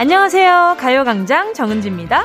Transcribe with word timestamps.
안녕하세요. 0.00 0.76
가요광장 0.78 1.52
정은지입니다. 1.52 2.24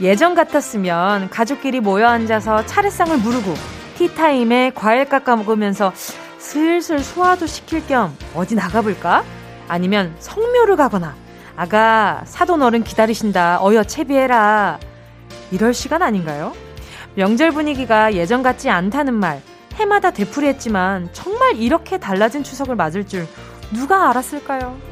예전 0.00 0.34
같았으면 0.34 1.28
가족끼리 1.28 1.80
모여 1.80 2.06
앉아서 2.08 2.64
차례상을 2.64 3.18
무르고 3.18 3.52
티타임에 3.98 4.72
과일 4.74 5.04
깎아 5.04 5.36
먹으면서 5.36 5.92
슬슬 6.38 7.00
소화도 7.00 7.46
시킬 7.46 7.86
겸 7.86 8.16
어디 8.34 8.54
나가볼까? 8.54 9.24
아니면 9.68 10.16
성묘를 10.20 10.76
가거나 10.76 11.14
아가 11.54 12.22
사돈 12.24 12.62
어른 12.62 12.82
기다리신다 12.82 13.58
어여 13.62 13.84
채비해라 13.84 14.78
이럴 15.50 15.74
시간 15.74 16.00
아닌가요? 16.00 16.54
명절 17.14 17.50
분위기가 17.50 18.14
예전 18.14 18.42
같지 18.42 18.70
않다는 18.70 19.12
말 19.12 19.42
해마다 19.74 20.12
되풀이했지만 20.12 21.10
정말 21.12 21.56
이렇게 21.56 21.98
달라진 21.98 22.42
추석을 22.42 22.74
맞을 22.74 23.06
줄 23.06 23.26
누가 23.70 24.08
알았을까요? 24.08 24.87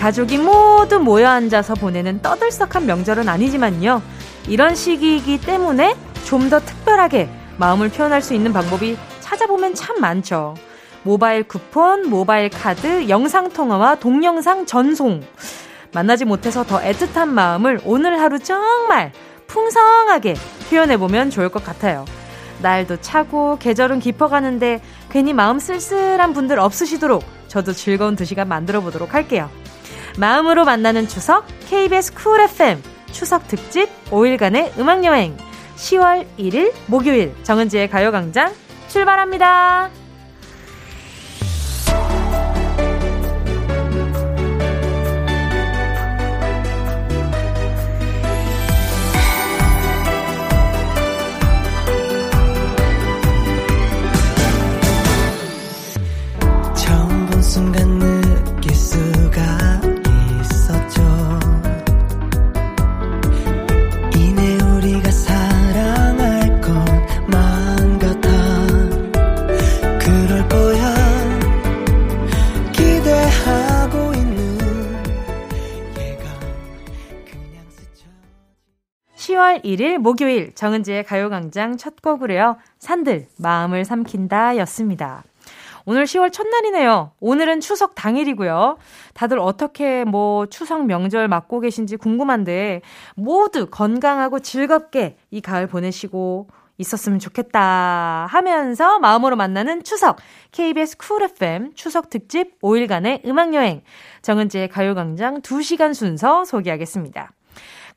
가족이 0.00 0.38
모두 0.38 0.98
모여 0.98 1.28
앉아서 1.28 1.74
보내는 1.74 2.22
떠들썩한 2.22 2.86
명절은 2.86 3.28
아니지만요. 3.28 4.00
이런 4.48 4.74
시기이기 4.74 5.42
때문에 5.42 5.94
좀 6.24 6.48
더 6.48 6.58
특별하게 6.58 7.28
마음을 7.58 7.90
표현할 7.90 8.22
수 8.22 8.32
있는 8.32 8.52
방법이 8.52 8.96
찾아보면 9.20 9.74
참 9.74 10.00
많죠. 10.00 10.54
모바일 11.02 11.42
쿠폰, 11.42 12.08
모바일 12.08 12.48
카드, 12.48 13.10
영상 13.10 13.50
통화와 13.50 13.96
동영상 13.96 14.64
전송. 14.64 15.20
만나지 15.92 16.24
못해서 16.24 16.64
더 16.64 16.80
애틋한 16.80 17.28
마음을 17.28 17.80
오늘 17.84 18.20
하루 18.20 18.38
정말 18.38 19.12
풍성하게 19.48 20.34
표현해보면 20.70 21.28
좋을 21.30 21.50
것 21.50 21.62
같아요. 21.62 22.06
날도 22.62 23.00
차고 23.02 23.58
계절은 23.58 24.00
깊어가는데 24.00 24.80
괜히 25.10 25.34
마음 25.34 25.58
쓸쓸한 25.58 26.32
분들 26.32 26.58
없으시도록 26.58 27.22
저도 27.48 27.72
즐거운 27.72 28.16
두 28.16 28.24
시간 28.24 28.48
만들어 28.48 28.80
보도록 28.80 29.12
할게요. 29.12 29.50
마음으로 30.18 30.64
만나는 30.64 31.08
추석 31.08 31.46
KBS 31.68 32.14
쿨 32.14 32.40
FM 32.40 32.82
추석 33.12 33.46
특집 33.48 33.88
5일간의 34.10 34.78
음악 34.78 35.04
여행 35.04 35.36
10월 35.76 36.26
1일 36.38 36.72
목요일 36.86 37.34
정은지의 37.42 37.88
가요광장 37.88 38.52
출발합니다. 38.88 39.90
10월 79.40 79.64
1일 79.64 79.96
목요일 79.96 80.54
정은지의 80.54 81.04
가요광장 81.04 81.78
첫 81.78 82.02
곡으로요. 82.02 82.58
산들 82.78 83.26
마음을 83.38 83.86
삼킨다 83.86 84.58
였습니다. 84.58 85.24
오늘 85.86 86.04
10월 86.04 86.30
첫날이네요. 86.30 87.12
오늘은 87.20 87.60
추석 87.60 87.94
당일이고요. 87.94 88.76
다들 89.14 89.38
어떻게 89.38 90.04
뭐 90.04 90.44
추석 90.46 90.84
명절 90.84 91.26
맞고 91.28 91.60
계신지 91.60 91.96
궁금한데 91.96 92.82
모두 93.16 93.66
건강하고 93.70 94.40
즐겁게 94.40 95.16
이 95.30 95.40
가을 95.40 95.66
보내시고 95.66 96.48
있었으면 96.76 97.18
좋겠다 97.18 98.26
하면서 98.28 98.98
마음으로 98.98 99.36
만나는 99.36 99.84
추석 99.84 100.18
KBS 100.52 100.98
쿨 100.98 101.22
FM 101.22 101.72
추석 101.74 102.10
특집 102.10 102.60
5일간의 102.60 103.26
음악 103.26 103.54
여행 103.54 103.82
정은지의 104.20 104.68
가요광장 104.68 105.40
2시간 105.40 105.94
순서 105.94 106.44
소개하겠습니다. 106.44 107.32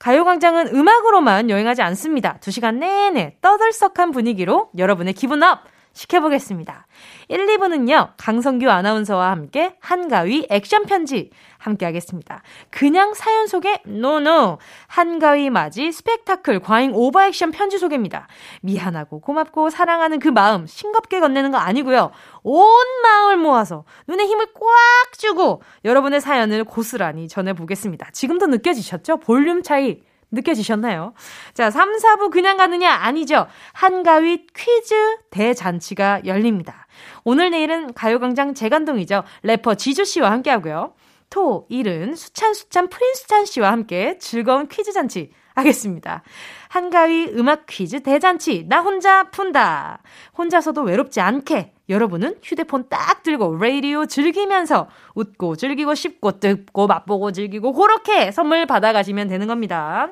가요광장은 0.04 0.76
음악으로만 0.76 1.50
여행하지 1.50 1.82
않습니다. 1.82 2.38
2시간 2.42 2.76
내내 2.76 3.38
떠들썩한 3.40 4.12
분위기로 4.12 4.70
여러분의 4.78 5.14
기분 5.14 5.42
up! 5.44 5.60
시켜보겠습니다. 5.94 6.88
1, 7.30 7.46
2부는요, 7.46 8.10
강성규 8.18 8.70
아나운서와 8.70 9.32
함께 9.32 9.78
한가위 9.80 10.48
액션 10.50 10.84
편지 10.84 11.30
함께 11.64 11.86
하겠습니다. 11.86 12.44
그냥 12.70 13.14
사연 13.14 13.48
소개? 13.48 13.82
No 13.86 13.93
no. 13.93 14.04
No, 14.04 14.18
no. 14.18 14.58
한가위 14.88 15.50
맞이 15.50 15.92
스펙타클 15.92 16.60
과잉 16.60 16.92
오버 16.94 17.24
액션 17.24 17.52
편지 17.52 17.78
소개입니다. 17.78 18.28
미안하고 18.62 19.22
고맙고 19.22 19.70
사랑하는 19.70 20.20
그 20.20 20.28
마음 20.28 20.68
싱겁게 20.68 21.22
건네는 21.22 21.52
거 21.52 21.58
아니고요. 21.58 22.12
온 22.44 22.76
마음을 23.02 23.38
모아서 23.38 23.86
눈에 24.08 24.26
힘을 24.26 24.48
꽉 24.54 25.18
주고 25.18 25.64
여러분의 25.86 26.20
사연을 26.20 26.66
고스란히 26.66 27.30
전해보겠습니다. 27.30 28.10
지금도 28.12 28.48
느껴지셨죠? 28.48 29.18
볼륨 29.18 29.64
차이 29.64 30.02
느껴지셨나요? 30.32 31.14
자, 31.54 31.70
3, 31.70 31.96
4부 31.98 32.32
그냥 32.32 32.58
가느냐? 32.58 32.92
아니죠. 32.92 33.48
한가위 33.72 34.48
퀴즈 34.54 34.96
대잔치가 35.30 36.22
열립니다. 36.26 36.88
오늘 37.24 37.52
내일은 37.52 37.94
가요광장 37.94 38.54
재간동이죠. 38.54 39.24
래퍼 39.44 39.76
지주씨와 39.76 40.32
함께 40.32 40.50
하고요. 40.50 40.94
토, 41.34 41.66
일은 41.68 42.16
수찬수찬 42.16 42.90
프린스찬 42.90 43.46
씨와 43.46 43.72
함께 43.72 44.20
즐거운 44.20 44.68
퀴즈 44.68 44.94
잔치 44.94 45.32
하겠습니다. 45.56 46.22
한가위 46.70 47.30
음악 47.36 47.66
퀴즈 47.66 48.04
대잔치 48.04 48.66
나 48.70 48.82
혼자 48.82 49.32
푼다. 49.32 50.04
혼자서도 50.38 50.84
외롭지 50.84 51.22
않게 51.22 51.74
여러분은 51.90 52.38
휴대폰 52.44 52.88
딱 52.88 53.24
들고 53.24 53.58
라디오 53.58 54.06
즐기면서 54.06 54.88
웃고 55.16 55.56
즐기고 55.56 55.96
씹고 55.96 56.40
뜯고 56.40 56.86
맛보고 56.86 57.32
즐기고 57.32 57.74
그렇게 57.74 58.32
선물 58.32 58.68
받아가시면 58.68 59.28
되는 59.28 59.48
겁니다. 59.48 60.10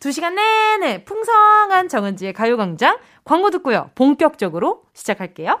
두 0.00 0.10
시간 0.10 0.34
내내 0.34 1.04
풍성한 1.04 1.88
정은지의 1.88 2.32
가요광장 2.32 2.98
광고 3.22 3.50
듣고요. 3.50 3.90
본격적으로 3.94 4.82
시작할게요. 4.94 5.60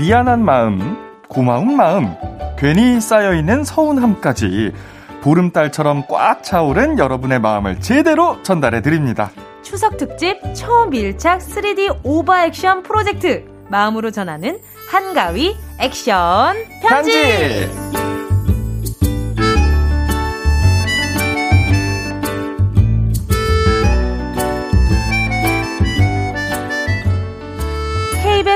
미안한 0.00 0.42
마음, 0.42 0.96
고마운 1.28 1.76
마음, 1.76 2.14
괜히 2.56 2.98
쌓여있는 2.98 3.64
서운함까지 3.64 4.72
보름달처럼 5.20 6.04
꽉 6.08 6.42
차오른 6.42 6.98
여러분의 6.98 7.38
마음을 7.38 7.80
제대로 7.80 8.42
전달해 8.42 8.80
드립니다. 8.80 9.30
추석 9.62 9.98
특집 9.98 10.40
초밀착 10.54 11.40
3D 11.40 11.98
오버액션 12.02 12.82
프로젝트 12.82 13.44
마음으로 13.68 14.10
전하는 14.10 14.58
한가위 14.90 15.54
액션 15.78 16.56
편지. 16.80 17.12
편지. 17.12 17.99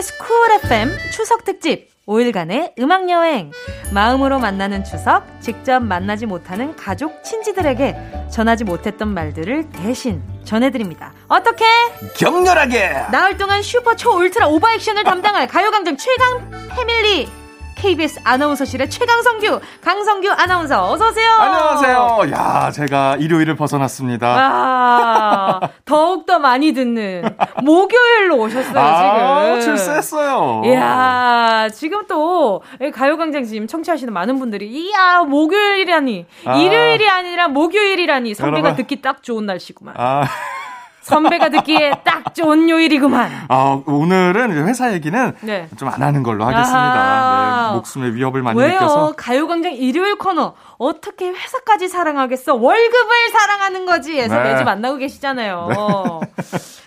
KBS 0.04 0.18
Cool 0.18 0.52
FM 0.64 0.98
추석 1.10 1.44
특집 1.44 1.88
5일간의 2.06 2.78
음악 2.78 3.08
여행. 3.08 3.50
마음으로 3.92 4.38
만나는 4.38 4.84
추석, 4.84 5.24
직접 5.40 5.80
만나지 5.80 6.26
못하는 6.26 6.76
가족, 6.76 7.24
친지들에게 7.24 8.28
전하지 8.30 8.64
못했던 8.64 9.08
말들을 9.08 9.70
대신 9.70 10.22
전해드립니다. 10.44 11.14
어떻게? 11.28 11.64
격렬하게! 12.16 13.06
나흘 13.10 13.38
동안 13.38 13.62
슈퍼 13.62 13.96
초 13.96 14.10
울트라 14.10 14.48
오버 14.48 14.70
액션을 14.72 15.04
담당할 15.04 15.46
가요광장 15.48 15.96
최강 15.96 16.50
패밀리 16.76 17.28
KBS 17.84 18.18
아나운서실의 18.24 18.88
최강성규, 18.88 19.60
강성규 19.82 20.30
아나운서 20.30 20.90
어서 20.90 21.08
오세요. 21.10 21.30
안녕하세요. 21.32 22.20
야, 22.32 22.70
제가 22.70 23.16
일요일을 23.16 23.56
벗어났습니다. 23.56 24.26
아, 24.26 25.60
더욱 25.84 26.24
더 26.24 26.38
많이 26.38 26.72
듣는 26.72 27.22
목요일로 27.62 28.38
오셨어요 28.38 28.78
아, 28.78 29.60
지금. 29.60 29.76
출세했어요. 29.76 30.62
이야, 30.64 31.68
지금 31.74 32.06
또 32.06 32.62
가요광장 32.94 33.44
지금 33.44 33.66
청취하시는 33.66 34.10
많은 34.14 34.38
분들이 34.38 34.66
이야 34.66 35.20
목요일이라니 35.28 36.24
아. 36.46 36.56
일요일이 36.56 37.06
아니라 37.06 37.48
목요일이라니 37.48 38.32
선배가 38.34 38.68
여러분. 38.68 38.76
듣기 38.76 39.02
딱 39.02 39.22
좋은 39.22 39.44
날씨구만. 39.44 39.94
아, 39.98 40.24
선배가 41.04 41.50
듣기에 41.50 41.92
딱 42.02 42.34
좋은 42.34 42.68
요일이구만. 42.68 43.30
아, 43.48 43.82
오늘은 43.86 44.66
회사 44.66 44.92
얘기는 44.94 45.34
네. 45.42 45.68
좀안 45.76 46.02
하는 46.02 46.22
걸로 46.22 46.44
하겠습니다. 46.46 47.68
네, 47.68 47.74
목숨의 47.76 48.14
위협을 48.14 48.42
많이 48.42 48.58
왜요? 48.58 48.72
느껴서. 48.72 49.12
가요광장 49.16 49.74
일요일 49.74 50.16
코너 50.16 50.54
어떻게 50.78 51.28
회사까지 51.28 51.88
사랑하겠어? 51.88 52.54
월급을 52.54 53.30
사랑하는 53.32 53.84
거지. 53.86 54.18
해서 54.18 54.42
네. 54.42 54.52
매주 54.52 54.64
만나고 54.64 54.96
계시잖아요. 54.96 55.68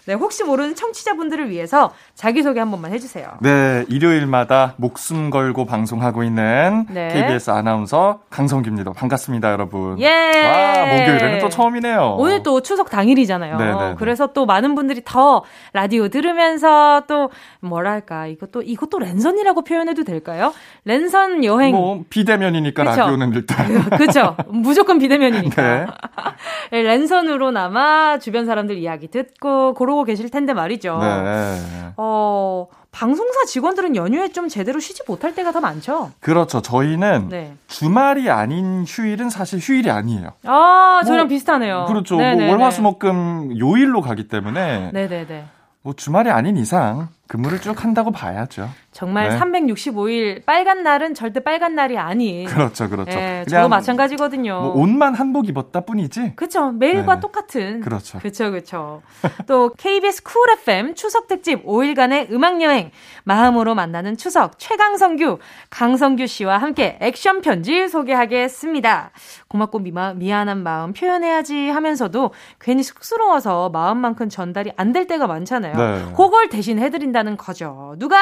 네, 0.08 0.14
혹시 0.14 0.44
모르는 0.44 0.74
청취자분들을 0.76 1.50
위해서 1.50 1.92
자기소개 2.16 2.60
한 2.60 2.72
번만 2.72 2.94
해주세요. 2.94 3.28
네, 3.42 3.86
일요일마다 3.90 4.74
목숨 4.78 5.30
걸고 5.30 5.66
방송하고 5.66 6.24
있는 6.24 6.86
네. 6.90 7.10
KBS 7.10 7.52
아나운서 7.52 8.20
강성기입니다. 8.30 8.94
반갑습니다, 8.94 9.52
여러분. 9.52 10.00
예. 10.00 10.08
와, 10.10 10.86
목요일에는 10.86 11.40
또 11.40 11.50
처음이네요. 11.50 12.16
오늘 12.18 12.42
또 12.42 12.62
추석 12.62 12.90
당일이잖아요. 12.90 13.58
네네네. 13.58 13.96
그래서 14.08 14.28
또 14.28 14.46
많은 14.46 14.74
분들이 14.74 15.02
더 15.04 15.44
라디오 15.74 16.08
들으면서 16.08 17.04
또 17.10 17.30
뭐랄까 17.60 18.26
이것도 18.28 18.62
이것도 18.62 19.00
랜선이라고 19.00 19.66
표현해도 19.66 20.06
될까요? 20.06 20.54
랜선 20.86 21.44
여행. 21.44 21.76
뭐 21.76 22.06
비대면이니까 22.10 22.86
그쵸. 22.86 23.02
라디오는 23.02 23.34
일단 23.34 23.90
그죠? 24.00 24.38
무조건 24.48 24.98
비대면이니까. 24.98 25.62
네. 25.62 25.86
네, 26.72 26.84
랜선으로나마 26.84 28.18
주변 28.20 28.46
사람들 28.46 28.78
이야기 28.78 29.10
듣고 29.10 29.74
그러고 29.74 30.06
계실 30.06 30.30
텐데 30.30 30.54
말이죠. 30.54 31.00
네. 31.00 31.58
어, 31.98 32.68
방송사 32.98 33.46
직원들은 33.46 33.96
연휴에 33.96 34.30
좀 34.30 34.50
제대로 34.50 34.80
쉬지 34.80 35.04
못할 35.08 35.36
때가 35.36 35.52
더 35.52 35.62
많죠. 35.62 36.14
그렇죠. 36.20 36.64
저희는 36.64 37.30
네. 37.30 37.56
주말이 37.68 38.28
아닌 38.32 38.86
휴일은 38.88 39.30
사실 39.30 39.60
휴일이 39.60 39.92
아니에요. 39.92 40.32
아, 40.46 41.02
저랑 41.06 41.26
뭐, 41.26 41.28
비슷하네요. 41.28 41.86
그렇죠. 41.88 42.16
뭐 42.16 42.24
네네네. 42.24 42.52
월화수목금 42.52 43.60
요일로 43.60 44.02
가기 44.02 44.28
때문에 44.28 44.90
네네네. 44.94 45.46
뭐 45.84 45.94
주말이 45.94 46.32
아닌 46.32 46.58
이상 46.58 47.10
근무를 47.28 47.60
쭉 47.62 47.84
한다고 47.84 48.12
봐야죠. 48.12 48.70
정말 48.92 49.30
네. 49.30 49.38
365일 49.40 50.44
빨간 50.46 50.82
날은 50.82 51.14
절대 51.14 51.40
빨간 51.40 51.76
날이 51.76 51.98
아닌. 51.98 52.48
그렇죠, 52.48 52.90
그렇죠. 52.90 53.12
예, 53.12 53.46
저도 53.48 53.70
마찬가지거든요. 53.70 54.60
뭐 54.60 54.72
옷만 54.82 55.14
한복 55.14 55.48
입었다 55.48 55.82
뿐이지. 55.82 56.34
그쵸. 56.36 56.72
매일과 56.72 57.14
네네. 57.16 57.20
똑같은. 57.20 57.82
그렇죠. 57.82 58.18
그쵸, 58.20 58.52
그쵸. 58.52 59.02
또, 59.46 59.72
KBS 59.78 60.24
Cool 60.24 60.50
FM 60.62 60.96
추석 60.96 61.28
특집 61.28 61.64
5일간의 61.64 62.32
음악 62.32 62.62
여행, 62.64 62.90
마음으로 63.24 63.76
만나는 63.76 64.18
추석, 64.18 64.58
최강성규, 64.58 65.38
강성규 65.70 66.26
씨와 66.26 66.58
함께 66.58 66.98
액션 67.02 67.42
편지 67.42 67.88
소개하겠습니다. 67.88 69.12
고맙고 69.48 69.80
미마, 69.80 70.14
미안한 70.16 70.64
마음 70.64 70.94
표현해야지 70.94 71.70
하면서도 71.70 72.32
괜히 72.60 72.82
쑥스러워서 72.84 73.70
마음만큼 73.70 74.30
전달이 74.30 74.72
안 74.76 74.88
될 74.94 75.06
때가 75.06 75.28
많잖아요. 75.28 75.76
네. 75.76 76.12
그걸 76.16 76.50
대신 76.50 76.80
해드린다 76.80 77.17
는 77.24 77.38
거죠. 77.38 77.96
누가? 77.98 78.18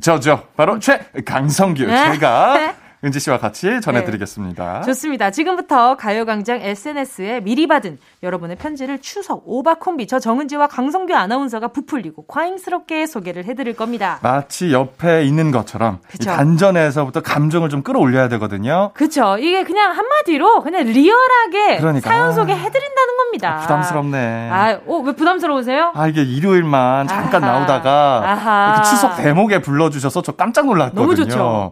저죠. 0.00 0.48
바로 0.56 0.78
최 0.78 1.06
강성규. 1.24 1.84
네. 1.86 2.12
제가 2.12 2.74
은지 3.04 3.20
씨와 3.20 3.38
같이 3.38 3.80
전해드리겠습니다. 3.82 4.80
좋습니다. 4.82 5.30
지금부터 5.30 5.96
가요광장 5.96 6.60
SNS에 6.62 7.40
미리 7.40 7.66
받은 7.66 7.98
여러분의 8.22 8.56
편지를 8.56 8.98
추석 8.98 9.42
오바콤비 9.44 10.06
저 10.06 10.18
정은지와 10.18 10.68
강성규 10.68 11.14
아나운서가 11.14 11.68
부풀리고 11.68 12.24
과잉스럽게 12.26 13.06
소개를 13.06 13.44
해드릴 13.44 13.76
겁니다. 13.76 14.18
마치 14.22 14.72
옆에 14.72 15.24
있는 15.24 15.50
것처럼. 15.50 15.98
단전에서부터 16.24 17.20
감정을 17.20 17.68
좀 17.68 17.82
끌어올려야 17.82 18.28
되거든요. 18.30 18.92
그쵸. 18.94 19.36
이게 19.38 19.64
그냥 19.64 19.90
한마디로 19.92 20.62
그냥 20.62 20.84
리얼하게 20.84 21.76
그러니까. 21.78 22.08
사연 22.08 22.28
아. 22.28 22.32
소개해드린다는 22.32 23.16
겁니다. 23.18 23.58
부담스럽네. 23.60 24.48
아, 24.50 24.78
어, 24.86 24.96
왜 25.04 25.12
부담스러우세요? 25.12 25.92
아, 25.94 26.06
이게 26.06 26.22
일요일만 26.22 27.08
잠깐 27.08 27.44
아하. 27.44 27.52
나오다가 27.58 28.22
아하. 28.24 28.72
이렇게 28.76 28.88
추석 28.88 29.16
대목에 29.16 29.58
불러주셔서 29.60 30.22
저 30.22 30.32
깜짝 30.32 30.64
놀랐거든요. 30.66 31.02
너무 31.02 31.14
좋죠. 31.14 31.70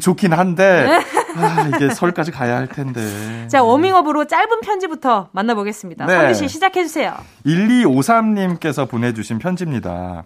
좋긴 0.00 0.32
한데, 0.32 1.00
아, 1.36 1.68
이게 1.74 1.92
설까지 1.94 2.30
가야 2.30 2.56
할 2.56 2.68
텐데. 2.68 3.46
자, 3.48 3.62
워밍업으로 3.62 4.26
짧은 4.26 4.60
편지부터 4.62 5.28
만나보겠습니다. 5.32 6.06
네. 6.06 6.14
성규 6.14 6.34
씨 6.34 6.48
시작해 6.48 6.82
주세요. 6.82 7.14
1253님께서 7.46 8.88
보내주신 8.88 9.38
편지입니다. 9.38 10.24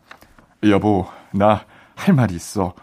여보, 0.65 1.07
나 1.33 1.65
할 1.97 2.15
말이 2.15 2.35
있어. 2.35 2.75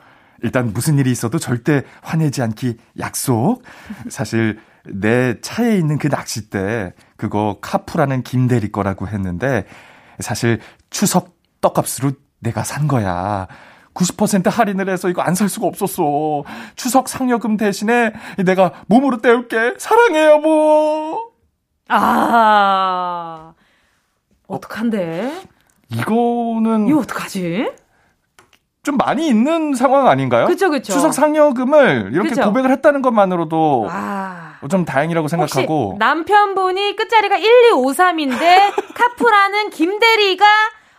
일단 0.41 0.73
무슨 0.73 0.99
일이 0.99 1.09
있어도 1.11 1.39
절대 1.39 1.83
화내지 2.01 2.41
않기 2.41 2.77
약속. 2.99 3.63
사실 4.09 4.59
내 4.85 5.39
차에 5.39 5.77
있는 5.77 5.97
그 5.97 6.07
낚싯대 6.07 6.93
그거 7.15 7.59
카푸라는 7.61 8.23
김대리 8.23 8.69
거라고 8.69 9.07
했는데 9.07 9.65
사실 10.19 10.59
추석 10.89 11.37
떡값으로 11.61 12.11
내가 12.39 12.63
산 12.63 12.89
거야. 12.89 13.47
90% 13.93 14.49
할인을 14.49 14.89
해서 14.89 15.09
이거 15.09 15.21
안 15.21 15.35
살 15.35 15.49
수가 15.49 15.67
없었어. 15.67 16.43
추석 16.75 17.07
상여금 17.09 17.57
대신에 17.57 18.13
내가 18.45 18.71
몸으로 18.87 19.17
때울게. 19.17 19.75
사랑해 19.77 20.25
여보. 20.25 21.31
아, 21.89 23.53
어떡한데? 24.47 25.41
이거는 25.89 26.87
이거 26.87 26.99
어떡하지? 26.99 27.71
좀 28.83 28.97
많이 28.97 29.27
있는 29.27 29.73
상황 29.75 30.07
아닌가요? 30.07 30.45
그쵸, 30.47 30.69
그쵸. 30.69 30.91
추석 30.91 31.13
상여금을 31.13 32.09
이렇게 32.13 32.29
그쵸. 32.29 32.41
고백을 32.43 32.69
했다는 32.71 33.01
것만으로도 33.01 33.87
아. 33.89 34.55
좀 34.69 34.85
다행이라고 34.85 35.27
생각하고 35.27 35.95
남편분이 35.99 36.95
끝자리가 36.95 37.37
1253인데 37.37 38.73
카푸라는 38.95 39.69
김대리가 39.69 40.45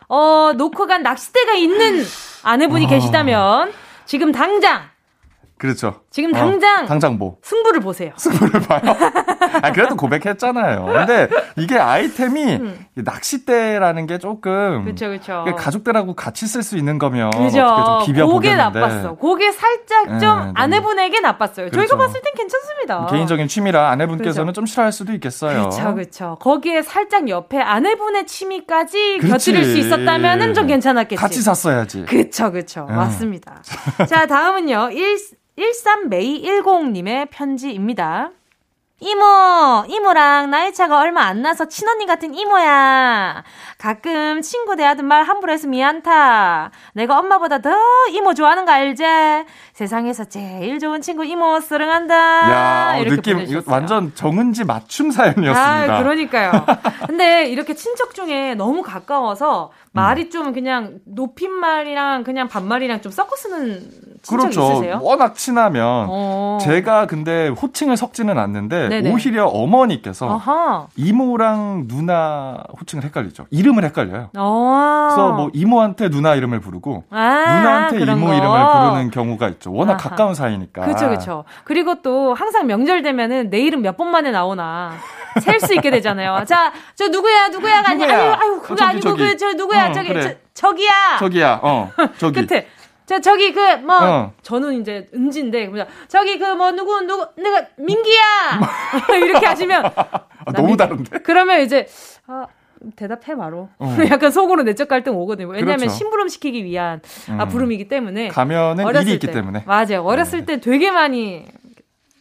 어 0.08 0.52
놓고 0.56 0.86
간 0.86 1.02
낚싯대가 1.02 1.54
있는 1.54 2.02
아내분이 2.44 2.86
아. 2.86 2.88
계시다면 2.88 3.72
지금 4.04 4.30
당장 4.32 4.93
그렇죠. 5.64 6.02
지금 6.10 6.30
당장 6.32 6.84
당장 6.84 7.16
뭐 7.16 7.38
승부를 7.42 7.80
보세요. 7.80 8.12
승부를 8.18 8.60
봐요. 8.60 8.80
아 9.62 9.72
그래도 9.72 9.96
고백했잖아요. 9.96 10.84
근데 10.84 11.28
이게 11.56 11.78
아이템이 11.78 12.52
이 12.96 13.02
낚싯대라는 13.02 14.06
게 14.06 14.18
조금 14.18 14.84
그렇죠, 14.84 15.06
그렇죠. 15.08 15.44
가족들하고 15.56 16.14
같이 16.14 16.46
쓸 16.46 16.62
수 16.62 16.76
있는 16.76 16.98
거면 16.98 17.30
그죠. 17.30 17.62
어떻게 17.62 17.84
좀 17.84 18.14
비벼 18.14 18.26
보겠는데 18.26 18.78
나빴어. 18.80 19.16
그게 19.16 19.52
살짝 19.52 20.06
네, 20.12 20.18
좀 20.18 20.28
너무- 20.28 20.52
아내분에게 20.54 21.20
나빴어요. 21.20 21.70
저희가 21.70 21.76
그렇죠. 21.76 21.96
봤을 21.96 22.20
땐 22.20 22.32
괜찮습니다. 22.36 23.06
개인적인 23.06 23.48
취미라 23.48 23.88
아내분께서는 23.90 24.46
그렇죠. 24.46 24.52
좀 24.52 24.66
싫어할 24.66 24.92
수도 24.92 25.12
있겠어요. 25.14 25.70
그렇죠, 25.70 25.94
그렇죠. 25.94 26.36
거기에 26.40 26.82
살짝 26.82 27.28
옆에 27.30 27.58
아내분의 27.58 28.26
취미까지 28.26 29.18
그렇지. 29.20 29.52
곁들일 29.52 29.64
수 29.64 29.78
있었다면은 29.78 30.52
좀 30.52 30.66
괜찮았겠지. 30.66 31.20
같이 31.20 31.40
샀어야지. 31.40 32.04
그쵸, 32.04 32.52
그쵸. 32.52 32.86
응. 32.90 32.96
맞습니다. 32.96 33.62
자, 34.08 34.26
다음은요. 34.26 34.90
1, 34.92 35.16
13메이10님의 35.58 37.28
편지입니다. 37.30 38.30
이모, 39.00 39.84
이모랑 39.88 40.50
나이 40.50 40.72
차가 40.72 41.00
얼마 41.00 41.22
안 41.22 41.42
나서 41.42 41.66
친언니 41.66 42.06
같은 42.06 42.32
이모야. 42.32 43.42
가끔 43.76 44.40
친구 44.40 44.76
대하던 44.76 45.04
말 45.04 45.24
함부로 45.24 45.52
해서 45.52 45.66
미안타. 45.66 46.70
내가 46.94 47.18
엄마보다 47.18 47.58
더 47.58 47.70
이모 48.12 48.32
좋아하는 48.34 48.64
거 48.64 48.72
알지? 48.72 49.04
세상에서 49.74 50.24
제일 50.24 50.78
좋은 50.78 51.02
친구 51.02 51.24
이모 51.24 51.60
쓰릉한다. 51.60 52.14
야, 52.14 52.94
어, 52.94 53.00
이렇게 53.00 53.16
느낌 53.16 53.32
이거 53.32 53.38
보내주셨어요. 53.40 53.74
완전 53.74 54.14
정은지 54.14 54.64
맞춤 54.64 55.10
사연이었습니다. 55.10 55.96
아, 55.96 56.02
그러니까요. 56.02 56.52
근데 57.06 57.46
이렇게 57.46 57.74
친척 57.74 58.14
중에 58.14 58.54
너무 58.54 58.82
가까워서 58.82 59.70
음. 59.74 59.83
말이 59.94 60.28
좀 60.28 60.52
그냥 60.52 60.98
높임말이랑 61.06 62.24
그냥 62.24 62.48
반말이랑 62.48 63.00
좀 63.00 63.12
섞어 63.12 63.36
쓰는 63.36 63.80
친척 64.22 64.26
그렇죠. 64.50 64.72
있으세요? 64.72 64.98
워낙 65.02 65.34
친하면 65.36 66.06
어. 66.10 66.58
제가 66.60 67.06
근데 67.06 67.48
호칭을 67.48 67.96
섞지는 67.96 68.36
않는데 68.38 68.88
네네. 68.88 69.12
오히려 69.12 69.46
어머니께서 69.46 70.26
어허. 70.34 70.88
이모랑 70.96 71.84
누나 71.86 72.64
호칭을 72.80 73.04
헷갈리죠. 73.04 73.46
이름을 73.50 73.84
헷갈려요. 73.84 74.30
어. 74.36 75.08
그래서 75.10 75.32
뭐 75.32 75.50
이모한테 75.52 76.08
누나 76.10 76.34
이름을 76.34 76.58
부르고 76.60 77.04
아, 77.10 77.16
누나한테 77.58 78.00
이모 78.00 78.26
거. 78.26 78.34
이름을 78.34 78.58
부르는 78.72 79.10
경우가 79.12 79.48
있죠. 79.50 79.72
워낙 79.72 79.92
아하. 79.94 80.08
가까운 80.10 80.34
사이니까. 80.34 80.86
그쵸, 80.86 81.08
그쵸. 81.08 81.44
그리고 81.64 82.02
또 82.02 82.34
항상 82.34 82.66
명절 82.66 83.02
되면은 83.02 83.50
내 83.50 83.60
이름 83.60 83.82
몇 83.82 83.94
번 83.94 84.10
만에 84.10 84.32
나오나 84.32 84.90
셀 85.40 85.60
수 85.60 85.74
있게 85.74 85.90
되잖아요. 85.90 86.44
자, 86.46 86.72
저 86.94 87.08
누구야, 87.08 87.48
누구야, 87.48 87.82
아니, 87.86 88.00
누구야? 88.00 88.16
아유, 88.18 88.32
아유, 88.40 88.60
그거 88.62 88.74
어, 88.74 88.76
저기, 88.76 88.82
아니고. 88.90 89.16
그, 89.16 89.36
저 89.36 89.52
누구야, 89.52 89.88
어, 89.88 89.92
저기, 89.92 90.08
그래. 90.08 90.22
저, 90.22 90.34
저기야. 90.68 90.90
저기야, 91.18 91.60
어, 91.62 91.90
저기. 92.18 92.44
끝에. 92.46 92.66
저 93.06 93.20
저기 93.20 93.52
그 93.52 93.60
뭐 93.82 93.96
어. 94.00 94.32
저는 94.42 94.80
이제 94.80 95.10
은지인데 95.14 95.70
저기 96.08 96.38
그 96.38 96.54
뭐 96.54 96.70
누구 96.70 97.02
누구 97.02 97.26
내가 97.36 97.66
민기야 97.76 98.60
이렇게 99.22 99.44
하시면 99.44 99.84
아, 99.84 100.52
너무 100.54 100.74
다른데? 100.74 101.18
그러면 101.18 101.60
이제 101.60 101.86
아 102.26 102.46
대답해 102.96 103.36
바로. 103.36 103.68
어. 103.78 103.94
약간 104.10 104.30
속으로 104.30 104.62
내적 104.62 104.88
갈등 104.88 105.16
오거든요. 105.18 105.48
왜냐하면 105.48 105.76
그렇죠. 105.80 105.94
심부름 105.96 106.28
시키기 106.28 106.64
위한 106.64 107.02
음. 107.28 107.38
아, 107.38 107.44
부름이기 107.46 107.88
때문에. 107.88 108.28
가면은 108.28 108.86
일이 109.02 109.12
있기 109.14 109.26
때. 109.26 109.32
때문에. 109.34 109.64
맞아요. 109.66 110.02
어렸을 110.02 110.46
네. 110.46 110.54
때 110.56 110.60
되게 110.60 110.90
많이 110.90 111.44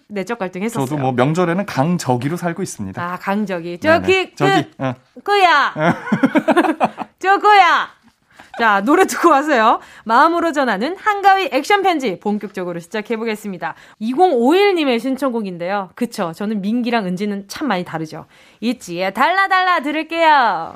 내적 0.07 0.39
갈등했었어요. 0.39 0.85
저도 0.85 1.01
뭐 1.01 1.11
명절에는 1.11 1.65
강저기로 1.65 2.37
살고 2.37 2.61
있습니다. 2.61 3.01
아 3.01 3.17
강저기. 3.17 3.79
저기 3.79 4.29
그, 4.29 4.35
저기 4.35 4.69
어. 4.77 4.93
그야. 5.23 5.73
저 7.19 7.37
그야. 7.37 7.89
자, 8.59 8.81
노래 8.81 9.05
듣고 9.05 9.29
와서요. 9.29 9.79
마음으로 10.03 10.51
전하는 10.51 10.95
한가위 10.95 11.49
액션 11.51 11.81
편지 11.81 12.19
본격적으로 12.19 12.79
시작해 12.79 13.17
보겠습니다. 13.17 13.73
2051님의 13.99 14.99
신청곡인데요. 14.99 15.89
그쵸. 15.95 16.33
저는 16.35 16.61
민기랑 16.61 17.05
은지는 17.05 17.45
참 17.47 17.67
많이 17.67 17.83
다르죠. 17.83 18.25
있지에 18.61 19.11
달라 19.11 19.47
달라 19.47 19.81
들을게요. 19.81 20.75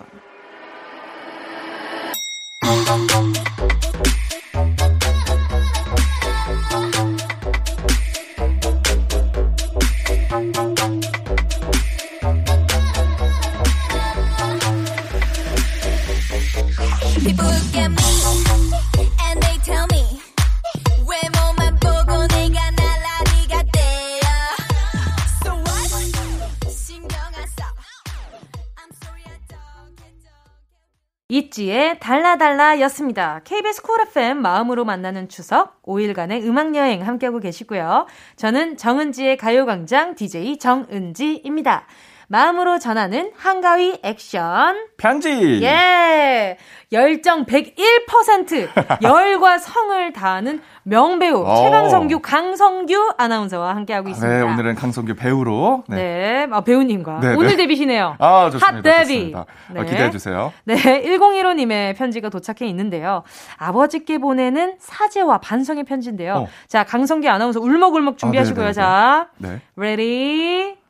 있지의 31.30 32.00
달라달라 32.00 32.80
였습니다. 32.82 33.42
KBS 33.44 33.82
Cool 33.82 34.00
FM 34.00 34.38
마음으로 34.38 34.86
만나는 34.86 35.28
추석 35.28 35.82
5일간의 35.84 36.44
음악 36.46 36.74
여행 36.74 37.06
함께하고 37.06 37.40
계시고요. 37.40 38.06
저는 38.38 38.78
정은지의 38.78 39.36
가요광장 39.36 40.16
DJ 40.16 40.58
정은지입니다. 40.58 41.86
마음으로 42.30 42.78
전하는 42.78 43.32
한가위 43.38 44.00
액션 44.04 44.76
편지. 44.98 45.62
예. 45.64 46.58
열정 46.92 47.46
101% 47.46 49.04
열과 49.04 49.58
성을 49.58 50.14
다하는 50.14 50.62
명배우 50.84 51.42
오. 51.42 51.56
최강성규 51.64 52.22
강성규 52.22 53.14
아나운서와 53.18 53.76
함께하고 53.76 54.10
있습니다. 54.10 54.38
네, 54.38 54.42
오늘은 54.42 54.76
강성규 54.76 55.16
배우로. 55.16 55.84
네, 55.88 55.96
네 55.96 56.48
아, 56.50 56.62
배우님과 56.62 57.20
네, 57.20 57.30
네. 57.30 57.36
오늘 57.36 57.50
네. 57.52 57.56
데뷔시네요. 57.58 58.16
아, 58.20 58.50
좋습니다. 58.52 58.68
핫 58.68 58.82
데뷔. 58.82 59.34
아, 59.36 59.46
네. 59.74 59.84
기대해 59.84 60.12
주세요. 60.12 60.54
네, 60.64 60.76
1015 60.76 61.54
님의 61.54 61.96
편지가 61.96 62.30
도착해 62.30 62.70
있는데요. 62.70 63.24
아버지께 63.58 64.18
보내는 64.18 64.76
사제와 64.80 65.40
반성의 65.40 65.84
편지인데요. 65.84 66.34
어. 66.36 66.48
자, 66.68 66.86
강성규 66.86 67.28
아나운서 67.30 67.60
울먹울먹 67.60 68.18
준비하시고요. 68.18 68.68
아, 68.68 68.72
자, 68.74 69.28
네. 69.38 69.60
ready 69.76 70.87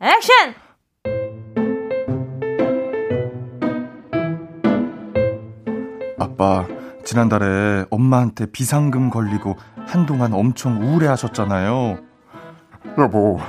action! 0.00 0.54
아빠, 6.18 6.66
지난달에 7.04 7.86
엄마한테 7.90 8.46
비상금 8.50 9.10
걸리고 9.10 9.56
한동안 9.86 10.32
엄청 10.34 10.82
우울해 10.82 11.06
하셨잖아요. 11.08 11.98
여보, 12.98 13.40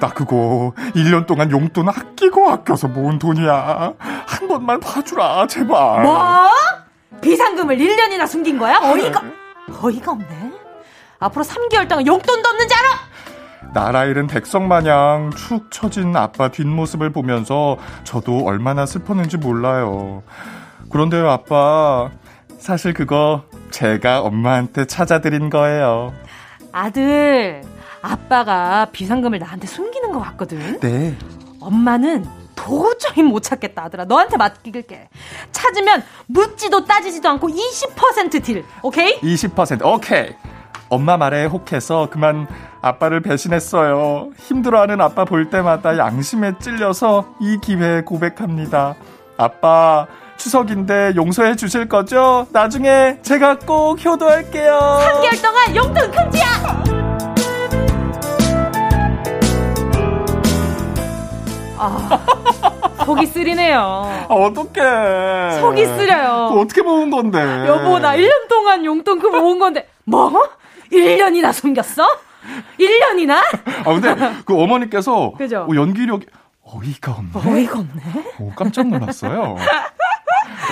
나 0.00 0.08
그거 0.08 0.72
1년 0.94 1.26
동안 1.26 1.50
용돈 1.50 1.88
아끼고 1.88 2.50
아껴서 2.50 2.88
모은 2.88 3.18
돈이야. 3.18 3.94
한 3.98 4.48
번만 4.48 4.80
봐주라, 4.80 5.46
제발. 5.46 6.02
뭐? 6.02 6.48
비상금을 7.20 7.76
1년이나 7.76 8.26
숨긴 8.26 8.58
거야? 8.58 8.78
어이가, 8.82 9.22
어이가 9.82 10.12
없네. 10.12 10.52
앞으로 11.18 11.44
3개월 11.44 11.88
동안 11.88 12.06
용돈도 12.06 12.48
없는 12.48 12.68
줄 12.68 12.76
알아? 12.78 12.88
나라 13.74 14.04
잃은 14.04 14.26
백성 14.26 14.68
마냥 14.68 15.30
축 15.30 15.70
처진 15.70 16.14
아빠 16.14 16.48
뒷모습을 16.48 17.10
보면서 17.10 17.78
저도 18.04 18.44
얼마나 18.44 18.84
슬펐는지 18.84 19.38
몰라요. 19.38 20.22
그런데요, 20.90 21.30
아빠. 21.30 22.10
사실 22.58 22.92
그거 22.92 23.44
제가 23.70 24.20
엄마한테 24.20 24.84
찾아드린 24.84 25.48
거예요. 25.48 26.12
아들, 26.70 27.62
아빠가 28.02 28.86
비상금을 28.92 29.38
나한테 29.38 29.66
숨기는 29.66 30.12
것 30.12 30.20
같거든. 30.20 30.78
네. 30.80 31.16
엄마는 31.60 32.26
도저히 32.54 33.22
못 33.22 33.42
찾겠다 33.42 33.84
아들아. 33.84 34.04
너한테 34.04 34.36
맡길게. 34.36 35.08
찾으면 35.50 36.02
묻지도 36.26 36.84
따지지도 36.84 37.28
않고 37.30 37.48
20%딜. 37.48 38.64
오케이? 38.82 39.18
20% 39.20 39.84
오케이. 39.84 40.34
엄마 40.90 41.16
말에 41.16 41.46
혹해서 41.46 42.08
그만 42.10 42.46
아빠를 42.82 43.20
배신했어요. 43.20 44.30
힘들어하는 44.36 45.00
아빠 45.00 45.24
볼 45.24 45.48
때마다 45.48 45.96
양심에 45.96 46.54
찔려서 46.60 47.24
이 47.40 47.58
기회에 47.62 48.02
고백합니다. 48.02 48.96
아빠, 49.38 50.06
추석인데 50.36 51.12
용서해 51.14 51.54
주실 51.54 51.88
거죠? 51.88 52.46
나중에 52.50 53.18
제가 53.22 53.60
꼭 53.60 54.04
효도할게요. 54.04 54.98
3개월 55.00 55.42
동안 55.42 55.76
용돈 55.76 56.10
금지야! 56.10 56.82
아, 61.78 62.18
속이 63.04 63.26
쓰리네요. 63.26 63.78
아, 64.28 64.34
어떡해. 64.34 65.60
속이 65.60 65.84
쓰려요. 65.86 66.50
어떻게 66.58 66.82
모은 66.82 67.10
건데? 67.10 67.40
여보, 67.66 67.98
나 68.00 68.16
1년 68.16 68.48
동안 68.48 68.84
용돈 68.84 69.20
그 69.20 69.26
모은 69.28 69.58
건데. 69.60 69.88
뭐? 70.04 70.32
1년이나 70.92 71.52
숨겼어? 71.52 72.06
1년이나? 72.78 73.34
아, 73.84 73.84
근데 73.84 74.14
그 74.44 74.60
어머니께서 74.60 75.32
그죠? 75.36 75.66
어, 75.70 75.74
연기력이 75.74 76.26
어이가 76.64 77.12
없네. 77.12 77.50
어이가 77.50 77.78
없네. 77.80 78.02
오, 78.40 78.50
깜짝 78.54 78.86
놀랐어요. 78.88 79.56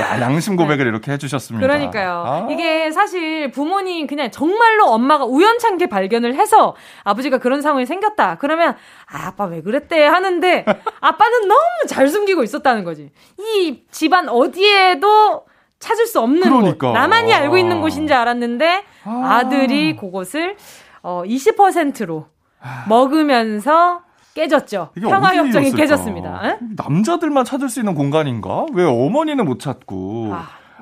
야, 0.01 0.21
양심 0.21 0.57
고백을 0.57 0.85
네. 0.85 0.89
이렇게 0.89 1.13
해주셨습니다. 1.13 1.67
그러니까요. 1.67 2.25
아. 2.27 2.47
이게 2.51 2.91
사실 2.91 3.51
부모님 3.51 4.07
그냥 4.07 4.31
정말로 4.31 4.87
엄마가 4.87 5.25
우연찮게 5.25 5.87
발견을 5.89 6.35
해서 6.37 6.77
아버지가 7.05 7.39
그런 7.39 7.61
상황이 7.61 7.87
생겼다. 7.87 8.37
그러면 8.39 8.77
아, 9.11 9.27
아빠 9.29 9.45
왜 9.45 9.63
그랬대 9.63 10.07
하는데 10.07 10.65
아빠는 11.01 11.49
너무 11.49 11.61
잘 11.89 12.09
숨기고 12.09 12.43
있었다는 12.45 12.85
거지. 12.85 13.11
이 13.39 13.83
집안 13.91 14.29
어디에도 14.29 15.45
찾을 15.81 16.07
수 16.07 16.21
없는 16.21 16.43
그러니까. 16.43 16.89
곳, 16.89 16.93
나만이 16.93 17.33
알고 17.35 17.57
있는 17.59 17.79
아. 17.79 17.81
곳인 17.81 18.07
줄 18.07 18.17
알았는데 18.17 18.85
아. 19.05 19.49
들이 19.49 19.97
그곳을 19.97 20.57
어 21.03 21.23
20%로 21.25 22.27
아. 22.61 22.85
먹으면서 22.89 24.03
깨졌죠. 24.35 24.91
평화협정이 25.01 25.73
깨졌습니다. 25.73 26.41
에? 26.49 26.59
남자들만 26.77 27.45
찾을 27.45 27.69
수 27.69 27.81
있는 27.81 27.95
공간인가? 27.95 28.67
왜 28.73 28.85
어머니는 28.85 29.45
못 29.45 29.59
찾고 29.59 30.33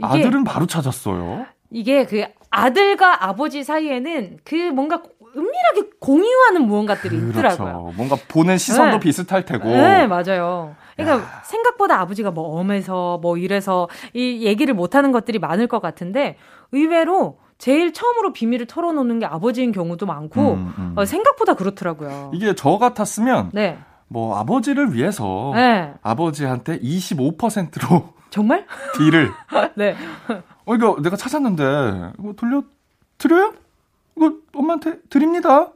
아, 0.03 0.13
들은 0.19 0.45
바로 0.45 0.67
찾았어요? 0.67 1.47
이게 1.71 2.05
그 2.05 2.25
아들과 2.51 3.25
아버지 3.25 3.65
사이에는 3.65 4.39
그 4.45 4.55
뭔가 4.71 5.03
은밀하게 5.37 5.91
공유하는 6.01 6.63
무언가들이 6.67 7.17
그렇죠. 7.17 7.39
있더라고요. 7.39 7.93
뭔가 7.97 8.17
보는 8.29 8.59
시선도 8.59 8.97
네. 8.97 9.01
비슷할 9.01 9.45
테고. 9.45 9.69
네, 9.69 10.07
맞아요. 10.07 10.75
그러니까 10.97 11.25
야. 11.25 11.43
생각보다 11.45 12.01
아버지가 12.01 12.31
뭐 12.31 12.59
엄해서 12.59 13.19
뭐 13.23 13.37
이래서 13.37 13.89
이 14.15 14.45
얘기를 14.45 14.75
못 14.75 14.95
하는 14.95 15.13
것들이 15.13 15.39
많을 15.39 15.67
것 15.67 15.81
같은데 15.81 16.37
의외로 16.73 17.39
제일 17.59 17.93
처음으로 17.93 18.33
비밀을 18.33 18.67
털어놓는 18.67 19.19
게 19.19 19.27
아버지인 19.27 19.73
경우도 19.73 20.07
많고 20.07 20.53
음, 20.55 20.75
음. 20.79 20.93
어, 20.97 21.05
생각보다 21.05 21.55
그렇더라고요. 21.55 22.31
이게 22.33 22.55
저 22.55 22.79
같았으면 22.79 23.50
네. 23.53 23.79
뭐 24.07 24.38
아버지를 24.38 24.95
위해서 24.95 25.53
네. 25.55 25.93
아버지한테 26.03 26.79
25%로 26.81 28.15
정말 28.31 28.67
딜을 28.97 29.31
네. 29.75 29.97
어 30.65 30.75
이거 30.75 30.97
내가 31.03 31.17
찾았는데 31.17 32.12
이거 32.19 32.33
돌려 32.37 32.62
드려요? 33.19 33.53
이거 34.17 34.35
엄마한테 34.55 34.99
드립니다. 35.11 35.73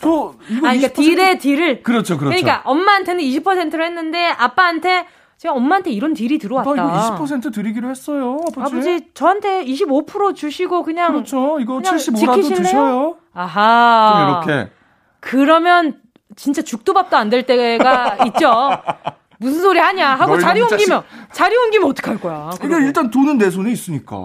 저 0.00 0.34
이거 0.50 0.68
아 0.68 0.72
그러니까 0.72 0.88
딜의 0.88 1.38
딜을 1.38 1.82
그렇죠, 1.82 2.18
그렇죠. 2.18 2.36
그러니까 2.36 2.60
엄마한테는 2.68 3.24
20%로 3.24 3.82
했는데 3.84 4.26
아빠한테 4.26 5.06
제가 5.38 5.54
엄마한테 5.54 5.90
이런 5.90 6.14
딜이 6.14 6.38
들어왔다. 6.38 6.74
나 6.74 7.06
이거 7.06 7.16
20% 7.24 7.52
드리기로 7.52 7.90
했어요, 7.90 8.38
아버지. 8.48 8.60
아버지 8.76 9.08
저한테 9.14 9.64
25% 9.64 10.34
주시고 10.34 10.82
그냥 10.84 11.12
그렇죠. 11.12 11.58
이거 11.60 11.78
75라도 11.78 12.54
주셔요. 12.56 13.16
아하. 13.34 14.40
좀 14.44 14.54
이렇게. 14.54 14.70
그러면 15.20 16.00
진짜 16.36 16.62
죽도 16.62 16.92
밥도 16.94 17.16
안 17.16 17.30
될 17.30 17.44
때가 17.44 18.18
있죠. 18.28 18.70
무슨 19.38 19.60
소리 19.60 19.78
하냐 19.80 20.14
하고 20.14 20.38
자리 20.38 20.62
옮기면 20.62 21.02
자리 21.32 21.56
옮기면 21.56 21.90
어떡할 21.90 22.20
거야. 22.20 22.50
그러니까 22.60 22.86
일단 22.86 23.10
돈은 23.10 23.36
내 23.36 23.50
손에 23.50 23.70
있으니까. 23.72 24.16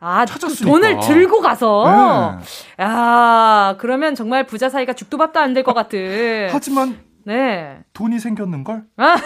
아, 0.00 0.26
찾았으니까. 0.26 0.64
돈을 0.70 1.00
들고 1.00 1.40
가서. 1.40 2.38
네. 2.76 2.84
야, 2.84 3.76
그러면 3.78 4.14
정말 4.14 4.44
부자 4.44 4.68
사이가 4.68 4.92
죽도 4.92 5.16
밥도 5.18 5.38
안 5.40 5.54
될 5.54 5.62
것 5.62 5.72
같은. 5.72 6.48
하지만 6.50 6.98
네. 7.26 7.78
돈이 7.92 8.20
생겼는 8.20 8.62
걸? 8.62 8.84
아. 8.96 9.16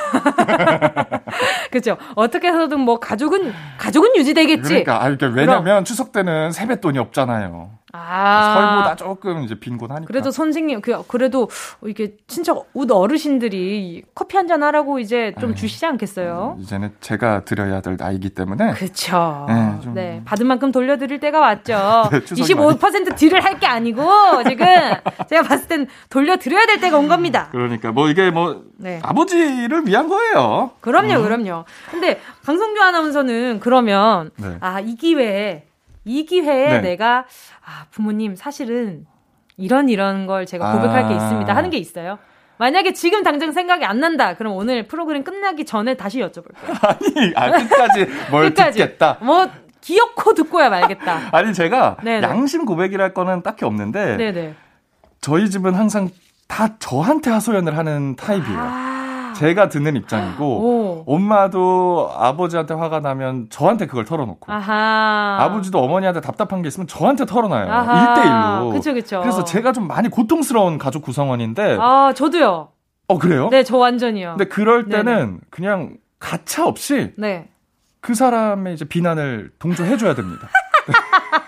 그죠. 1.70 1.98
어떻게 2.16 2.48
해서든 2.48 2.80
뭐 2.80 2.98
가족은, 2.98 3.52
가족은 3.76 4.16
유지되겠지. 4.16 4.68
그러니까, 4.68 4.96
아, 4.96 5.00
그러니까 5.00 5.26
왜냐면. 5.28 5.84
추석 5.84 6.10
때는 6.12 6.50
세뱃돈이 6.50 6.98
없잖아요. 6.98 7.72
아. 7.92 8.54
설보다 8.54 8.96
조금 8.96 9.42
이제 9.42 9.54
빈곤하니까. 9.58 10.06
그래도 10.06 10.30
선생님, 10.30 10.80
그, 10.80 11.02
그래도 11.08 11.48
이게 11.84 12.16
친척 12.26 12.68
웃 12.74 12.90
어르신들이 12.90 14.04
커피 14.14 14.36
한 14.36 14.50
잔 14.50 14.62
하라고 14.64 14.98
이제 14.98 15.32
좀 15.38 15.50
에이, 15.50 15.54
네. 15.54 15.60
주시지 15.60 15.86
않겠어요? 15.86 16.56
이제는 16.60 16.92
제가 17.00 17.44
드려야 17.44 17.80
될 17.80 17.96
나이기 17.96 18.30
때문에. 18.30 18.72
그쵸. 18.72 19.46
네, 19.48 19.78
좀... 19.82 19.94
네. 19.94 20.22
받은 20.24 20.46
만큼 20.46 20.72
돌려드릴 20.72 21.20
때가 21.20 21.38
왔죠. 21.40 21.74
네, 22.10 22.20
25% 22.20 23.16
딜을 23.16 23.44
할 23.44 23.60
게 23.60 23.66
아니고, 23.66 24.02
지금 24.48 24.66
제가 25.28 25.42
봤을 25.42 25.68
땐 25.68 25.86
돌려드려야 26.08 26.66
될 26.66 26.80
때가 26.80 26.96
온 26.98 27.08
겁니다. 27.08 27.48
그러니까 27.52 27.92
뭐 27.92 28.08
이게 28.08 28.30
뭐, 28.30 28.64
네. 28.78 28.98
아버지를 29.02 29.86
위한 29.86 30.08
거예요. 30.08 30.70
그럼요, 30.80 31.14
음. 31.18 31.22
그럼요. 31.22 31.64
근데 31.90 32.20
강성규 32.44 32.80
아나운서는 32.80 33.60
그러면, 33.60 34.30
네. 34.36 34.56
아, 34.60 34.80
이 34.80 34.96
기회에 34.96 35.64
이 36.04 36.24
기회에 36.24 36.66
네. 36.68 36.80
내가 36.80 37.26
아, 37.64 37.86
부모님 37.90 38.34
사실은 38.36 39.06
이런 39.56 39.88
이런 39.88 40.26
걸 40.26 40.46
제가 40.46 40.72
고백할 40.72 41.04
아. 41.04 41.08
게 41.08 41.14
있습니다. 41.14 41.54
하는 41.54 41.70
게 41.70 41.76
있어요. 41.76 42.18
만약에 42.58 42.92
지금 42.92 43.22
당장 43.22 43.52
생각이 43.52 43.84
안 43.84 44.00
난다. 44.00 44.34
그럼 44.36 44.54
오늘 44.54 44.86
프로그램 44.86 45.24
끝나기 45.24 45.64
전에 45.64 45.94
다시 45.94 46.18
여쭤볼게요. 46.20 46.76
아니, 46.84 47.32
아, 47.34 47.50
끝까지 47.50 48.06
뭘 48.30 48.48
끝까지. 48.50 48.78
듣겠다. 48.78 49.18
뭐 49.22 49.48
기억코 49.80 50.34
듣고야 50.34 50.68
말겠다. 50.68 51.30
아니 51.32 51.54
제가 51.54 51.96
네네. 52.02 52.26
양심 52.26 52.66
고백이랄 52.66 53.14
거는 53.14 53.42
딱히 53.42 53.64
없는데 53.64 54.16
네네. 54.16 54.54
저희 55.22 55.48
집은 55.48 55.74
항상 55.74 56.10
다 56.48 56.76
저한테 56.78 57.30
하소연을 57.30 57.76
하는 57.78 58.16
타입이에요. 58.16 58.58
아. 58.58 58.89
제가 59.40 59.70
듣는 59.70 59.96
입장이고 59.96 60.44
오. 60.44 61.04
엄마도 61.06 62.10
아버지한테 62.14 62.74
화가 62.74 63.00
나면 63.00 63.46
저한테 63.48 63.86
그걸 63.86 64.04
털어놓고 64.04 64.52
아하. 64.52 65.38
아버지도 65.40 65.78
어머니한테 65.82 66.20
답답한 66.20 66.60
게 66.60 66.68
있으면 66.68 66.86
저한테 66.86 67.24
털어놔요. 67.24 67.66
1대1로. 67.66 68.72
그쵸, 68.72 68.92
그쵸. 68.92 69.20
그래서 69.20 69.42
제가 69.44 69.72
좀 69.72 69.88
많이 69.88 70.10
고통스러운 70.10 70.76
가족 70.76 71.02
구성원인데 71.02 71.78
아, 71.80 72.12
저도요. 72.14 72.68
어, 73.08 73.18
그래요? 73.18 73.48
네, 73.50 73.62
저 73.62 73.78
완전히요. 73.78 74.36
근데 74.36 74.44
그럴 74.44 74.90
때는 74.90 75.04
네네. 75.04 75.38
그냥 75.48 75.96
가차 76.18 76.66
없이 76.66 77.14
네. 77.16 77.48
그 78.02 78.14
사람의 78.14 78.74
이제 78.74 78.84
비난을 78.84 79.52
동조해줘야 79.58 80.14
됩니다. 80.14 80.48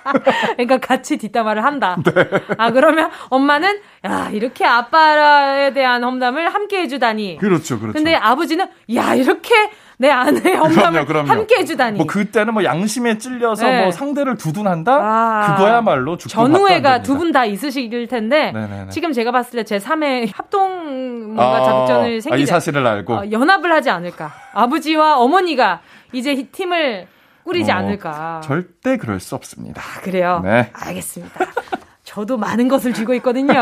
그러니까 0.56 0.78
같이 0.78 1.16
뒷담화를 1.18 1.64
한다. 1.64 1.96
네. 2.04 2.28
아 2.58 2.70
그러면 2.72 3.10
엄마는 3.28 3.80
야 4.04 4.30
이렇게 4.32 4.64
아빠에 4.64 5.72
대한 5.72 6.02
험담을 6.04 6.52
함께 6.52 6.80
해주다니. 6.82 7.38
그렇죠, 7.38 7.78
그렇죠. 7.78 7.94
근데 7.94 8.14
아버지는 8.14 8.66
야 8.94 9.14
이렇게 9.14 9.54
내 9.98 10.10
아내의 10.10 10.56
험담을 10.56 11.04
그럼요, 11.04 11.06
그럼요. 11.06 11.28
함께 11.28 11.56
해주다니. 11.60 11.96
뭐 11.98 12.06
그때는 12.06 12.54
뭐 12.54 12.64
양심에 12.64 13.18
찔려서 13.18 13.66
네. 13.66 13.82
뭐 13.82 13.90
상대를 13.92 14.36
두둔한다. 14.36 14.92
아, 15.00 15.54
그거야말로 15.56 16.16
전우회가 16.16 17.02
두 17.02 17.16
분 17.16 17.30
다 17.32 17.44
있으실 17.44 18.08
텐데 18.08 18.50
네네네. 18.52 18.88
지금 18.90 19.12
제가 19.12 19.30
봤을 19.30 19.58
때 19.58 19.64
제 19.64 19.78
3회 19.78 20.32
합동 20.34 21.34
뭔가 21.34 21.56
아, 21.56 21.64
자극전을 21.64 22.20
생기자 22.20 22.34
아, 22.34 22.36
이 22.36 22.46
사실을 22.46 22.84
알고 22.84 23.14
어, 23.14 23.22
연합을 23.30 23.72
하지 23.72 23.90
않을까. 23.90 24.32
아버지와 24.54 25.18
어머니가 25.18 25.80
이제 26.12 26.34
팀을 26.50 27.06
꾸리지 27.44 27.70
어, 27.70 27.74
않을까. 27.74 28.40
절대 28.44 28.96
그럴 28.96 29.20
수 29.20 29.34
없습니다. 29.34 29.82
아, 29.82 30.00
그래요? 30.00 30.40
네. 30.44 30.70
알겠습니다. 30.72 31.40
저도 32.04 32.36
많은 32.36 32.68
것을 32.68 32.92
쥐고 32.92 33.14
있거든요. 33.14 33.54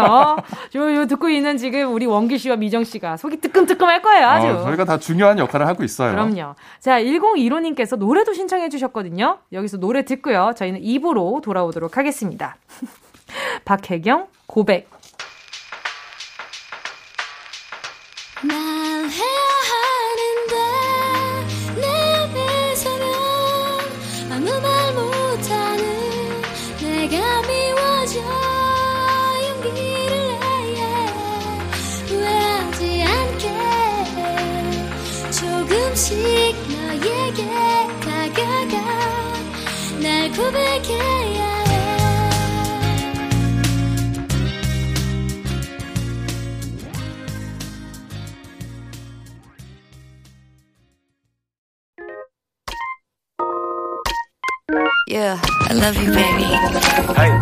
요, 0.74 0.94
요 0.94 1.06
듣고 1.06 1.28
있는 1.28 1.56
지금 1.56 1.92
우리 1.92 2.06
원기 2.06 2.36
씨와 2.36 2.56
미정 2.56 2.82
씨가 2.82 3.16
속이 3.16 3.40
뜨끔뜨끔할 3.40 4.02
거예요, 4.02 4.26
아주. 4.26 4.48
어, 4.48 4.62
저희가 4.64 4.84
다 4.84 4.98
중요한 4.98 5.38
역할을 5.38 5.68
하고 5.68 5.84
있어요. 5.84 6.10
그럼요. 6.10 6.56
자, 6.80 7.00
1015님께서 7.00 7.96
노래도 7.96 8.32
신청해 8.32 8.68
주셨거든요. 8.68 9.38
여기서 9.52 9.76
노래 9.76 10.04
듣고요. 10.04 10.52
저희는 10.56 10.82
입으로 10.82 11.40
돌아오도록 11.44 11.96
하겠습니다. 11.96 12.56
박혜경, 13.64 14.26
고백. 14.46 14.88
I 55.70 55.72
love 55.72 55.94
you, 56.02 56.10
baby. 56.10 56.50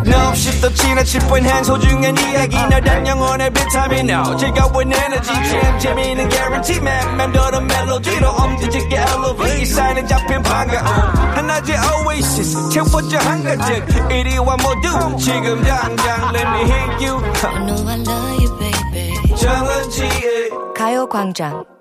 No, 0.05 0.33
shift 0.35 0.61
the 0.61 0.69
china 0.69 1.03
chip 1.03 1.23
when 1.31 1.43
hands 1.43 1.67
hold 1.67 1.83
you 1.83 1.97
and 1.97 2.15
이야기 2.19 2.55
나단 2.69 3.07
영혼 3.07 3.41
every 3.41 3.65
time 3.71 3.91
you 3.91 4.03
know. 4.03 4.37
즐거운 4.37 4.93
energy 4.93 5.33
jam 5.49 5.79
재미있는 5.79 6.29
guarantee 6.29 6.77
man. 6.77 7.17
맴도는 7.17 7.65
멜로디로 7.65 8.29
엄지짓게 8.29 8.97
elevate. 8.97 9.65
사인은 9.65 10.07
잡힌 10.07 10.43
반가움. 10.43 10.85
하나의 10.85 11.73
oasis 12.05 12.69
채워져 12.69 13.17
한가득. 13.17 14.11
이리와 14.11 14.57
모두 14.57 15.17
지금 15.17 15.63
당장 15.63 16.31
let 16.31 16.47
me 16.53 16.61
hit 16.69 17.03
you. 17.03 17.17
I 17.17 17.65
know 17.65 17.81
I 17.89 17.97
love 17.97 18.43
you, 18.43 18.59
baby. 18.59 19.35
정은지의 19.37 20.49
가요광장. 20.77 21.78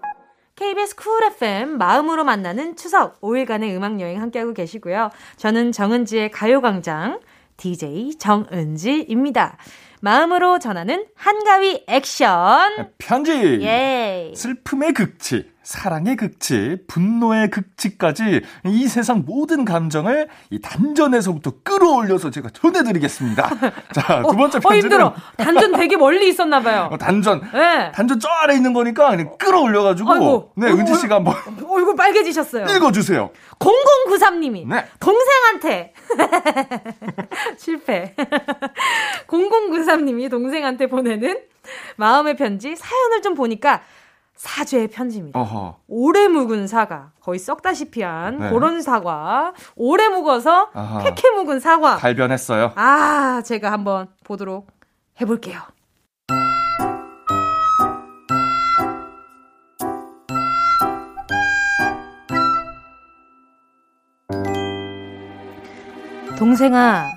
KBS 0.59 0.97
쿨 0.97 1.23
FM 1.23 1.79
마음으로 1.79 2.25
만나는 2.25 2.75
추석 2.75 3.21
5일간의 3.21 3.77
음악 3.77 4.01
여행 4.01 4.21
함께하고 4.21 4.55
계시고요. 4.55 5.11
저는 5.37 5.71
정은지의 5.71 6.33
가요광장 6.33 7.21
DJ 7.57 8.18
정은지입니다. 8.18 9.57
마음으로 10.01 10.59
전하는 10.59 11.07
한가위 11.14 11.85
액션 11.87 12.90
편지. 12.99 13.31
예. 13.62 14.33
슬픔의 14.35 14.94
극치. 14.94 15.49
사랑의 15.68 16.16
극치, 16.16 16.78
분노의 16.87 17.50
극치까지 17.50 18.40
이 18.64 18.88
세상 18.88 19.24
모든 19.26 19.66
감정을 19.66 20.28
이 20.48 20.61
단전에서부터 20.62 21.57
끌어올려서 21.62 22.31
제가 22.31 22.48
전해드리겠습니다. 22.54 23.50
자, 23.92 24.22
두 24.22 24.35
번째 24.35 24.61
편지는. 24.61 24.64
어, 24.64 24.74
힘들어. 24.74 25.14
단전 25.37 25.72
되게 25.72 25.98
멀리 25.98 26.31
있었나 26.31 26.61
봐요. 26.61 26.88
어, 26.90 26.96
단전. 26.96 27.50
네. 27.52 27.92
단전 27.92 28.18
저 28.18 28.31
아래 28.40 28.54
있는 28.54 28.72
거니까 28.72 29.11
그냥 29.11 29.37
끌어올려 29.37 29.83
가지고. 29.83 30.11
아이고, 30.11 30.52
네, 30.57 30.68
은지 30.68 30.94
씨가 30.94 31.16
한번. 31.16 31.35
얼굴 31.68 31.94
빨개지셨어요. 31.96 32.64
읽어 32.74 32.90
주세요. 32.90 33.28
0093 33.59 34.40
님이. 34.40 34.64
네. 34.64 34.87
동생한테. 34.98 35.92
실패. 37.59 38.14
0093 39.26 40.07
님이 40.07 40.31
동생한테 40.31 40.87
보내는 40.87 41.40
마음의 41.96 42.37
편지 42.37 42.74
사연을 42.74 43.20
좀 43.20 43.35
보니까 43.35 43.83
사죄의 44.48 44.88
편지입니다. 44.88 45.38
어허. 45.38 45.77
오래 45.88 46.29
묵은 46.29 46.68
사과, 46.68 47.11
거의 47.20 47.38
썩다시피 47.40 48.03
한 48.03 48.38
네. 48.38 48.51
그런 48.51 48.81
사과, 48.81 49.53
오래 49.74 50.09
묵어서 50.09 50.70
아하. 50.72 51.03
캐캐 51.03 51.31
묵은 51.31 51.59
사과. 51.61 51.96
발변했어요. 51.96 52.72
아, 52.77 53.42
제가 53.44 53.72
한번 53.72 54.09
보도록 54.24 54.68
해볼게요. 55.20 55.61
동생아, 66.38 67.11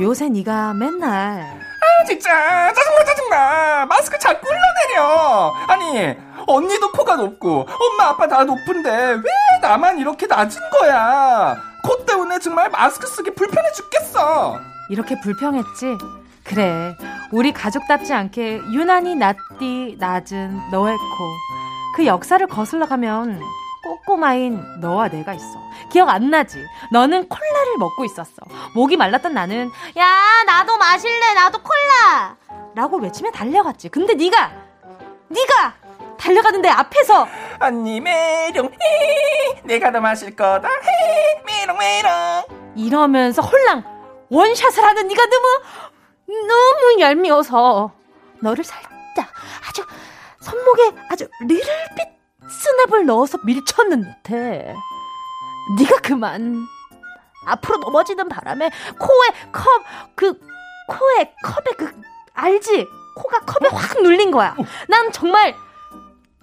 요새 0.00 0.28
네가 0.28 0.74
맨날 0.74 1.40
아 1.42 2.04
진짜 2.04 2.72
짜증나 2.72 3.04
짜증나 3.04 3.86
마스크 3.86 4.18
자꾸 4.18 4.46
흘러내려 4.48 5.54
아니 5.68 6.16
언니도 6.48 6.92
코가 6.92 7.16
높고 7.16 7.60
엄마 7.68 8.08
아빠 8.08 8.26
다 8.26 8.42
높은데 8.44 8.90
왜 8.90 9.22
나만 9.60 9.98
이렇게 9.98 10.26
낮은 10.26 10.60
거야? 10.70 11.56
코 11.84 12.04
때문에 12.04 12.38
정말 12.38 12.70
마스크 12.70 13.06
쓰기 13.06 13.30
불편해 13.34 13.70
죽겠어. 13.72 14.58
이렇게 14.90 15.20
불평했지? 15.20 15.96
그래. 16.44 16.96
우리 17.30 17.52
가족답지 17.52 18.14
않게 18.14 18.62
유난히 18.72 19.14
낮디 19.14 19.96
낮은 19.98 20.70
너의 20.70 20.96
코. 20.96 21.04
그 21.96 22.06
역사를 22.06 22.44
거슬러 22.46 22.86
가면 22.86 23.40
꼬꼬마인 23.84 24.62
너와 24.80 25.08
내가 25.08 25.34
있어. 25.34 25.68
기억 25.90 26.08
안 26.08 26.30
나지? 26.30 26.64
너는 26.92 27.28
콜라를 27.28 27.76
먹고 27.78 28.04
있었어. 28.04 28.34
목이 28.74 28.96
말랐던 28.96 29.34
나는 29.34 29.70
야 29.96 30.06
나도 30.46 30.76
마실래 30.78 31.34
나도 31.34 31.58
콜라 31.62 32.36
라고 32.74 32.98
외치며 32.98 33.30
달려갔지. 33.30 33.88
근데 33.90 34.14
네가 34.14 34.50
네가 35.28 35.74
달려가는데 36.18 36.68
앞에서. 36.68 37.26
언니 37.60 38.00
메롱 38.00 38.66
히 38.66 39.60
내가 39.64 39.90
더 39.92 40.00
마실 40.00 40.34
거다. 40.34 40.68
히 40.68 41.42
메롱 41.46 41.78
메롱. 41.78 42.72
이러면서 42.76 43.42
홀랑 43.42 43.84
원샷을 44.30 44.82
하는 44.84 45.08
네가 45.08 45.22
너무 45.26 45.62
너무 46.46 47.00
얄미워서 47.00 47.92
너를 48.40 48.62
살짝 48.64 49.28
아주 49.66 49.84
손목에 50.40 50.92
아주 51.10 51.28
리를빛 51.40 52.08
스냅을 52.48 53.06
넣어서 53.06 53.38
밀쳤는데 53.44 54.74
네가 55.78 55.96
그만. 56.02 56.66
앞으로 57.46 57.78
넘어지는 57.78 58.28
바람에 58.28 58.68
코에 58.98 59.50
컵 59.52 59.82
그 60.14 60.38
코에 60.88 61.32
컵에 61.42 61.72
그 61.78 62.00
알지? 62.34 62.86
코가 63.14 63.40
컵에 63.40 63.68
확 63.72 64.02
눌린 64.02 64.30
거야. 64.30 64.54
난 64.88 65.10
정말 65.12 65.54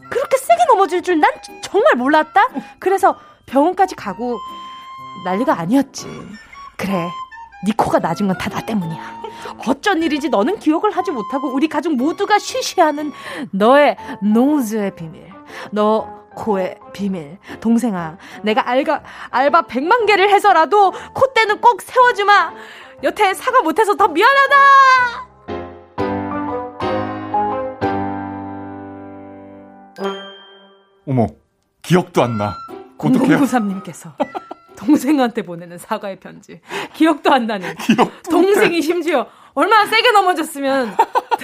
그렇게 0.09 0.37
세게 0.37 0.65
넘어질 0.69 1.01
줄 1.01 1.19
난 1.19 1.31
정말 1.61 1.95
몰랐다 1.95 2.41
그래서 2.79 3.17
병원까지 3.45 3.95
가고 3.95 4.37
난리가 5.25 5.57
아니었지 5.59 6.07
그래 6.77 7.09
네 7.65 7.71
코가 7.77 7.99
낮은 7.99 8.27
건 8.27 8.37
다 8.37 8.49
나 8.49 8.61
때문이야 8.65 9.21
어쩐 9.67 10.01
일인지 10.03 10.29
너는 10.29 10.59
기억을 10.59 10.91
하지 10.91 11.11
못하고 11.11 11.49
우리 11.53 11.67
가족 11.67 11.95
모두가 11.95 12.39
쉬쉬하는 12.39 13.11
너의 13.51 13.97
노즈의 14.21 14.95
비밀 14.95 15.29
너 15.71 16.13
코의 16.35 16.77
비밀. 16.91 17.37
동생아, 17.61 18.17
내가 18.43 18.67
알가, 18.69 19.03
알바 19.29 19.67
100만 19.67 20.05
개를 20.05 20.29
해서라도 20.29 20.91
콧대는 21.13 21.61
꼭 21.61 21.81
세워주마! 21.81 22.53
여태 23.03 23.33
사과 23.33 23.61
못해서 23.61 23.95
더 23.95 24.09
미안하다! 24.09 24.55
어머, 31.07 31.27
기억도 31.81 32.23
안 32.23 32.37
나. 32.37 32.55
어떡해요? 32.97 33.39
0093님께서 33.39 34.13
동생한테 34.75 35.43
보내는 35.43 35.77
사과의 35.77 36.19
편지. 36.19 36.61
기억도 36.93 37.31
안 37.31 37.47
나는. 37.47 37.75
기억도 37.85 38.29
동생이 38.29 38.81
심지어 38.81 39.27
얼마나 39.53 39.85
세게 39.85 40.11
넘어졌으면 40.11 40.95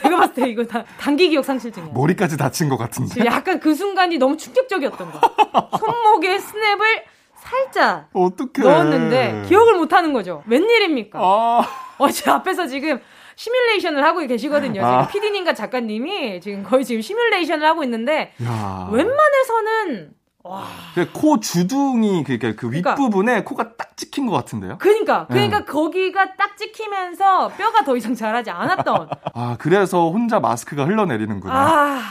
내가 0.03 0.17
봤을 0.17 0.33
때 0.33 0.49
이거 0.49 0.63
다 0.65 0.83
단기 0.99 1.29
기억 1.29 1.45
상실증이야. 1.45 1.93
머리까지 1.93 2.37
다친 2.37 2.69
것 2.69 2.77
같은데. 2.77 3.25
약간 3.25 3.59
그 3.59 3.73
순간이 3.73 4.17
너무 4.17 4.37
충격적이었던 4.37 5.11
거. 5.11 5.77
손목에 5.77 6.39
스냅을 6.39 7.03
살짝 7.35 8.09
어떻게 8.13 8.61
넣었는데 8.61 9.45
기억을 9.47 9.75
못 9.75 9.93
하는 9.93 10.13
거죠. 10.13 10.43
웬일입니까? 10.47 11.19
아. 11.19 11.61
어, 11.97 12.09
제 12.09 12.29
앞에서 12.31 12.67
지금 12.67 12.99
시뮬레이션을 13.41 14.03
하고 14.03 14.19
계시거든요. 14.19 14.85
아. 14.85 15.07
지금 15.07 15.21
PD님과 15.21 15.53
작가님이 15.55 16.41
지금 16.41 16.61
거의 16.63 16.85
지금 16.85 17.01
시뮬레이션을 17.01 17.65
하고 17.65 17.83
있는데 17.83 18.33
야. 18.43 18.87
웬만해서는 18.91 20.11
와. 20.43 20.65
코 21.13 21.39
주둥이 21.39 22.23
그러니까 22.23 22.51
그 22.51 22.67
그러니까. 22.67 22.91
윗부분에 22.91 23.43
코가 23.43 23.75
딱 23.77 23.97
찍힌 23.97 24.27
것 24.27 24.33
같은데요? 24.33 24.77
그러니까 24.79 25.25
그러니까 25.27 25.59
네. 25.59 25.65
거기가 25.65 26.35
딱 26.35 26.55
찍히면서 26.57 27.49
뼈가 27.49 27.83
더 27.83 27.97
이상 27.97 28.13
자라지 28.13 28.51
않았던. 28.51 29.09
아 29.33 29.55
그래서 29.59 30.09
혼자 30.09 30.39
마스크가 30.39 30.85
흘러내리는구나. 30.85 31.53
아. 31.53 32.01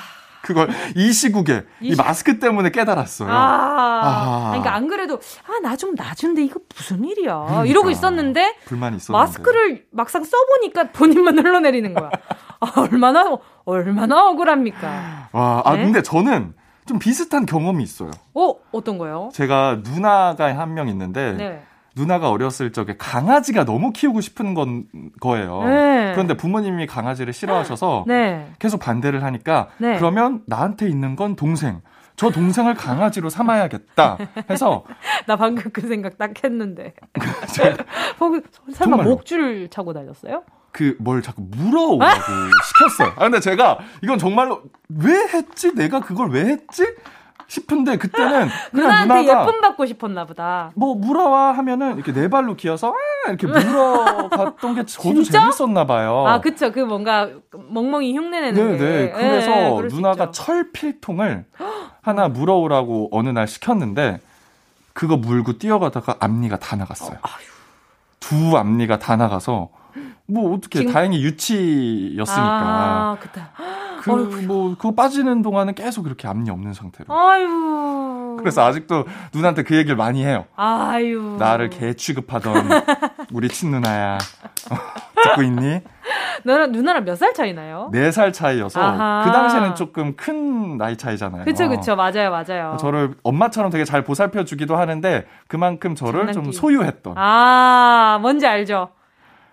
그걸 0.42 0.68
이 0.96 1.12
시국에 1.12 1.64
이 1.80 1.94
마스크 1.96 2.38
때문에 2.38 2.70
깨달았어요. 2.70 3.28
아, 3.30 3.34
아. 4.02 4.48
그러니까 4.50 4.74
안 4.74 4.88
그래도 4.88 5.20
아 5.46 5.60
나 5.62 5.76
좀 5.76 5.94
낮은데 5.94 6.42
이거 6.44 6.60
무슨 6.74 7.04
일이야 7.04 7.64
이러고 7.66 7.90
있었는데 7.90 8.56
불만이 8.66 8.96
있었는데. 8.96 9.12
마스크를 9.26 9.84
막상 9.90 10.24
써보니까 10.24 10.92
본인만 10.92 11.38
흘러내리는 11.38 11.94
거야. 11.94 12.10
아, 12.60 12.72
얼마나 12.76 13.36
얼마나 13.64 14.26
억울합니까? 14.28 15.28
와, 15.32 15.62
아 15.64 15.74
네? 15.76 15.84
근데 15.84 16.02
저는 16.02 16.54
좀 16.86 16.98
비슷한 16.98 17.46
경험이 17.46 17.82
있어요. 17.84 18.10
어 18.34 18.54
어떤 18.72 18.98
거요? 18.98 19.30
제가 19.32 19.80
누나가 19.84 20.46
한 20.58 20.74
명 20.74 20.88
있는데 20.88 21.32
네. 21.32 21.62
누나가 22.00 22.30
어렸을 22.30 22.72
적에 22.72 22.96
강아지가 22.96 23.64
너무 23.64 23.92
키우고 23.92 24.22
싶은 24.22 24.54
건 24.54 24.84
거예요. 25.20 25.62
네. 25.64 26.12
그런데 26.14 26.34
부모님이 26.34 26.86
강아지를 26.86 27.32
싫어하셔서 27.34 28.04
네. 28.06 28.50
계속 28.58 28.80
반대를 28.80 29.22
하니까 29.22 29.68
네. 29.78 29.98
그러면 29.98 30.42
나한테 30.46 30.88
있는 30.88 31.14
건 31.14 31.36
동생. 31.36 31.82
저 32.16 32.30
동생을 32.30 32.74
강아지로 32.74 33.30
삼아야겠다 33.30 34.18
해서 34.50 34.84
나 35.26 35.36
방금 35.36 35.70
그 35.72 35.82
생각 35.88 36.16
딱 36.18 36.32
했는데. 36.42 36.94
설마. 38.74 39.02
목줄 39.02 39.68
차고 39.70 39.92
다녔어요? 39.92 40.42
그뭘 40.72 41.20
자꾸 41.22 41.42
물어오라고 41.50 42.20
시켰어요. 42.96 43.12
아 43.16 43.20
근데 43.20 43.40
제가 43.40 43.78
이건 44.02 44.18
정말로 44.18 44.62
왜 44.88 45.12
했지? 45.34 45.74
내가 45.74 46.00
그걸 46.00 46.30
왜 46.30 46.44
했지? 46.44 46.84
싶은데 47.50 47.96
그때는 47.96 48.48
그냥 48.70 48.86
누나한테 48.86 49.14
누나가 49.22 49.40
예쁨 49.40 49.60
받고 49.60 49.84
싶었나 49.86 50.24
보다. 50.24 50.70
뭐 50.76 50.94
물어와 50.94 51.50
하면은 51.58 51.96
이렇게 51.96 52.12
네 52.12 52.28
발로 52.28 52.54
기어서 52.54 52.94
아 53.26 53.28
이렇게 53.28 53.48
물어갔던 53.48 54.74
게 54.76 54.86
저도? 54.86 55.24
재밌었나 55.24 55.84
봐요. 55.84 56.24
아 56.28 56.40
그쵸 56.40 56.70
그 56.70 56.78
뭔가 56.78 57.28
멍멍이 57.52 58.16
흉내내는 58.16 58.78
게. 58.78 58.78
네네. 58.78 59.10
그래서 59.12 59.50
예, 59.50 59.70
그럴 59.76 59.90
수 59.90 59.96
누나가. 59.96 60.30
철필통을 60.30 61.44
하나 62.02 62.28
물어오라고 62.28 63.08
어느 63.10 63.28
날 63.30 63.48
시켰는데 63.48 64.20
그거 64.92 65.16
물고 65.16 65.58
뛰어가다가 65.58 66.16
앞니가 66.20 66.56
다 66.60 66.76
나갔어요. 66.76 67.18
두 68.20 68.56
앞니가 68.56 69.00
다 69.00 69.16
나가서 69.16 69.70
뭐 70.30 70.54
어떻게 70.54 70.80
지금- 70.80 70.92
다행히 70.92 71.22
유치였으니까 71.22 72.42
아 72.42 73.16
그다. 73.20 73.50
그뭐 74.02 74.76
그거 74.76 74.94
빠지는 74.94 75.42
동안은 75.42 75.74
계속 75.74 76.06
이렇게 76.06 76.26
앞니 76.26 76.50
없는 76.50 76.72
상태로. 76.72 77.12
아유. 77.14 78.36
그래서 78.38 78.64
아직도 78.64 79.04
누나한테 79.34 79.62
그 79.64 79.76
얘기를 79.76 79.94
많이 79.96 80.24
해요. 80.24 80.46
아유. 80.56 81.36
나를 81.38 81.68
개 81.68 81.92
취급하던 81.94 82.54
우리 83.32 83.48
친누나야. 83.48 84.18
듣고 85.22 85.42
있니? 85.42 85.82
너랑 86.44 86.72
누나랑 86.72 87.04
몇 87.04 87.14
살 87.16 87.34
차이나요? 87.34 87.90
네살 87.92 88.32
차이여서 88.32 88.80
아하. 88.80 89.22
그 89.26 89.30
당시에는 89.32 89.74
조금 89.74 90.16
큰 90.16 90.78
나이 90.78 90.96
차이잖아요. 90.96 91.44
그쵸 91.44 91.68
그쵸 91.68 91.94
맞아요 91.94 92.30
맞아요. 92.30 92.78
저를 92.80 93.14
엄마처럼 93.22 93.70
되게 93.70 93.84
잘 93.84 94.02
보살펴 94.02 94.44
주기도 94.46 94.76
하는데 94.76 95.26
그만큼 95.46 95.94
저를 95.94 96.20
좀 96.28 96.32
장난기. 96.44 96.56
소유했던 96.56 97.14
아 97.18 98.18
뭔지 98.22 98.46
알죠. 98.46 98.88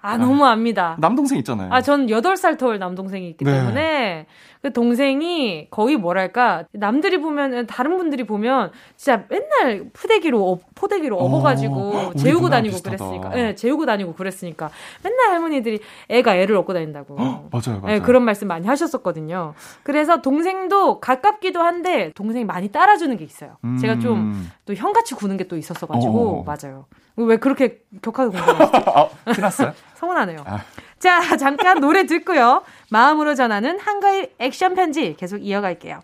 아 0.08 0.18
너무 0.18 0.46
압니다. 0.46 0.96
남동생 1.00 1.38
있잖아요. 1.40 1.70
아, 1.72 1.82
전 1.82 2.08
8살 2.08 2.58
터울 2.58 2.80
남동생이 2.80 3.28
있기 3.32 3.44
네. 3.44 3.52
때문에 3.52 4.26
그 4.62 4.72
동생이 4.74 5.68
거의 5.70 5.98
뭐랄까 5.98 6.64
남들이 6.72 7.20
보면 7.22 7.68
다른 7.68 7.98
분들이 7.98 8.24
보면 8.26 8.72
진짜 8.96 9.26
맨날 9.30 9.90
푸대기로 9.94 10.50
업- 10.52 10.62
포대기로 10.76 11.18
어, 11.18 11.26
업어가지고 11.26 12.10
우리 12.14 12.18
재우고 12.20 12.50
다니고 12.50 12.74
비슷하다. 12.76 12.98
그랬으니까 12.98 13.40
예 13.40 13.56
재우고 13.56 13.86
다니고 13.86 14.14
그랬으니까 14.14 14.70
맨날 15.04 15.32
할머니들이 15.32 15.80
애가 16.10 16.36
애를 16.38 16.56
업고 16.56 16.74
다닌다고 16.74 17.16
맞아요, 17.16 17.80
맞아요. 17.82 17.96
예, 17.96 18.00
그런 18.00 18.24
말씀 18.24 18.48
많이 18.48 18.66
하셨었거든요 18.68 19.54
그래서 19.84 20.22
동생도 20.22 21.00
가깝기도 21.02 21.62
한데 21.62 22.12
동생이 22.16 22.46
많이 22.46 22.70
따라주는 22.70 23.16
게 23.18 23.24
있어요 23.26 23.58
제가 23.82 24.00
좀 24.00 24.18
음. 24.18 24.52
또 24.66 24.74
형같이 24.74 25.14
구는 25.16 25.38
게 25.38 25.48
또 25.48 25.56
있었어가지고 25.56 26.40
어. 26.40 26.44
맞아요 26.44 26.86
왜 27.18 27.38
그렇게 27.38 27.82
격하게 28.02 28.38
공부해요 28.38 28.72
아, 29.26 29.34
끝났어요? 29.34 29.74
서운하네요. 29.96 30.44
아. 30.46 30.64
자, 31.00 31.36
잠깐 31.38 31.80
노래 31.80 32.06
듣고요. 32.06 32.64
마음으로 32.90 33.36
전하는 33.36 33.80
한가위 33.80 34.30
액션 34.40 34.74
편지 34.76 35.16
계속 35.18 35.38
이어갈게요. 35.38 36.02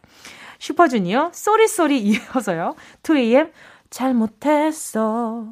슈퍼주니어 0.59 1.31
쏘리쏘리 1.33 1.99
이어서요. 2.03 2.75
2AM 3.03 3.51
잘못했어. 3.89 5.45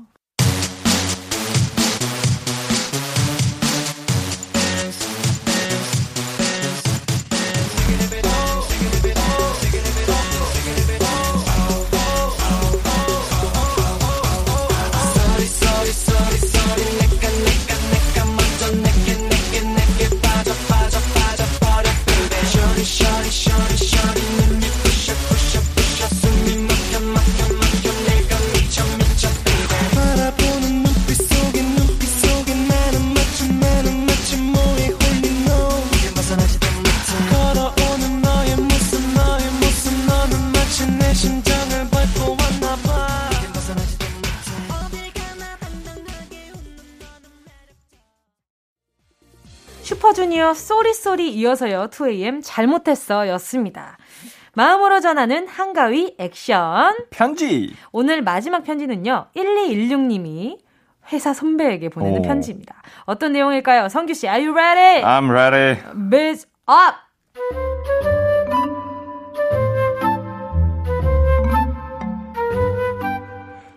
슈퍼주니어 50.12 50.54
쏘리쏘리 50.54 51.32
이어서요 51.34 51.88
2AM 51.90 52.42
잘못했어 52.44 53.28
였습니다. 53.30 53.98
마음으로 54.54 55.00
전하는 55.00 55.48
한가위 55.48 56.16
액션 56.18 56.96
편지 57.10 57.74
오늘 57.94 58.22
마지막 58.22 58.64
편지는요 58.64 59.28
1216님이 59.36 60.58
회사 61.14 61.34
선배에게 61.34 61.90
보내는 61.90 62.20
오. 62.20 62.22
편지입니다. 62.24 62.82
어떤 63.06 63.32
내용일까요? 63.32 63.88
성규 63.90 64.14
씨, 64.14 64.28
are 64.28 64.46
you 64.46 64.54
ready? 64.54 65.02
I'm 65.04 65.32
ready. 65.32 65.82
Biz 66.10 66.46
up. 66.70 68.02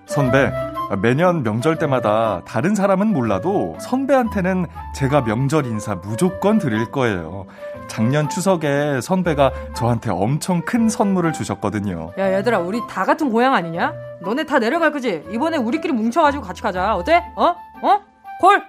선배, 0.07 0.51
매년 0.97 1.43
명절 1.43 1.77
때마다 1.79 2.43
다른 2.45 2.75
사람은 2.75 3.09
몰라도 3.09 3.77
선배한테는 3.81 4.67
제가 4.95 5.23
명절 5.23 5.67
인사 5.67 5.95
무조건 5.95 6.59
드릴 6.59 6.91
거예요. 6.91 7.47
작년 7.89 8.29
추석에 8.29 9.01
선배가 9.01 9.51
저한테 9.75 10.11
엄청 10.11 10.63
큰 10.63 10.89
선물을 10.89 11.33
주셨거든요. 11.33 12.13
야, 12.19 12.33
얘들아, 12.33 12.59
우리 12.59 12.81
다 12.89 13.05
같은 13.05 13.31
고향 13.31 13.55
아니냐? 13.55 13.93
너네 14.21 14.45
다 14.45 14.59
내려갈 14.59 14.91
거지? 14.93 15.23
이번에 15.31 15.57
우리끼리 15.59 15.93
뭉쳐가지고 15.93 16.43
같이 16.43 16.63
가자. 16.63 16.95
어때? 16.97 17.23
어? 17.37 17.55
어? 17.83 18.01
콜! 18.41 18.63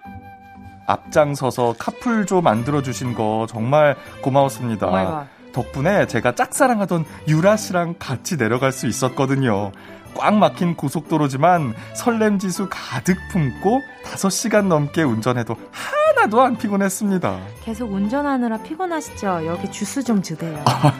앞장서서 0.87 1.75
카풀조 1.79 2.41
만들어주신 2.41 3.15
거 3.15 3.47
정말 3.49 3.95
고마웠습니다. 4.21 5.27
덕분에 5.53 6.05
제가 6.07 6.35
짝사랑하던 6.35 7.05
유라 7.29 7.55
씨랑 7.55 7.95
같이 7.97 8.37
내려갈 8.37 8.71
수 8.71 8.87
있었거든요. 8.87 9.71
꽉 10.17 10.35
막힌 10.35 10.75
고속도로지만 10.75 11.73
설렘 11.95 12.39
지수 12.39 12.67
가득 12.69 13.17
품고 13.31 13.81
5시간 14.05 14.67
넘게 14.67 15.03
운전해도 15.03 15.55
하나도 15.71 16.41
안 16.41 16.57
피곤했습니다. 16.57 17.39
계속 17.63 17.91
운전하느라 17.91 18.57
피곤하시죠? 18.57 19.45
여기 19.45 19.69
주스 19.71 20.03
좀 20.03 20.21
주세요. 20.21 20.63
아, 20.65 20.93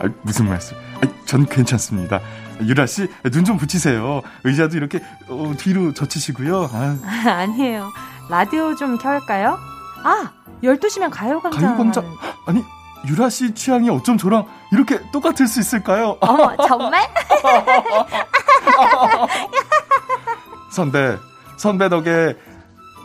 아, 0.00 0.08
무슨 0.22 0.48
말씀? 0.48 0.76
아, 0.96 1.00
전 1.26 1.44
괜찮습니다. 1.46 2.20
유라 2.62 2.86
씨, 2.86 3.08
눈 3.30 3.44
좀 3.44 3.56
붙이세요. 3.58 4.22
의자도 4.44 4.76
이렇게 4.76 5.00
어, 5.28 5.52
뒤로 5.58 5.92
젖히시고요. 5.92 6.70
아. 6.72 6.96
아니에요. 7.30 7.90
라디오 8.30 8.74
좀 8.74 8.96
켤까요? 8.98 9.58
아, 10.02 10.30
12시면 10.62 11.10
가요광장. 11.10 11.60
가요광장? 11.60 12.04
아니, 12.46 12.64
유라 13.06 13.30
씨 13.30 13.54
취향이 13.54 13.88
어쩜 13.90 14.18
저랑 14.18 14.46
이렇게 14.72 15.00
똑같을 15.10 15.46
수 15.46 15.60
있을까요? 15.60 16.16
어, 16.20 16.56
정말? 16.66 17.02
선배, 20.70 21.16
선배 21.56 21.88
덕에 21.88 22.36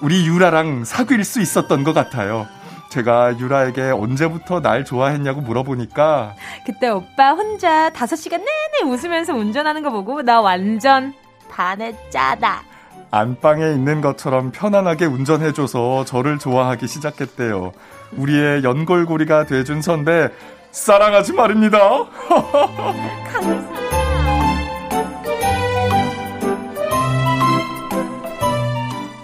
우리 0.02 0.26
유라랑 0.26 0.84
사귈 0.84 1.24
수 1.24 1.42
있었던 1.42 1.84
것 1.84 1.94
같아요. 1.94 2.48
제가 2.90 3.40
유라에게 3.40 3.92
언제부터 3.92 4.60
날 4.60 4.84
좋아했냐고 4.84 5.40
물어보니까 5.40 6.36
그때 6.66 6.90
오빠 6.90 7.32
혼자 7.32 7.90
5시간 7.92 8.40
내내 8.40 8.92
웃으면서 8.92 9.34
운전하는 9.34 9.82
거 9.82 9.92
보고 9.92 10.22
나 10.22 10.42
완전 10.42 11.14
반했잖아. 11.50 12.64
안방에 13.12 13.72
있는 13.72 14.02
것처럼 14.02 14.52
편안하게 14.52 15.06
운전해줘서 15.06 16.06
저를 16.06 16.40
좋아하기 16.40 16.88
시작했대요. 16.88 17.72
우리의 18.18 18.64
연골고리가 18.64 19.46
돼준 19.46 19.82
선배 19.82 20.30
사랑하지 20.72 21.34
말입니다. 21.34 21.80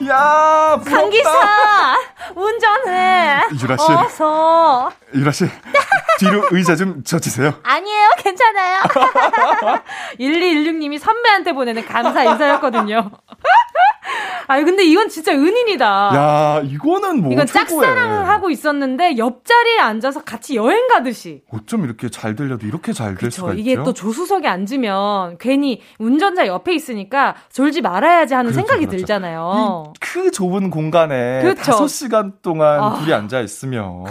야, 0.10 0.80
강기사 0.86 1.98
운전해. 2.36 3.42
유라 3.62 3.78
씨. 3.78 3.92
어서. 3.92 4.92
유라 5.14 5.32
씨. 5.32 5.46
뒤로 6.20 6.46
의자 6.52 6.76
좀 6.76 7.04
젖히세요. 7.04 7.54
아니에요, 7.64 8.10
괜찮아요. 8.18 8.82
1216님이 10.20 10.98
선배한테 11.00 11.52
보내는 11.54 11.86
감사 11.86 12.24
인사였거든요. 12.24 13.12
아 14.50 14.64
근데 14.64 14.84
이건 14.86 15.10
진짜 15.10 15.34
은인이다. 15.34 15.86
야, 15.86 16.62
이거는 16.64 17.22
뭐. 17.22 17.32
이건 17.34 17.46
짝사랑을 17.46 18.28
하고 18.30 18.50
있었는데 18.50 19.18
옆자리에 19.18 19.80
앉아서 19.80 20.24
같이 20.24 20.56
여행 20.56 20.88
가듯이. 20.88 21.42
어쩜 21.52 21.84
이렇게 21.84 22.08
잘 22.10 22.36
들려도 22.36 22.66
이렇게 22.66 22.94
잘 22.94 23.16
될 23.18 23.30
수가 23.32 23.54
이게 23.54 23.72
있죠? 23.72 23.84
또 23.84 23.94
조수석에 23.94 24.48
앉으면 24.48 25.38
괜히 25.40 25.82
운전자 26.00 26.48
옆에 26.48 26.74
있으니까 26.76 27.36
졸지 27.52 27.82
말아야지 27.82 28.34
하는 28.36 28.52
그렇죠, 28.52 28.66
생각이 28.68 28.86
그렇죠. 28.86 28.98
들잖아요. 28.98 29.92
그 30.00 30.32
좁은 30.32 30.70
공간에 30.70 31.42
그렇죠. 31.42 31.72
5시간 31.74 32.34
동안 32.42 32.80
아. 32.82 32.94
둘이 33.00 33.14
앉아 33.14 33.42
있으면. 33.42 34.06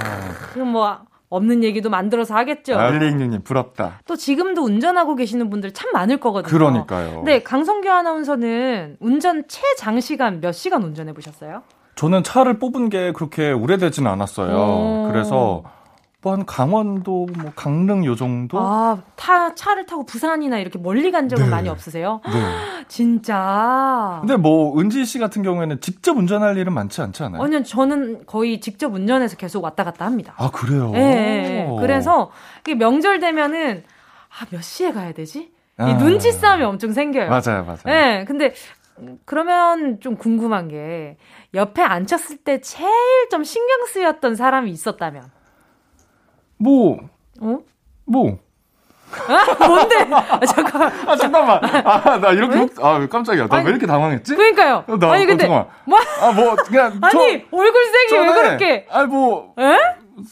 그럼 0.53 0.73
뭐 0.73 0.99
없는 1.37 1.63
얘기도 1.65 1.91
만들어서 1.91 2.35
하겠죠. 2.35 2.79
알리잉님 2.79 3.43
부럽다. 3.43 4.01
또 4.07 4.17
지금도 4.17 4.63
운전하고 4.63 5.15
계시는 5.15 5.51
분들 5.51 5.73
참 5.73 5.93
많을 5.93 6.19
거거든요. 6.19 6.51
그러니까요. 6.51 7.23
네, 7.25 7.43
강성규 7.43 7.89
아나운서는 7.89 8.97
운전 9.01 9.45
최장시간 9.49 10.41
몇 10.41 10.53
시간 10.53 10.83
운전해 10.83 11.13
보셨어요? 11.13 11.63
저는 11.95 12.23
차를 12.25 12.59
뽑은 12.59 12.91
게 12.91 13.13
그렇게 13.13 13.53
오래되진 13.53 14.07
않았어요. 14.07 14.55
오. 14.55 15.09
그래서 15.11 15.63
뭐 16.27 16.33
한 16.33 16.45
강원도, 16.45 17.29
뭐 17.39 17.53
강릉 17.55 18.05
요 18.05 18.17
정도? 18.17 18.59
아, 18.59 18.99
타, 19.15 19.55
차를 19.55 19.87
타고 19.87 20.05
부산이나 20.05 20.59
이렇게 20.59 20.77
멀리 20.77 21.13
간 21.13 21.29
적은 21.29 21.45
네. 21.45 21.51
많이 21.51 21.69
없으세요? 21.69 22.21
네. 22.27 22.33
진짜. 22.89 24.19
근데 24.21 24.37
뭐 24.37 24.79
은지 24.81 25.05
씨 25.05 25.21
같은 25.21 25.45
경우에는 25.45 25.81
직접 25.81 26.17
운전할 26.17 26.59
일은 26.59 26.73
많지 26.73 27.01
않지 27.01 27.23
않아요? 27.23 27.41
아니요, 27.41 27.63
저는 27.63 28.27
거의 28.27 28.61
직접 28.61 28.93
운전해서 28.93 29.37
계속 29.37 29.63
왔다 29.63 29.85
갔다 29.85 30.05
합니다. 30.05 30.35
아, 30.37 30.51
그래요? 30.51 30.91
네. 30.91 31.01
네. 31.69 31.77
그래서 31.79 32.33
명절 32.77 33.21
되면은 33.21 33.85
아, 34.29 34.47
몇 34.51 34.63
시에 34.63 34.91
가야 34.91 35.13
되지? 35.13 35.53
아. 35.79 35.89
이 35.91 35.95
눈치 35.97 36.33
싸움이 36.33 36.65
엄청 36.65 36.93
생겨요. 36.93 37.29
맞아요, 37.29 37.65
맞아요. 37.65 37.83
네, 37.85 38.25
근데 38.25 38.53
그러면 39.27 40.01
좀 40.01 40.17
궁금한 40.17 40.67
게 40.69 41.19
옆에 41.55 41.83
앉혔을 41.83 42.39
때 42.39 42.61
제일 42.61 42.91
좀 43.31 43.45
신경 43.45 43.87
쓰였던 43.87 44.35
사람이 44.35 44.71
있었다면 44.71 45.36
뭐, 46.59 46.99
어? 47.41 47.59
뭐. 48.07 48.39
아, 49.29 49.67
뭔데? 49.67 49.97
아, 50.11 50.41
잠깐. 50.47 50.83
아, 51.07 51.17
잠깐만. 51.17 51.61
아, 51.65 52.19
나 52.19 52.31
이렇게, 52.33 52.59
왜? 52.59 52.67
아, 52.83 53.07
깜짝이야. 53.07 53.47
나 53.47 53.59
왜 53.59 53.71
이렇게 53.71 53.87
당황했지? 53.87 54.35
그니까요. 54.35 54.85
나, 55.01 55.13
아니, 55.13 55.27
근데. 55.27 55.47
어, 55.47 55.69
뭐? 55.85 55.99
아, 56.21 56.33
뭐, 56.33 56.55
그냥. 56.57 56.99
아니, 57.03 57.13
저, 57.51 57.57
얼굴색이 57.57 58.13
왜 58.19 58.33
그렇게. 58.33 58.87
아, 58.91 59.05
뭐. 59.05 59.55
에? 59.59 59.77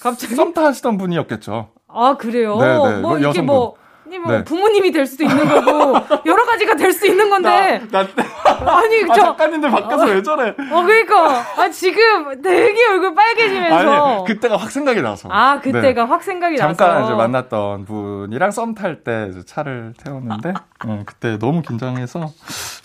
갑자기? 0.02 0.34
썸타 0.34 0.64
하시던 0.64 0.98
분이었겠죠. 0.98 1.68
아, 1.88 2.16
그래요? 2.18 2.56
네네. 2.58 2.74
뭐, 2.76 2.90
뭐 3.00 3.16
이게 3.18 3.28
여성분. 3.28 3.46
뭐. 3.46 3.76
뭐 4.22 4.30
네. 4.32 4.44
부모님이 4.44 4.92
될 4.92 5.06
수도 5.06 5.24
있는 5.24 5.48
거고 5.48 5.98
여러 6.26 6.44
가지가 6.44 6.76
될 6.76 6.92
수 6.92 7.04
있는 7.06 7.30
건데 7.30 7.80
나, 7.90 8.02
나 8.06 8.24
아니 8.68 9.04
아, 9.04 9.14
저 9.14 9.22
작가님들 9.22 9.70
밖에서 9.70 10.02
어, 10.02 10.06
왜 10.06 10.22
저래? 10.22 10.48
어 10.70 10.82
그러니까 10.82 11.44
아 11.56 11.68
지금 11.70 12.40
되게 12.42 12.86
얼굴 12.90 13.14
빨개지면서 13.14 14.16
아니 14.16 14.24
그때가 14.26 14.56
확 14.56 14.70
생각이 14.70 15.00
나서 15.02 15.28
아 15.30 15.58
그때가 15.60 16.02
네. 16.04 16.08
확 16.08 16.22
생각이 16.22 16.56
잠깐 16.56 16.74
나서 16.88 16.88
잠깐 16.88 17.04
이제 17.04 17.14
만났던 17.14 17.84
분이랑 17.84 18.50
썸 18.50 18.74
탈 18.74 19.02
때 19.04 19.30
차를 19.46 19.94
태웠는데 20.02 20.54
어, 20.86 21.02
그때 21.06 21.38
너무 21.38 21.62
긴장해서 21.62 22.20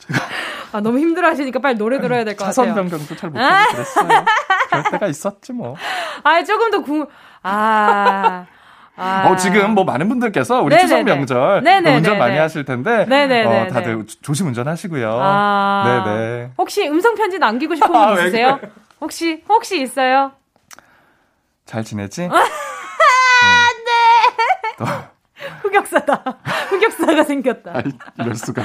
제가 0.07 0.19
아 0.71 0.81
너무 0.81 0.99
힘들어하시니까 0.99 1.59
빨리 1.59 1.77
노래 1.77 1.99
들어야 1.99 2.23
될 2.23 2.35
것 2.35 2.45
같아요. 2.45 2.53
차선 2.53 2.75
변경도 2.75 3.15
잘 3.15 3.29
못하고 3.31 3.71
그랬어요. 3.73 4.25
그럴 4.69 4.83
때가 4.91 5.07
있었지 5.07 5.51
뭐. 5.53 5.75
아 6.23 6.43
조금 6.43 6.69
더 6.69 6.81
궁. 6.81 7.07
아. 7.41 8.45
아. 8.99 9.29
어, 9.29 9.35
지금 9.37 9.71
뭐 9.75 9.85
많은 9.85 10.09
분들께서 10.09 10.61
우리 10.61 10.75
네네네. 10.75 10.81
추석 10.87 11.03
명절 11.03 11.63
네네네네. 11.63 11.95
운전 11.97 12.17
많이 12.17 12.37
하실 12.37 12.65
텐데 12.65 13.03
어, 13.45 13.67
다들 13.71 14.05
조심 14.21 14.47
운전하시고요. 14.47 15.19
아. 15.21 16.03
네네. 16.05 16.51
혹시 16.57 16.85
음성 16.87 17.15
편지 17.15 17.39
남기고 17.39 17.75
싶은 17.75 17.87
분 17.87 17.95
아, 18.01 18.13
있으세요? 18.13 18.59
혹시 18.99 19.43
혹시 19.47 19.81
있어요? 19.81 20.33
잘 21.65 21.83
지내지? 21.83 22.27
아, 22.31 22.43
네. 23.85 24.85
흑역사다. 25.61 26.23
흑역사가 26.69 27.23
생겼다. 27.23 27.71
아이, 27.75 27.83
이럴 28.19 28.35
수가. 28.35 28.63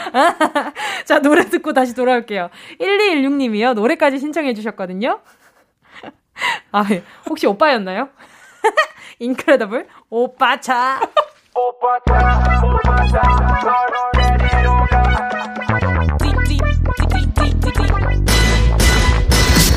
자, 1.05 1.20
노래 1.20 1.44
듣고 1.49 1.73
다시 1.73 1.94
돌아올게요. 1.94 2.51
1216님이요. 2.81 3.75
노래까지 3.75 4.18
신청해 4.18 4.55
주셨거든요. 4.55 5.20
아, 6.73 6.85
혹시 7.29 7.47
오빠였나요? 7.47 8.09
인크레더블 9.20 9.87
오빠 10.16 10.61
차. 10.61 11.00
오빠 11.57 11.98
차, 12.07 12.62
오빠 12.62 13.05
차, 13.09 13.20
널 13.64 14.38
데리러 14.38 14.87
가. 14.87 15.03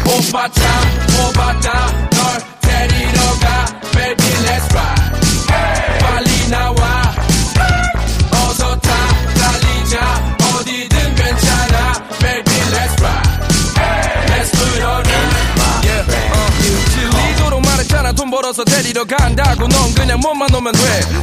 오빠 0.06 0.48
차, 0.50 0.62
오빠 1.28 1.60
차, 1.60 1.72
불러서 18.98 19.06
데리러 19.06 19.06
간다고 19.06 19.68
넌 19.68 19.94
그냥 19.94 20.20
몸만 20.20 20.54
오면 20.54 20.74
돼. 20.74 20.80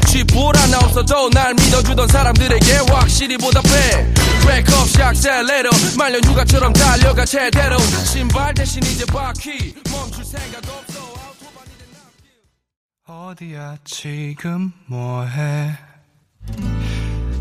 쥐뿔 0.07 0.57
하나 0.57 0.79
없어도 0.79 1.31
날 1.31 1.55
믿어주던 1.55 2.07
사람들에게 2.07 2.73
확실히 2.91 3.37
보답해. 3.37 4.13
브레이크업 4.43 4.87
샥셀레로 4.89 5.99
말려 5.99 6.21
누가처럼 6.21 6.73
달려가 6.73 7.25
제대로. 7.25 7.79
신발 7.79 8.55
대신 8.55 8.83
이제 8.85 9.05
바퀴. 9.07 9.75
멈출 9.91 10.25
생각 10.25 10.63
없어. 10.69 11.05
어디야 13.07 13.77
지금 13.85 14.73
뭐해? 14.87 15.77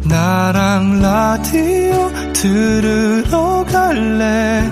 나랑 0.06 1.02
라디오 1.02 2.12
들으러 2.34 3.64
갈래 3.66 4.70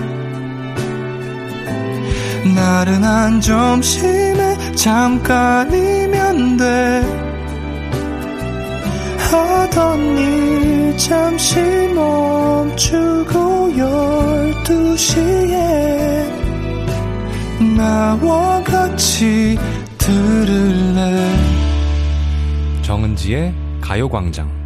나른한 2.43 3.41
점심에 3.41 4.75
잠깐이면 4.75 6.57
돼. 6.57 7.21
하던 9.31 10.17
일 10.17 10.97
잠시 10.97 11.59
멈추고 11.93 13.77
열두 13.77 14.97
시에 14.97 16.27
나와 17.77 18.61
같이 18.63 19.57
들을래? 19.97 21.35
정은지의 22.81 23.53
가요광장 23.79 24.60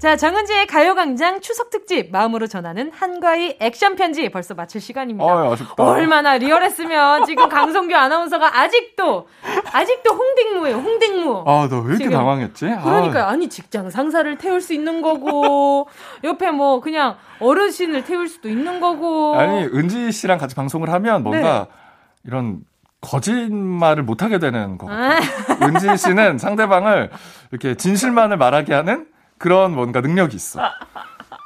자, 0.00 0.16
정은지의 0.16 0.66
가요광장 0.66 1.42
추석특집 1.42 2.10
마음으로 2.10 2.46
전하는 2.46 2.90
한과의 2.90 3.58
액션 3.60 3.96
편지 3.96 4.30
벌써 4.30 4.54
마칠 4.54 4.80
시간입니다. 4.80 5.30
아, 5.30 5.52
아쉽다. 5.52 5.74
얼마나 5.84 6.38
리얼했으면 6.38 7.26
지금 7.26 7.50
강성규 7.50 7.94
아나운서가 7.94 8.60
아직도 8.60 9.28
아직도 9.70 10.14
홍딩무예요. 10.14 10.76
홍딩무. 10.78 11.44
아, 11.46 11.68
너 11.68 11.80
왜 11.80 11.88
이렇게 11.90 12.04
지금. 12.04 12.12
당황했지? 12.12 12.64
그러니까요. 12.82 13.24
아니 13.24 13.50
직장 13.50 13.90
상사를 13.90 14.38
태울 14.38 14.62
수 14.62 14.72
있는 14.72 15.02
거고 15.02 15.86
옆에 16.24 16.50
뭐 16.50 16.80
그냥 16.80 17.16
어르신을 17.40 18.04
태울 18.06 18.26
수도 18.26 18.48
있는 18.48 18.80
거고. 18.80 19.38
아니, 19.38 19.64
은지 19.66 20.10
씨랑 20.12 20.38
같이 20.38 20.54
방송을 20.54 20.90
하면 20.90 21.22
뭔가 21.22 21.66
네. 21.68 21.76
이런 22.24 22.60
거짓말을 23.02 24.02
못하게 24.02 24.38
되는 24.38 24.78
거 24.78 24.86
같아요. 24.86 25.20
아, 25.60 25.66
은지 25.66 25.94
씨는 25.98 26.38
상대방을 26.38 27.10
이렇게 27.50 27.74
진실만을 27.74 28.38
말하게 28.38 28.72
하는 28.72 29.06
그런 29.40 29.74
뭔가 29.74 30.02
능력이 30.02 30.36
있어. 30.36 30.60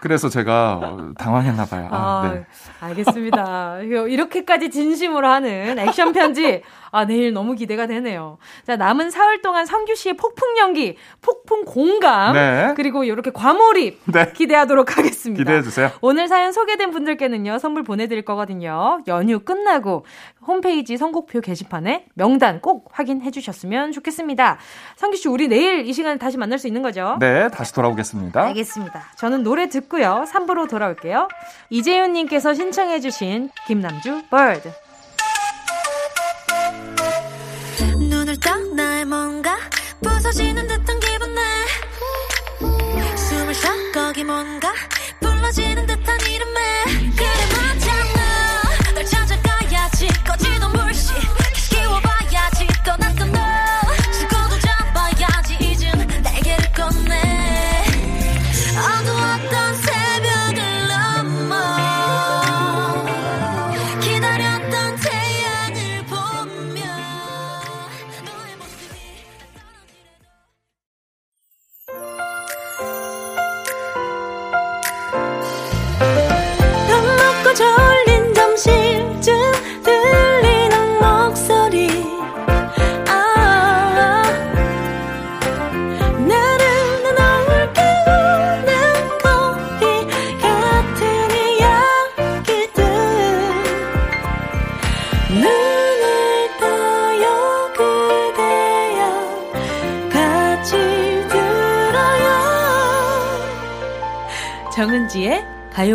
그래서 0.00 0.28
제가 0.28 0.80
어, 0.82 1.12
당황했나 1.16 1.64
봐요. 1.64 1.88
아, 1.90 1.96
아, 1.96 2.30
네. 2.34 2.44
알겠습니다. 2.80 3.78
이렇게까지 3.80 4.68
진심으로 4.70 5.26
하는 5.26 5.78
액션 5.78 6.12
편지. 6.12 6.60
아, 6.90 7.06
내일 7.06 7.32
너무 7.32 7.54
기대가 7.54 7.86
되네요. 7.86 8.38
자, 8.66 8.76
남은 8.76 9.10
사흘 9.10 9.42
동안 9.42 9.64
성규 9.64 9.94
씨의 9.94 10.16
폭풍 10.16 10.58
연기, 10.58 10.96
폭풍 11.22 11.64
공감, 11.64 12.34
네. 12.34 12.74
그리고 12.76 13.02
이렇게 13.02 13.30
과몰입 13.32 14.00
네. 14.04 14.30
기대하도록 14.32 14.96
하겠습니다. 14.96 15.42
기대해 15.42 15.62
주세요. 15.62 15.90
오늘 16.02 16.28
사연 16.28 16.52
소개된 16.52 16.90
분들께는요, 16.90 17.58
선물 17.58 17.82
보내 17.82 18.06
드릴 18.06 18.24
거거든요. 18.24 19.00
연휴 19.08 19.40
끝나고 19.40 20.04
홈페이지 20.46 20.96
선곡표 20.96 21.40
게시판에 21.40 22.06
명단 22.14 22.60
꼭 22.60 22.90
확인해 22.92 23.30
주셨으면 23.30 23.92
좋겠습니다. 23.92 24.58
성규 24.96 25.16
씨, 25.16 25.28
우리 25.28 25.48
내일 25.48 25.86
이 25.86 25.92
시간에 25.92 26.18
다시 26.18 26.36
만날 26.36 26.58
수 26.58 26.66
있는 26.66 26.82
거죠? 26.82 27.16
네, 27.20 27.48
다시 27.48 27.72
돌아오겠습니다. 27.74 28.42
알겠습니다. 28.42 29.12
저는 29.16 29.42
노래 29.42 29.68
듣고요. 29.68 30.24
3부로 30.32 30.68
돌아올게요. 30.68 31.28
이재윤 31.70 32.12
님께서 32.12 32.54
신청해 32.54 33.00
주신 33.00 33.50
김남주 33.66 34.24
bird. 34.30 34.70
눈을 38.08 38.38
떠 38.40 38.56
나의 38.74 39.04
뭔가 39.04 39.56
부서지는 40.02 40.66
듯한 40.66 41.00
기분 41.00 41.34
내 41.34 41.40
숨을 43.16 43.54
쉬어 43.54 43.70
거기 43.92 44.24
뭔가 44.24 44.72
불러지는 45.20 45.86
듯한 45.86 46.18
이름에 46.30 46.73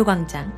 가요광장. 0.00 0.50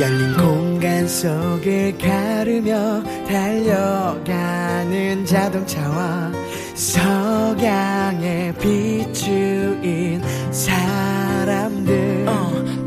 열린 0.00 0.36
공간 0.36 1.06
속을 1.06 1.98
가르며 1.98 3.02
달려가는 3.26 5.26
자동차와 5.26 6.32
석양에 6.74 8.54
비추인 8.60 10.22
사람들. 10.50 12.26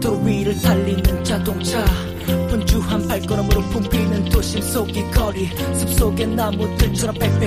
또 0.02 0.20
위를 0.22 0.60
달리는 0.62 1.24
자동차. 1.24 1.86
분주한 2.50 3.08
발걸음으로 3.08 3.62
붐비는 3.62 4.26
도심 4.26 4.62
속의 4.62 5.12
거리. 5.12 5.50
숲속의 5.76 6.28
나무들처럼 6.28 7.16
빌딩들 7.16 7.43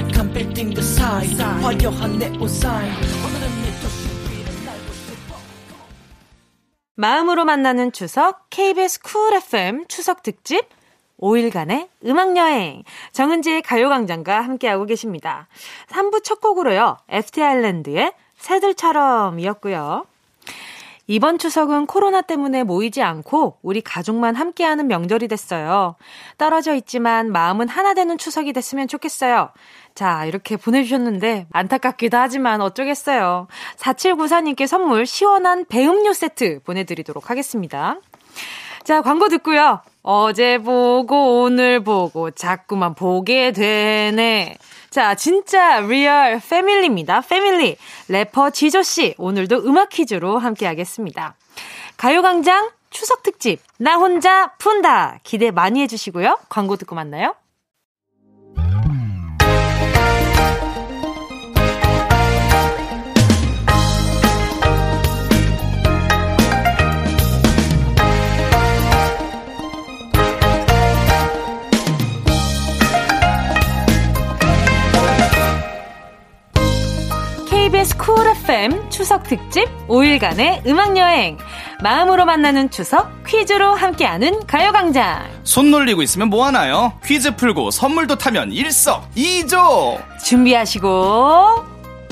사이 1.37 1.63
화려한 1.63 2.19
네온 2.19 2.49
사인 2.49 2.91
오늘은 2.93 3.49
이 3.61 3.83
도시 3.83 4.09
위를 4.31 4.65
날고 4.65 4.93
싶어 4.93 5.35
마음으로 6.95 7.45
만나는 7.45 7.93
추석 7.93 8.49
KBS 8.49 9.03
Cool 9.03 9.35
FM 9.35 9.85
추석 9.87 10.23
특집 10.23 10.67
5일간의 11.21 11.89
음악여행 12.07 12.85
정은지의 13.13 13.61
가요광장과 13.63 14.41
함께하고 14.41 14.87
계십니다. 14.87 15.49
3부 15.89 16.25
첫 16.25 16.41
곡으로요. 16.41 16.97
FT 17.11 17.43
Island의 17.43 18.13
새들처럼 18.37 19.39
이었고요. 19.39 20.07
이번 21.09 21.39
추석은 21.39 21.87
코로나 21.87 22.21
때문에 22.21 22.65
모이지 22.65 23.03
않고 23.03 23.59
우리 23.63 23.81
가족만 23.81 24.35
함께하는 24.35 24.89
명절이 24.89 25.29
됐어요. 25.29 25.95
떨어져 26.37 26.75
있지만 26.75 27.31
마음은 27.31 27.69
하나 27.69 27.95
되는 27.95 28.19
추석이 28.19 28.53
됐으면 28.53 28.89
좋겠어요. 28.89 29.51
자, 29.95 30.25
이렇게 30.25 30.57
보내주셨는데 30.57 31.47
안타깝기도 31.53 32.17
하지만 32.17 32.61
어쩌겠어요. 32.61 33.47
4794님께 33.77 34.67
선물 34.67 35.07
시원한 35.07 35.65
배음료 35.65 36.13
세트 36.13 36.61
보내드리도록 36.65 37.31
하겠습니다. 37.31 38.01
자, 38.83 39.01
광고 39.01 39.29
듣고요. 39.29 39.81
어제 40.03 40.59
보고 40.59 41.43
오늘 41.43 41.83
보고 41.83 42.31
자꾸만 42.31 42.95
보게 42.95 43.53
되네. 43.53 44.57
자, 44.97 45.15
진짜 45.15 45.81
real 45.81 46.41
family입니다. 46.41 47.21
Family. 47.21 47.77
래퍼 48.09 48.49
지조씨, 48.49 49.15
오늘도 49.19 49.57
음악 49.67 49.91
퀴즈로 49.91 50.39
함께 50.39 50.65
하겠습니다. 50.65 51.35
가요광장 51.99 52.71
추석 52.89 53.23
특집, 53.23 53.61
나 53.77 53.97
혼자 53.97 54.55
푼다. 54.57 55.19
기대 55.23 55.51
많이 55.51 55.83
해주시고요. 55.83 56.39
광고 56.49 56.77
듣고 56.77 56.95
만나요. 56.95 57.35
KBS 77.87 77.97
쿨 77.99 78.27
FM 78.29 78.91
추석 78.91 79.23
특집 79.25 79.69
5일간의 79.87 80.67
음악여행. 80.67 81.39
마음으로 81.83 82.25
만나는 82.25 82.71
추석 82.71 83.23
퀴즈로 83.25 83.75
함께하는 83.75 84.47
가요광장. 84.47 85.25
손 85.45 85.71
놀리고 85.71 86.03
있으면 86.03 86.29
뭐하나요? 86.29 86.99
퀴즈 87.05 87.37
풀고 87.37 87.71
선물도 87.71 88.19
타면 88.19 88.51
일석이조! 88.53 90.01
준비하시고, 90.25 91.65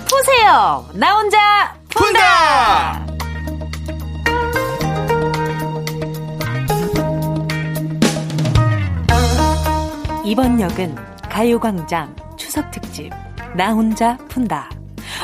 푸세요! 0.07 0.89
나 0.95 1.17
혼자 1.17 1.75
푼다! 1.89 3.05
푼다! 3.07 3.15
이번 10.25 10.61
역은 10.61 10.95
가요광장 11.29 12.15
추석 12.37 12.71
특집 12.71 13.11
나 13.57 13.73
혼자 13.73 14.17
푼다. 14.29 14.74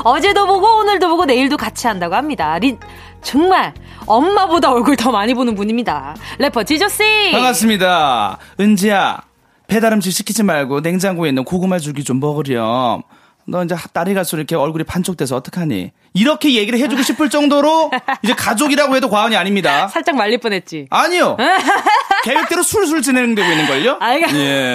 어제도 0.04 0.46
보고 0.46 0.78
오늘도 0.78 1.08
보고 1.08 1.24
내일도 1.24 1.56
같이 1.56 1.86
한다고 1.86 2.14
합니다. 2.14 2.58
린 2.58 2.78
정말 3.22 3.74
엄마보다 4.06 4.70
얼굴 4.72 4.96
더 4.96 5.10
많이 5.10 5.34
보는 5.34 5.54
분입니다. 5.54 6.16
래퍼 6.38 6.64
지조씨. 6.64 7.30
반갑습니다. 7.32 8.38
은지야, 8.58 9.22
배달음식 9.66 10.12
시키지 10.12 10.42
말고 10.42 10.80
냉장고에 10.80 11.28
있는 11.28 11.44
고구마 11.44 11.78
줄기 11.78 12.02
좀 12.04 12.18
먹으렴. 12.20 13.02
너 13.46 13.64
이제 13.64 13.74
딸이 13.92 14.14
갈수록 14.14 14.38
이렇게 14.40 14.54
얼굴이 14.54 14.84
반쪽돼서 14.84 15.34
어떡하니? 15.36 15.90
이렇게 16.14 16.54
얘기를 16.54 16.78
해주고 16.78 17.02
싶을 17.02 17.30
정도로 17.30 17.90
이제 18.22 18.32
가족이라고 18.34 18.94
해도 18.96 19.08
과언이 19.10 19.36
아닙니다. 19.36 19.88
살짝 19.88 20.14
말릴 20.16 20.38
뻔했지. 20.38 20.86
아니요. 20.90 21.36
계획대로 22.24 22.62
술술 22.62 23.02
진행되고 23.02 23.48
있는 23.50 23.66
걸요? 23.66 23.98
알겠- 24.00 24.34
예. 24.36 24.74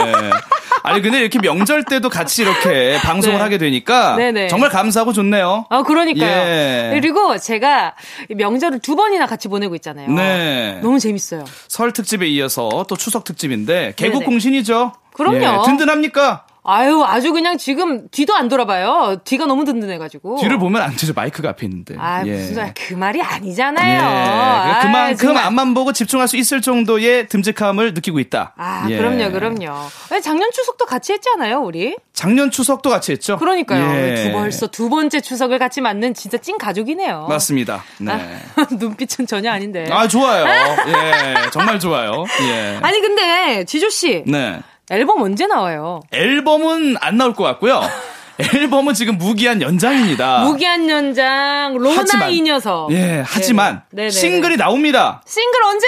아니, 0.83 1.01
근데 1.01 1.19
이렇게 1.19 1.39
명절 1.39 1.83
때도 1.85 2.09
같이 2.09 2.43
이렇게 2.43 2.97
방송을 3.01 3.37
네. 3.37 3.41
하게 3.43 3.57
되니까 3.57 4.15
네네. 4.15 4.47
정말 4.49 4.69
감사하고 4.69 5.13
좋네요. 5.13 5.65
아, 5.69 5.81
그러니까요. 5.83 6.29
예. 6.29 6.91
그리고 6.93 7.37
제가 7.37 7.95
명절을 8.29 8.79
두 8.79 8.95
번이나 8.95 9.25
같이 9.25 9.47
보내고 9.47 9.73
있잖아요. 9.75 10.09
네. 10.11 10.79
너무 10.83 10.99
재밌어요. 10.99 11.45
설 11.67 11.91
특집에 11.91 12.27
이어서 12.27 12.85
또 12.87 12.95
추석 12.95 13.23
특집인데 13.23 13.93
개국 13.95 14.19
네네. 14.19 14.25
공신이죠. 14.25 14.93
그럼요. 15.13 15.37
예, 15.37 15.65
든든합니까? 15.65 16.45
아유, 16.67 17.03
아주 17.05 17.31
그냥 17.31 17.57
지금 17.57 18.07
뒤도 18.09 18.33
안 18.35 18.47
돌아봐요. 18.47 19.17
뒤가 19.23 19.45
너무 19.45 19.65
든든해가지고. 19.65 20.37
뒤를 20.41 20.57
보면 20.57 20.81
안 20.81 20.95
되죠. 20.95 21.13
마이크가 21.13 21.49
앞에 21.49 21.65
있는데. 21.67 21.95
아, 21.97 22.23
예. 22.25 22.31
무슨 22.31 22.55
소리야. 22.55 22.73
그 22.75 22.93
말이 22.95 23.19
예. 23.19 23.23
아니잖아요. 23.23 23.99
그러니까 23.99 24.77
아, 24.77 24.81
그만큼 24.81 25.17
정말. 25.17 25.43
앞만 25.43 25.73
보고 25.75 25.93
집중할 25.93 26.27
수 26.27 26.37
있을 26.37 26.61
정도의 26.61 27.27
듬직함을 27.27 27.93
느끼고 27.93 28.19
있다. 28.19 28.53
아, 28.57 28.87
예. 28.89 28.97
그럼요, 28.97 29.31
그럼요. 29.31 29.75
작년 30.23 30.49
추석도 30.51 30.85
같이 30.85 31.13
했잖아요, 31.13 31.59
우리. 31.61 31.95
작년 32.13 32.49
추석도 32.49 32.89
같이 32.89 33.11
했죠. 33.11 33.37
그러니까요. 33.37 33.95
예. 33.95 34.15
두 34.23 34.31
벌써 34.31 34.67
두 34.67 34.89
번째 34.89 35.21
추석을 35.21 35.59
같이 35.59 35.81
맞는 35.81 36.13
진짜 36.15 36.37
찐 36.37 36.57
가족이네요. 36.57 37.27
맞습니다. 37.29 37.83
네. 37.99 38.11
아, 38.55 38.65
눈빛은 38.73 39.27
전혀 39.27 39.51
아닌데. 39.51 39.87
아, 39.91 40.07
좋아요. 40.07 40.45
예. 40.87 41.35
정말 41.51 41.79
좋아요. 41.79 42.25
예. 42.41 42.79
아니, 42.81 42.99
근데, 43.01 43.65
지조씨. 43.65 44.23
네. 44.25 44.59
앨범 44.89 45.21
언제 45.21 45.47
나와요? 45.47 46.01
앨범은 46.11 46.97
안 46.99 47.17
나올 47.17 47.33
것 47.33 47.43
같고요. 47.43 47.81
앨범은 48.53 48.93
지금 48.93 49.17
무기한 49.17 49.61
연장입니다. 49.61 50.43
무기한 50.43 50.89
연장, 50.89 51.73
로나 51.77 52.01
하지만, 52.01 52.31
이 52.31 52.41
녀석. 52.41 52.91
예, 52.91 53.23
하지만 53.25 53.83
네네. 53.91 54.09
네네. 54.09 54.11
싱글이 54.11 54.57
나옵니다. 54.57 55.21
싱글 55.25 55.63
언제 55.63 55.87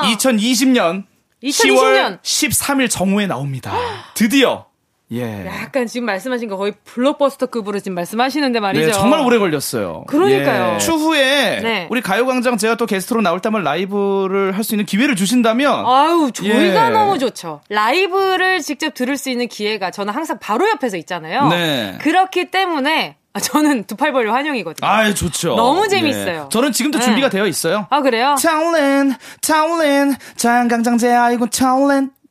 나와요? 0.00 0.14
2020년 0.16 1.04
2020 1.40 1.76
10월 1.80 1.94
년. 1.94 2.18
13일 2.22 2.90
정오에 2.90 3.26
나옵니다. 3.26 3.72
드디어. 4.14 4.66
예. 5.12 5.44
약간 5.46 5.86
지금 5.86 6.06
말씀하신 6.06 6.48
거 6.48 6.56
거의 6.56 6.72
블록버스터급으로 6.84 7.78
지금 7.80 7.94
말씀하시는데 7.96 8.60
말이죠. 8.60 8.86
네, 8.86 8.92
정말 8.92 9.20
오래 9.20 9.38
걸렸어요. 9.38 10.04
그러니까요. 10.08 10.74
예. 10.74 10.78
추후에 10.78 11.60
네. 11.62 11.86
우리 11.90 12.00
가요광장 12.00 12.56
제가 12.56 12.76
또 12.76 12.86
게스트로 12.86 13.20
나올 13.20 13.40
때만 13.40 13.62
라이브를 13.62 14.56
할 14.56 14.62
수 14.64 14.74
있는 14.74 14.86
기회를 14.86 15.16
주신다면 15.16 15.84
아유, 15.86 16.30
저희가 16.32 16.86
예. 16.86 16.90
너무 16.90 17.18
좋죠. 17.18 17.60
라이브를 17.68 18.60
직접 18.60 18.94
들을 18.94 19.16
수 19.16 19.28
있는 19.28 19.48
기회가 19.48 19.90
저는 19.90 20.14
항상 20.14 20.38
바로 20.40 20.68
옆에서 20.70 20.96
있잖아요. 20.98 21.48
네. 21.48 21.98
그렇기 22.00 22.50
때문에 22.50 23.16
아, 23.34 23.40
저는 23.40 23.84
두 23.84 23.96
팔 23.96 24.12
벌려 24.12 24.32
환영이거든요. 24.34 24.86
아유 24.88 25.14
좋죠. 25.14 25.56
너무 25.56 25.88
재밌어요. 25.88 26.42
예. 26.44 26.48
저는 26.50 26.72
지금도 26.72 26.98
네. 26.98 27.04
준비가 27.04 27.28
되어 27.28 27.46
있어요. 27.46 27.86
아, 27.90 28.02
그래요? 28.02 28.34
타올렌, 28.42 29.14
타올렌, 29.40 30.14
자양강장제 30.36 31.10
아이고. 31.12 31.46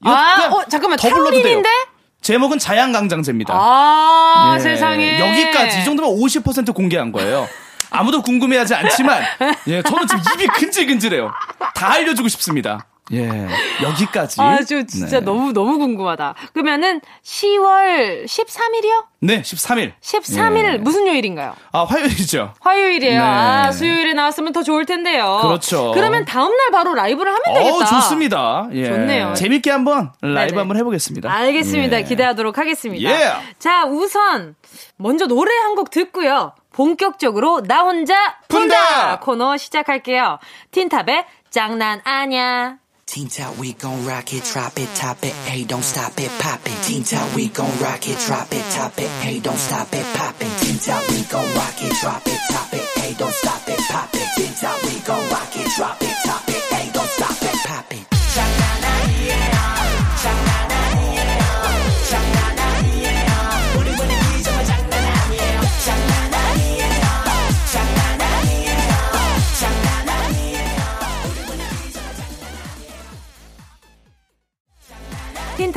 이거 0.04 0.12
아, 0.12 0.50
어, 0.52 0.64
잠깐만. 0.70 0.98
타올린인데? 0.98 1.70
제목은 2.22 2.59
자양강장제입니다. 2.59 3.53
아, 3.55 4.53
예. 4.55 4.59
세상에. 4.59 5.19
여기까지 5.19 5.82
이 5.82 5.84
정도면 5.84 6.11
50% 6.11 6.74
공개한 6.74 7.11
거예요. 7.11 7.47
아무도 7.89 8.22
궁금해하지 8.22 8.74
않지만 8.76 9.22
예, 9.67 9.82
저는 9.82 10.07
지금 10.07 10.24
입이 10.34 10.47
근질근질해요. 10.47 11.32
다 11.76 11.91
알려주고 11.93 12.30
싶습니다. 12.30 12.86
예, 13.14 13.47
여기까지. 13.84 14.39
아, 14.41 14.57
저 14.64 14.84
진짜 14.84 15.20
네. 15.20 15.26
너무, 15.26 15.53
너무 15.53 15.78
궁금하다. 15.78 16.36
그러면은 16.53 17.01
10월 17.24 18.26
13일이요? 18.26 19.05
네, 19.22 19.41
13일. 19.41 19.93
13일 20.01 20.74
예. 20.74 20.78
무슨 20.78 21.07
요일인가요? 21.07 21.55
아, 21.72 21.84
화요일이죠. 21.84 22.53
화요일이에요. 22.59 23.20
네. 23.22 23.26
아, 23.28 23.72
수요일에 23.72 24.14
나왔으면 24.14 24.53
더 24.53 24.64
좋을 24.64 24.86
텐데요. 24.86 25.39
그렇죠. 25.43 25.91
그러면 25.93 26.26
다음 26.26 26.55
날 26.55 26.72
바로 26.72 26.93
라이브를 26.95 27.32
하면 27.32 27.43
되겠다. 27.57 27.76
어, 27.76 27.86
좋습니다. 27.86 28.68
예. 28.74 28.86
좋네요. 28.86 29.34
재밌게 29.36 29.70
한번 29.72 30.12
라이브 30.22 30.51
네네. 30.51 30.57
한번 30.57 30.78
해 30.78 30.84
보겠습니다. 30.84 31.32
알겠습니다. 31.32 31.99
예. 31.99 32.03
기대하도록 32.03 32.57
하겠습니다. 32.57 33.09
예. 33.12 33.34
자, 33.59 33.86
우선 33.86 34.55
먼저 34.97 35.26
노래 35.28 35.51
한 35.55 35.72
곡 35.76 35.89
듣고요. 35.89 36.53
본격적으로 36.74 37.62
나 37.64 37.84
혼자 37.84 38.14
푼다, 38.49 38.76
푼다! 38.76 39.20
코너 39.20 39.55
시작할게요. 39.57 40.38
틴탑의 40.72 41.26
장난 41.49 42.01
아냐. 42.03 42.78
Teen 43.12 43.28
Top, 43.28 43.57
we 43.57 43.74
gon' 43.74 44.05
rock 44.05 44.34
it, 44.34 44.45
drop 44.45 44.80
it, 44.80 44.88
top 44.95 45.22
it, 45.26 45.34
hey, 45.34 45.66
don't 45.66 45.84
stop 45.84 46.18
it, 46.18 46.32
pop 46.39 46.62
it. 46.66 46.82
Teen 46.86 47.03
Top, 47.03 47.36
we 47.36 47.49
gon' 47.49 47.78
rock 47.80 48.07
it, 48.07 48.18
drop 48.20 48.47
it, 48.53 48.64
top 48.72 48.97
it, 48.97 49.09
hey, 49.20 49.41
don't 49.41 49.57
stop 49.57 49.93
it, 49.93 50.05
pop 50.16 50.36
it. 50.39 50.47
Teen 50.62 50.80
Top, 50.80 51.05
we 51.09 51.22
gon' 51.24 51.53
rock 51.53 51.84
it, 51.84 51.91
drop 51.99 52.26
it, 52.26 52.39
top 52.47 52.74
it, 52.74 52.88
hey, 52.95 53.14
don't 53.20 53.34
stop 53.34 53.68
it, 53.68 53.80
pop 53.89 54.09
it. 54.14 54.28
Teen 54.38 54.53
Top, 54.53 54.82
we 54.86 54.97
gon' 55.01 55.30
rock 55.30 55.53
it, 55.57 55.68
drop 55.76 56.01
it, 56.01 56.16
top 56.24 56.47
it, 56.47 56.64
hey, 56.74 56.89
don't 56.93 57.09
stop 57.09 57.41
it, 57.41 57.68
pop 57.68 57.93
it. 57.93 58.20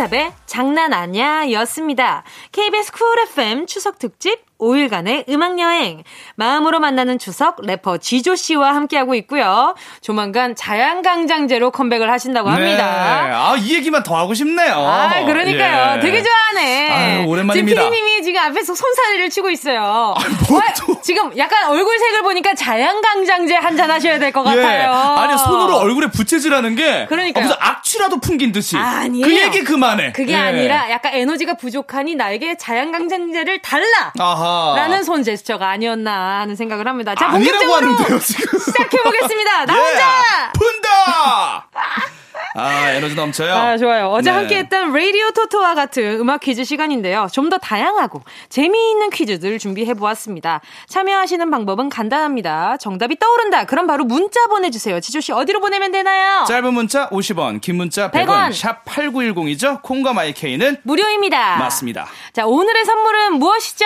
틴탑의 0.04 0.43
장난 0.54 0.92
아냐 0.92 1.50
였습니다. 1.50 2.22
KBS 2.52 2.92
Cool 2.92 3.18
FM 3.32 3.66
추석 3.66 3.98
특집 3.98 4.38
5일간의 4.60 5.28
음악여행. 5.28 6.04
마음으로 6.36 6.78
만나는 6.78 7.18
추석 7.18 7.56
래퍼 7.66 7.98
지조 7.98 8.36
씨와 8.36 8.74
함께하고 8.76 9.16
있고요. 9.16 9.74
조만간 10.00 10.54
자양강장제로 10.54 11.72
컴백을 11.72 12.08
하신다고 12.10 12.48
합니다. 12.48 13.24
네. 13.26 13.32
아, 13.32 13.56
이 13.58 13.74
얘기만 13.74 14.04
더 14.04 14.16
하고 14.16 14.32
싶네요. 14.32 14.74
아, 14.74 15.24
그러니까요. 15.24 15.96
예. 15.96 16.00
되게 16.00 16.22
좋아하네. 16.22 16.90
아유, 16.90 17.26
오랜만입니다. 17.26 17.80
지금 17.82 17.90
피디님이 17.90 18.22
지금 18.22 18.40
앞에서 18.40 18.74
손사래를 18.74 19.30
치고 19.30 19.50
있어요. 19.50 20.14
뭘 20.48 20.62
어, 20.62 20.66
또. 20.86 21.00
지금 21.02 21.36
약간 21.36 21.68
얼굴색을 21.70 22.22
보니까 22.22 22.54
자양강장제 22.54 23.56
한잔 23.56 23.90
하셔야 23.90 24.18
될것 24.20 24.46
예. 24.46 24.50
같아요. 24.62 24.92
아니, 25.18 25.36
손으로 25.36 25.76
얼굴에 25.78 26.06
부채질하는 26.10 26.76
게. 26.76 27.06
그러니까요. 27.06 27.44
어, 27.44 27.48
무슨 27.48 27.56
악취라도 27.60 28.20
풍긴 28.20 28.52
듯이. 28.52 28.76
아 28.76 29.06
니에요. 29.08 29.26
그 29.26 29.36
얘기 29.36 29.64
그만해. 29.64 30.12
그게 30.12 30.32
예. 30.32 30.36
아니라 30.48 30.90
약간 30.90 31.14
에너지가 31.14 31.54
부족하니 31.54 32.14
나에게 32.14 32.56
자양강장제를 32.56 33.60
달라! 33.62 34.12
아하. 34.18 34.74
라는 34.76 35.02
손 35.02 35.22
제스처가 35.22 35.68
아니었나 35.68 36.40
하는 36.40 36.56
생각을 36.56 36.86
합니다. 36.88 37.14
자, 37.14 37.30
본격적으로 37.30 37.74
하는데요. 37.92 38.18
시작해보겠습니다. 38.18 39.64
나 39.66 39.74
예. 39.76 39.78
혼자! 39.78 40.52
푼다! 40.52 41.68
아, 42.54 42.90
에너지 42.90 43.14
넘쳐요. 43.14 43.52
아, 43.52 43.76
좋아요. 43.76 44.08
어제 44.08 44.30
네. 44.30 44.36
함께 44.36 44.58
했던 44.58 44.92
라디오 44.92 45.30
토토와 45.32 45.74
같은 45.74 46.20
음악 46.20 46.40
퀴즈 46.40 46.64
시간인데요. 46.64 47.28
좀 47.32 47.44
더 47.50 47.58
다양하고 47.58 48.22
재미있는 48.48 49.10
퀴즈들 49.10 49.58
준비해 49.58 49.92
보았습니다. 49.92 50.60
참여하시는 50.88 51.50
방법은 51.50 51.90
간단합니다. 51.90 52.78
정답이 52.78 53.18
떠오른다. 53.18 53.64
그럼 53.66 53.86
바로 53.86 54.04
문자 54.04 54.46
보내주세요. 54.46 54.98
지조씨 55.00 55.32
어디로 55.32 55.60
보내면 55.60 55.92
되나요? 55.92 56.44
짧은 56.46 56.72
문자 56.72 57.10
50원, 57.10 57.60
긴 57.60 57.76
문자 57.76 58.10
100원, 58.10 58.26
100원. 58.26 58.52
샵 58.54 58.84
8910이죠. 58.86 59.82
콩과 59.82 60.14
마이케이는 60.14 60.78
무료입니다. 60.84 61.58
맞습니다. 61.58 62.06
자, 62.32 62.46
오늘의 62.46 62.84
선물은 62.86 63.34
무엇이죠? 63.34 63.84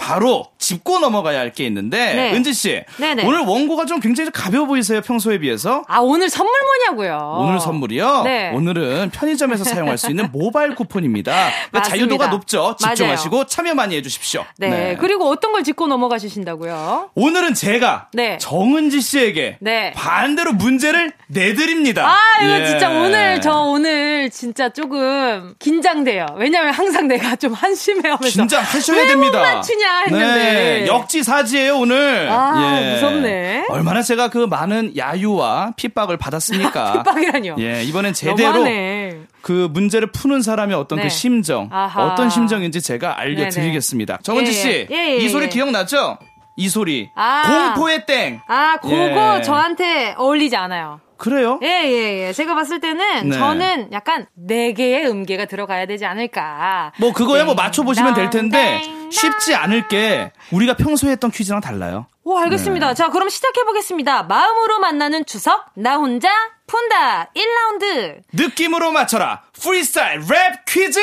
바로 0.00 0.46
짚고 0.58 0.98
넘어가야 0.98 1.38
할 1.38 1.50
게 1.50 1.66
있는데 1.66 2.14
네. 2.14 2.32
은지 2.32 2.52
씨 2.54 2.82
네네. 2.98 3.24
오늘 3.26 3.40
원고가 3.40 3.84
좀 3.84 3.98
굉장히 3.98 4.30
가벼워 4.30 4.66
보이세요 4.66 5.00
평소에 5.00 5.38
비해서 5.38 5.82
아, 5.88 5.98
오늘 5.98 6.30
선물 6.30 6.52
뭐냐고요? 6.88 7.38
오늘 7.40 7.58
선물이요? 7.60 8.22
네. 8.22 8.50
오늘은 8.54 9.10
편의점에서 9.10 9.64
사용할 9.64 9.98
수 9.98 10.10
있는 10.10 10.30
모바일 10.30 10.76
쿠폰입니다. 10.76 11.32
그러니까. 11.72 11.82
자유도가 11.90 12.28
높죠. 12.28 12.76
집중하시고 12.78 13.34
맞아요. 13.34 13.44
참여 13.46 13.74
많이 13.74 13.96
해주십시오. 13.96 14.44
네. 14.58 14.96
그리고 15.00 15.28
어떤 15.28 15.50
걸 15.52 15.64
짚고 15.64 15.88
넘어가 15.88 16.18
주신다고요? 16.18 17.10
오늘은 17.16 17.54
제가 17.54 18.08
네. 18.12 18.38
정은지 18.38 19.00
씨에게 19.00 19.56
네. 19.60 19.92
반대로 19.96 20.52
문제를 20.52 21.12
내드립니다. 21.26 22.06
아, 22.08 22.44
이거 22.44 22.60
예. 22.60 22.66
진짜 22.66 22.90
오늘, 22.90 23.40
저 23.40 23.60
오늘 23.62 24.30
진짜 24.30 24.68
조금 24.68 25.54
긴장돼요. 25.58 26.26
왜냐면 26.38 26.72
항상 26.72 27.08
내가 27.08 27.34
좀 27.34 27.52
한심해 27.54 28.02
하면서. 28.08 28.28
진짜 28.30 28.60
하셔야 28.60 28.98
왜 28.98 29.06
됩니다. 29.08 29.38
못 29.38 29.44
맞추냐 29.44 29.89
했는데. 30.06 30.80
네, 30.80 30.86
역지사지예요 30.86 31.78
오늘. 31.78 32.24
예. 32.26 32.28
아, 32.30 32.92
무섭네. 32.94 33.64
얼마나 33.68 34.02
제가 34.02 34.28
그 34.28 34.38
많은 34.38 34.96
야유와 34.96 35.74
핍박을 35.76 36.16
받았습니까? 36.18 36.92
핍박이라뇨. 37.02 37.56
예, 37.58 37.82
이번엔 37.84 38.12
제대로 38.14 38.52
너무하네. 38.52 39.16
그 39.42 39.68
문제를 39.72 40.10
푸는 40.12 40.42
사람의 40.42 40.76
어떤 40.76 40.98
네. 40.98 41.04
그 41.04 41.08
심정, 41.08 41.68
아하. 41.72 42.06
어떤 42.06 42.28
심정인지 42.30 42.82
제가 42.82 43.18
알려드리겠습니다. 43.20 44.18
정은지 44.22 44.50
예, 44.50 44.54
씨, 44.54 44.86
예, 44.90 44.96
예, 44.96 45.16
이 45.16 45.28
소리 45.28 45.44
예. 45.44 45.48
기억나죠? 45.48 46.18
이 46.60 46.68
소리. 46.68 47.10
아. 47.14 47.72
공포의 47.74 48.04
땡. 48.04 48.42
아, 48.46 48.76
그거 48.82 49.38
예. 49.38 49.42
저한테 49.42 50.14
어울리지 50.18 50.56
않아요. 50.56 51.00
그래요? 51.16 51.58
예, 51.62 51.66
예, 51.84 52.26
예. 52.28 52.32
제가 52.34 52.54
봤을 52.54 52.80
때는 52.80 53.28
네. 53.30 53.38
저는 53.38 53.92
약간 53.92 54.26
네 54.34 54.72
개의 54.74 55.06
음계가 55.08 55.46
들어가야 55.46 55.86
되지 55.86 56.04
않을까. 56.04 56.92
뭐 56.98 57.12
그거야 57.12 57.44
뭐 57.44 57.54
맞춰 57.54 57.82
보시면 57.82 58.14
될 58.14 58.28
텐데 58.30 58.80
땡, 58.82 59.10
쉽지 59.10 59.54
않을 59.54 59.88
게 59.88 60.32
우리가 60.50 60.74
평소에 60.74 61.12
했던 61.12 61.30
퀴즈랑 61.30 61.60
달라요. 61.60 62.06
오, 62.24 62.36
알겠습니다. 62.38 62.88
네. 62.88 62.94
자, 62.94 63.08
그럼 63.08 63.28
시작해 63.30 63.64
보겠습니다. 63.64 64.24
마음으로 64.24 64.78
만나는 64.80 65.24
추석, 65.24 65.66
나 65.74 65.96
혼자 65.96 66.28
푼다. 66.66 67.30
1라운드. 67.34 68.20
느낌으로 68.34 68.92
맞춰라. 68.92 69.42
프리스타일 69.60 70.20
랩 70.20 70.64
퀴즈. 70.66 71.00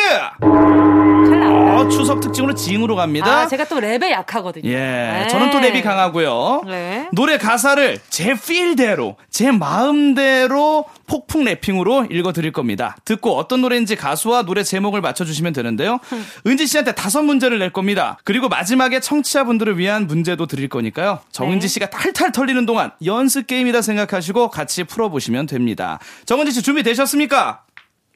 어, 1.78 1.88
추석 1.90 2.22
특집으로 2.22 2.56
징으로 2.56 2.96
갑니다. 2.96 3.42
아, 3.42 3.48
제가 3.48 3.66
또 3.66 3.76
랩에 3.76 4.10
약하거든요. 4.10 4.68
예, 4.68 4.76
네. 4.76 5.28
저는 5.28 5.52
또 5.52 5.60
랩이 5.60 5.84
강하고요. 5.84 6.64
네. 6.66 7.08
노래 7.14 7.38
가사를 7.38 8.00
제 8.10 8.34
feel대로, 8.34 9.16
제 9.30 9.52
마음대로 9.52 10.86
폭풍 11.06 11.44
rapping으로 11.44 12.08
읽어드릴 12.10 12.52
겁니다. 12.52 12.98
듣고 13.06 13.38
어떤 13.38 13.62
노래인지 13.62 13.96
가수와 13.96 14.42
노래 14.44 14.64
제목을 14.64 15.02
맞춰주시면 15.02 15.54
되는데요. 15.54 16.00
은지 16.48 16.66
씨한테 16.66 16.94
다섯 16.96 17.22
문제를 17.22 17.60
낼 17.60 17.72
겁니다. 17.72 18.18
그리고 18.24 18.50
마지막에 18.50 19.00
청취자분들을 19.00 19.78
위한 19.78 20.08
문제도 20.08 20.44
드릴 20.48 20.70
거니까요. 20.70 21.20
정은지 21.32 21.68
네. 21.68 21.74
씨가 21.74 21.92
탈탈 21.92 22.32
털리는 22.32 22.66
동안 22.66 22.92
연습 23.06 23.46
게임이다 23.46 23.84
생각하시고 23.84 24.50
같이 24.50 24.84
풀어보시면 24.84 25.46
됩니다. 25.46 26.00
정은지 26.26 26.52
씨 26.54 26.64
준비되셨습니까? 26.64 27.64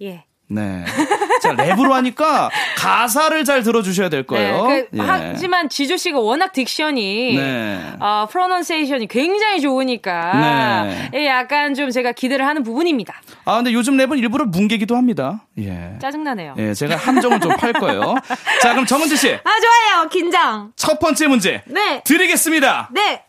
예. 0.01 0.23
네. 0.47 0.83
자, 1.41 1.55
랩으로 1.55 1.89
하니까 1.91 2.49
가사를 2.77 3.43
잘 3.45 3.63
들어주셔야 3.63 4.09
될 4.09 4.23
거예요. 4.27 4.67
네, 4.67 4.85
그, 4.91 4.97
예. 4.97 5.01
하지만 5.01 5.69
지조 5.69 5.97
씨가 5.97 6.19
워낙 6.19 6.53
diction이 6.53 7.35
네. 7.35 7.81
어, 7.99 8.27
pronunciation이 8.29 9.07
굉장히 9.07 9.59
좋으니까 9.61 10.33
네. 10.33 11.09
예, 11.15 11.27
약간 11.27 11.73
좀 11.73 11.89
제가 11.89 12.11
기대를 12.11 12.45
하는 12.45 12.63
부분입니다. 12.63 13.13
아, 13.45 13.55
근데 13.57 13.73
요즘 13.73 13.97
랩은 13.97 14.17
일부러 14.19 14.45
뭉개기도 14.45 14.95
합니다. 14.95 15.45
예. 15.59 15.97
짜증나네요. 16.01 16.55
예, 16.57 16.73
제가 16.73 16.95
함정을 16.95 17.39
좀 17.39 17.51
팔 17.57 17.73
거예요. 17.73 18.15
자, 18.61 18.71
그럼 18.71 18.85
정은지 18.85 19.17
씨, 19.17 19.33
아 19.33 19.37
좋아요 19.43 20.07
긴장. 20.09 20.71
첫 20.75 20.99
번째 20.99 21.27
문제 21.27 21.61
네. 21.65 22.01
드리겠습니다. 22.03 22.89
네. 22.91 23.23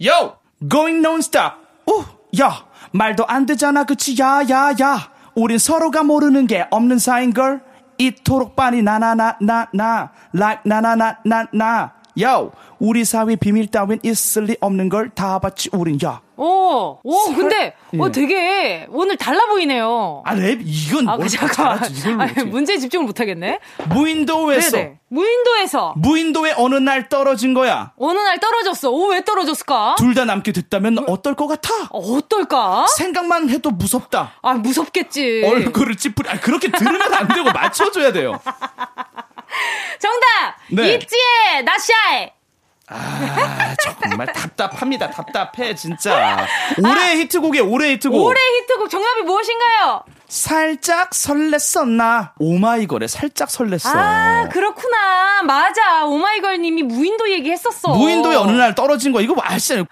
Yo, 0.00 0.36
going 0.68 0.98
non-stop. 0.98 1.54
오, 1.86 2.04
야, 2.40 2.64
말도 2.92 3.24
안 3.26 3.46
되잖아, 3.46 3.84
그치? 3.84 4.16
야, 4.20 4.42
야, 4.50 4.72
야. 4.80 5.10
우린 5.34 5.58
서로가 5.58 6.02
모르는 6.02 6.46
게 6.46 6.66
없는 6.70 6.98
사이인걸. 6.98 7.62
이토록 7.98 8.56
빨리 8.56 8.82
나나나 8.82 9.36
나 9.40 9.68
나, 9.72 10.10
like 10.34 10.62
나나나 10.64 11.18
나 11.24 11.46
나. 11.52 11.92
Yo, 12.16 12.52
우리 12.78 13.04
사이 13.04 13.36
비밀 13.36 13.66
따윈 13.70 14.00
있을 14.02 14.44
리 14.44 14.56
없는 14.60 14.88
걸 14.88 15.10
다 15.14 15.38
봤지 15.38 15.68
우린 15.72 15.98
야. 16.04 16.20
오, 16.36 16.98
오 17.04 17.24
근데 17.36 17.74
어 18.00 18.06
예. 18.06 18.10
되게 18.10 18.86
오늘 18.90 19.16
달라 19.16 19.46
보이네요. 19.46 20.22
아, 20.26 20.34
랩 20.34 20.58
이건 20.64 21.08
아, 21.08 21.16
뭘 21.16 21.28
아니, 21.28 22.30
어떻게. 22.32 22.42
문제에 22.42 22.78
집중을 22.78 23.06
못 23.06 23.20
하겠네. 23.20 23.60
무인도에서 23.88 24.76
네네. 24.76 24.98
무인도에서 25.08 25.94
무인도에 25.96 26.54
어느 26.56 26.74
날 26.74 27.08
떨어진 27.08 27.54
거야. 27.54 27.92
어느 27.96 28.18
날 28.18 28.40
떨어졌어. 28.40 28.90
오, 28.90 29.06
왜 29.10 29.24
떨어졌을까? 29.24 29.94
둘 29.96 30.14
다 30.14 30.24
남게 30.24 30.50
됐다면 30.52 31.04
어떨 31.08 31.34
것 31.36 31.46
같아? 31.46 31.68
어, 31.90 31.98
어떨까? 32.16 32.86
생각만 32.96 33.48
해도 33.50 33.70
무섭다. 33.70 34.32
아, 34.42 34.54
무섭겠지. 34.54 35.42
얼굴을 35.46 35.94
찌푸리. 35.96 36.28
아, 36.28 36.40
그렇게 36.40 36.68
들으면 36.70 37.14
안 37.14 37.28
되고 37.28 37.44
맞춰줘야 37.52 38.10
돼요. 38.12 38.40
정답! 40.00 40.56
네. 40.70 40.94
입지의 40.94 41.62
나샤이! 41.64 42.30
아, 42.88 43.74
정말 44.02 44.26
답답합니다. 44.32 45.10
답답해, 45.10 45.74
진짜. 45.74 46.46
올해의 46.78 47.18
히트곡이에요, 47.20 47.66
올해의 47.68 47.94
히트곡. 47.94 48.20
올해 48.20 48.40
히트곡 48.60 48.90
정답이 48.90 49.22
무엇인가요? 49.22 50.02
살짝 50.28 51.10
설렜어, 51.10 51.88
나. 51.88 52.32
오마이걸에 52.38 53.06
살짝 53.06 53.48
설렜어. 53.48 53.86
아, 53.94 54.48
그렇구나. 54.50 55.42
맞아. 55.44 56.04
오마이걸 56.04 56.58
님이 56.60 56.82
무인도 56.82 57.30
얘기했었어. 57.30 57.94
무인도에 57.94 58.36
어느 58.36 58.52
날 58.52 58.74
떨어진 58.74 59.12
거, 59.12 59.20
이거 59.20 59.34
아시잖아요. 59.42 59.84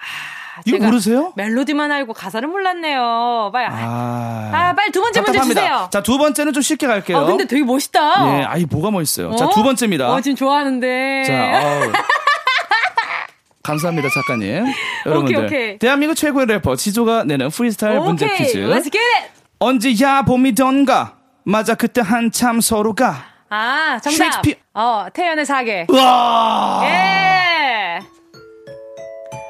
이거 0.66 0.76
제가 0.76 0.86
모르세요? 0.86 1.32
멜로디만 1.34 1.90
알고 1.90 2.12
가사를 2.12 2.46
몰랐네요. 2.46 3.50
빨리. 3.54 3.66
아, 3.70 4.50
아, 4.52 4.74
빨리 4.74 4.92
두 4.92 5.00
번째 5.00 5.20
문제 5.20 5.32
답답합니다. 5.32 5.60
주세요. 5.62 5.88
자, 5.90 6.02
두 6.02 6.18
번째는 6.18 6.52
좀 6.52 6.62
쉽게 6.62 6.86
갈게요. 6.86 7.18
아, 7.18 7.24
근데 7.24 7.46
되게 7.46 7.64
멋있다. 7.64 8.38
예, 8.38 8.44
아이, 8.44 8.66
뭐가 8.66 8.90
멋있어요. 8.90 9.34
자, 9.36 9.46
어? 9.46 9.50
두 9.50 9.62
번째입니다. 9.62 10.10
어, 10.12 10.20
지금 10.20 10.36
좋아하는데. 10.36 11.24
자. 11.26 12.02
감사합니다, 13.62 14.08
작가님. 14.08 14.64
여러분들. 15.06 15.44
오케이. 15.46 15.78
대한민국 15.78 16.14
최고의 16.14 16.46
래퍼 16.46 16.76
지조가 16.76 17.24
내는 17.24 17.48
프리스타일 17.50 18.00
문제 18.00 18.26
오케이. 18.26 18.38
퀴즈. 18.38 18.58
Let's 18.58 18.84
get 18.90 18.98
it. 18.98 19.30
언제야 19.60 20.22
봄이던가. 20.22 21.16
맞아, 21.44 21.74
그때 21.74 22.00
한참 22.00 22.60
서로가. 22.60 23.24
아, 23.50 23.98
정답. 24.02 24.16
셰익스피어. 24.16 24.54
어, 24.74 25.06
태연의 25.12 25.44
사계. 25.46 25.86
으아! 25.90 26.80
예. 26.84 27.98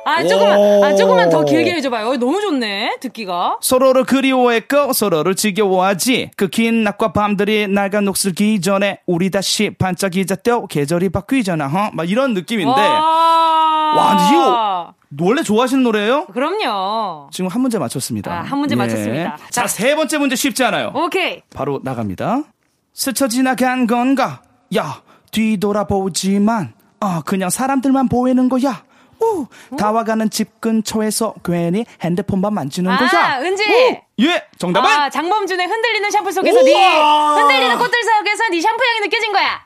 아, 0.04 0.20
조금만, 0.26 0.58
아, 0.82 0.96
조금만 0.96 1.30
더 1.30 1.44
길게 1.44 1.74
해줘봐요. 1.74 2.08
어, 2.08 2.16
너무 2.16 2.40
좋네, 2.40 2.96
듣기가. 3.00 3.58
서로를 3.60 4.02
그리워했고 4.04 4.92
서로를 4.92 5.36
지겨워하지. 5.36 6.32
그 6.36 6.48
긴 6.48 6.82
낮과 6.82 7.12
밤들이 7.12 7.68
날가 7.68 8.00
녹슬기 8.00 8.60
전에 8.60 8.98
우리 9.06 9.30
다시 9.30 9.70
반짝이자 9.78 10.36
또 10.44 10.66
계절이 10.66 11.10
바뀌잖아. 11.10 11.66
huh? 11.68 11.90
막 11.94 12.10
이런 12.10 12.34
느낌인데. 12.34 12.72
와, 13.96 14.28
이거 14.30 14.94
원래 15.20 15.42
좋아하시는 15.42 15.82
노래예요? 15.82 16.26
그럼요. 16.26 17.28
지금 17.32 17.48
한 17.48 17.60
문제 17.60 17.78
맞췄습니다. 17.78 18.30
예. 18.32 18.36
아, 18.36 18.40
한 18.42 18.58
문제 18.58 18.74
맞췄습니다. 18.76 19.36
자, 19.50 19.62
자. 19.62 19.66
세 19.66 19.94
번째 19.94 20.18
문제 20.18 20.36
쉽지 20.36 20.64
않아요. 20.64 20.92
오케이. 20.94 21.42
바로 21.54 21.80
나갑니다. 21.82 22.42
스쳐 22.94 23.28
지나간 23.28 23.86
건가? 23.86 24.42
야, 24.76 25.02
뒤돌아보지만, 25.32 26.72
어, 27.00 27.20
그냥 27.22 27.50
사람들만 27.50 28.08
보이는 28.08 28.48
거야. 28.48 28.84
우, 29.20 29.46
다와가는 29.78 30.30
집 30.30 30.60
근처에서 30.60 31.34
괜히 31.44 31.84
핸드폰만 32.02 32.52
만지는 32.54 32.90
아, 32.90 32.96
거야. 32.98 33.40
은지! 33.40 33.62
우, 33.64 34.24
예, 34.24 34.42
정답은? 34.58 34.90
아, 34.90 35.08
장범준의 35.10 35.66
흔들리는 35.66 36.10
샴푸 36.10 36.32
속에서 36.32 36.58
우와! 36.58 36.64
네, 36.64 37.40
흔들리는 37.40 37.78
꽃들 37.78 38.02
속에서 38.02 38.48
네 38.50 38.60
샴푸 38.60 38.82
향이 38.84 39.00
느껴진 39.06 39.32
거야. 39.32 39.60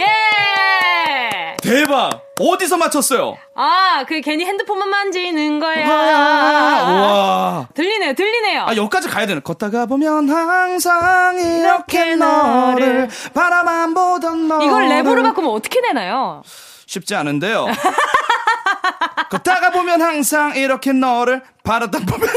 예! 0.00 1.56
대박! 1.62 2.22
어디서 2.40 2.78
맞췄어요? 2.78 3.36
아, 3.54 4.04
그 4.08 4.20
괜히 4.22 4.46
핸드폰만 4.46 4.88
만지는 4.88 5.60
거야. 5.60 5.86
우와. 5.86 7.68
들리네요, 7.74 8.14
들리네요. 8.14 8.62
아, 8.66 8.74
여기까지 8.76 9.08
가야 9.08 9.26
되네. 9.26 9.40
걷다가 9.40 9.84
보면 9.86 10.28
항상 10.30 11.38
이렇게 11.38 12.14
너를 12.16 12.78
너를 12.80 13.08
바라만 13.34 13.92
보던 13.94 14.48
너. 14.48 14.62
이걸 14.62 14.84
랩으로 14.88 15.22
바꾸면 15.22 15.50
어떻게 15.50 15.82
되나요? 15.82 16.42
쉽지 16.86 17.14
않은데요. 17.14 17.66
걷다가 19.30 19.70
보면 19.70 20.00
항상 20.00 20.56
이렇게 20.56 20.92
너를 20.92 21.42
바라다 21.62 21.98
보면 22.00 22.28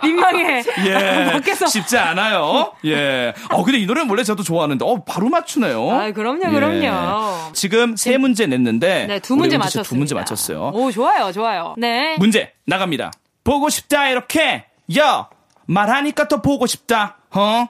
민망해. 0.02 0.62
예 0.86 1.30
밖에서. 1.32 1.66
쉽지 1.66 1.96
않아요. 1.98 2.72
예. 2.84 3.32
어 3.50 3.62
근데 3.64 3.78
이 3.78 3.86
노래는 3.86 4.08
원래 4.10 4.22
저도 4.24 4.42
좋아하는데 4.42 4.84
어 4.84 5.04
바로 5.04 5.28
맞추네요. 5.28 5.90
아, 5.90 6.10
그럼요, 6.12 6.50
그럼요. 6.50 7.52
지금 7.52 7.96
세 7.96 8.16
문제 8.18 8.46
냈는데 8.46 9.06
네, 9.06 9.18
두 9.20 9.36
문제 9.36 9.58
맞췄습니다. 9.58 9.88
두 9.88 9.96
문제 9.96 10.14
맞췄어요. 10.14 10.70
오, 10.74 10.90
좋아요, 10.90 11.32
좋아요. 11.32 11.74
네. 11.78 12.16
문제 12.18 12.52
나갑니다. 12.66 13.12
보고 13.44 13.68
싶다 13.68 14.08
이렇게 14.08 14.64
야 14.98 15.28
말하니까 15.66 16.28
더 16.28 16.40
보고 16.42 16.66
싶다. 16.66 17.16
어? 17.30 17.66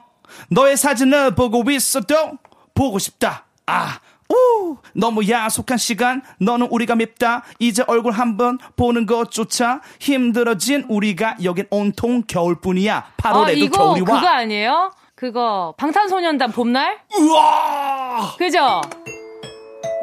너의 0.49 0.77
사진을 0.77 1.35
보고 1.35 1.69
있어도 1.71 2.33
보고 2.73 2.99
싶다. 2.99 3.45
아 3.65 3.99
오, 4.31 4.77
너무 4.93 5.27
야속한 5.27 5.77
시간. 5.77 6.21
너는 6.39 6.67
우리가 6.69 6.95
밉다. 6.95 7.43
이제 7.59 7.83
얼굴 7.87 8.11
한번 8.13 8.59
보는 8.75 9.05
것조차 9.05 9.81
힘들어진 9.99 10.85
우리가 10.87 11.37
여긴 11.43 11.65
온통 11.71 12.23
겨울뿐이야. 12.27 13.13
8월에도 13.17 13.45
아, 13.47 13.51
이거 13.51 13.77
겨울이 13.77 14.01
와. 14.01 14.07
그거 14.07 14.27
아니에요? 14.27 14.91
그거 15.15 15.73
방탄소년단 15.77 16.51
봄날? 16.51 16.99
우와! 17.19 18.35
그죠? 18.37 18.81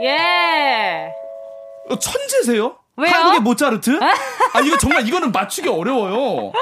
예. 0.02 1.10
어, 1.88 1.98
천재세요? 1.98 2.76
왜요? 2.96 3.12
한국의 3.12 3.40
모차르트? 3.40 3.98
아, 4.54 4.60
이거 4.60 4.78
정말 4.78 5.06
이거는 5.06 5.32
맞추기 5.32 5.68
어려워요. 5.68 6.52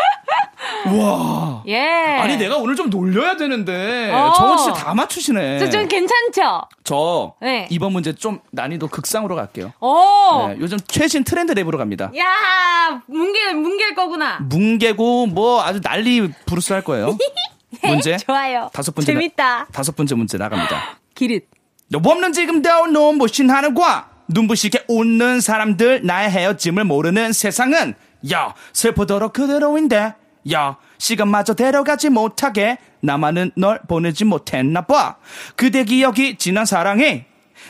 우와. 0.86 1.62
예. 1.66 1.78
아니, 2.20 2.36
내가 2.36 2.56
오늘 2.56 2.74
좀 2.74 2.90
놀려야 2.90 3.36
되는데. 3.36 4.10
어. 4.12 4.32
정원 4.36 4.58
씨다 4.58 4.94
맞추시네. 4.94 5.58
저 5.60 5.70
좀 5.70 5.86
괜찮죠? 5.88 6.62
저 6.84 7.34
네. 7.40 7.66
이번 7.70 7.92
문제 7.92 8.14
좀 8.14 8.40
난이도 8.52 8.88
극상으로 8.88 9.34
갈게요. 9.36 9.72
오. 9.80 10.48
네, 10.48 10.56
요즘 10.60 10.78
최신 10.88 11.24
트렌드 11.24 11.52
랩으로 11.54 11.76
갑니다. 11.78 12.10
야, 12.16 13.02
뭉개 13.06 13.52
뭉갤 13.54 13.94
거구나. 13.94 14.38
뭉개고 14.42 15.26
뭐 15.26 15.62
아주 15.62 15.80
난리 15.80 16.30
부르스 16.46 16.72
할 16.72 16.82
거예요. 16.82 17.16
문제 17.84 18.16
좋아요. 18.18 18.70
다섯 18.72 18.94
번째 18.94 19.12
나- 19.12 19.18
재밌다. 19.20 19.66
다섯 19.72 19.94
번째 19.96 20.14
문제 20.14 20.38
나갑니다. 20.38 20.96
기릿. 21.14 21.46
여보 21.92 22.10
없는 22.10 22.32
지금도 22.32 22.86
눈부신 22.86 23.50
하늘과 23.50 24.08
눈부시게 24.28 24.84
웃는 24.88 25.40
사람들 25.40 26.04
나의 26.04 26.30
헤어짐을 26.30 26.84
모르는 26.84 27.32
세상은 27.32 27.94
야 28.32 28.54
슬프도록 28.72 29.32
그대로인데 29.32 30.14
야 30.52 30.76
시간마저 30.98 31.54
데려가지 31.54 32.10
못하게 32.10 32.78
나만은 33.00 33.52
널 33.56 33.80
보내지 33.86 34.24
못했나 34.24 34.82
봐. 34.82 35.16
그대 35.56 35.84
기억이 35.84 36.36
지난 36.38 36.64
사랑이 36.64 37.24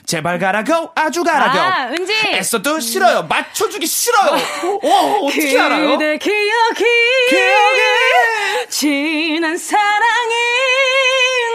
제발 0.07 0.39
가라고 0.39 0.91
아주 0.95 1.23
가라고. 1.25 1.59
아, 1.59 1.89
은지. 1.89 2.13
애써도 2.33 2.81
싫어요. 2.81 3.25
맞춰주기 3.25 3.87
싫어요. 3.87 4.33
어, 4.83 5.27
어떻게 5.27 5.59
알아요? 5.59 5.91
그대 5.91 6.19
기억이 6.19 6.85
기억이. 7.31 8.69
지난 8.69 9.57
사랑이 9.57 10.35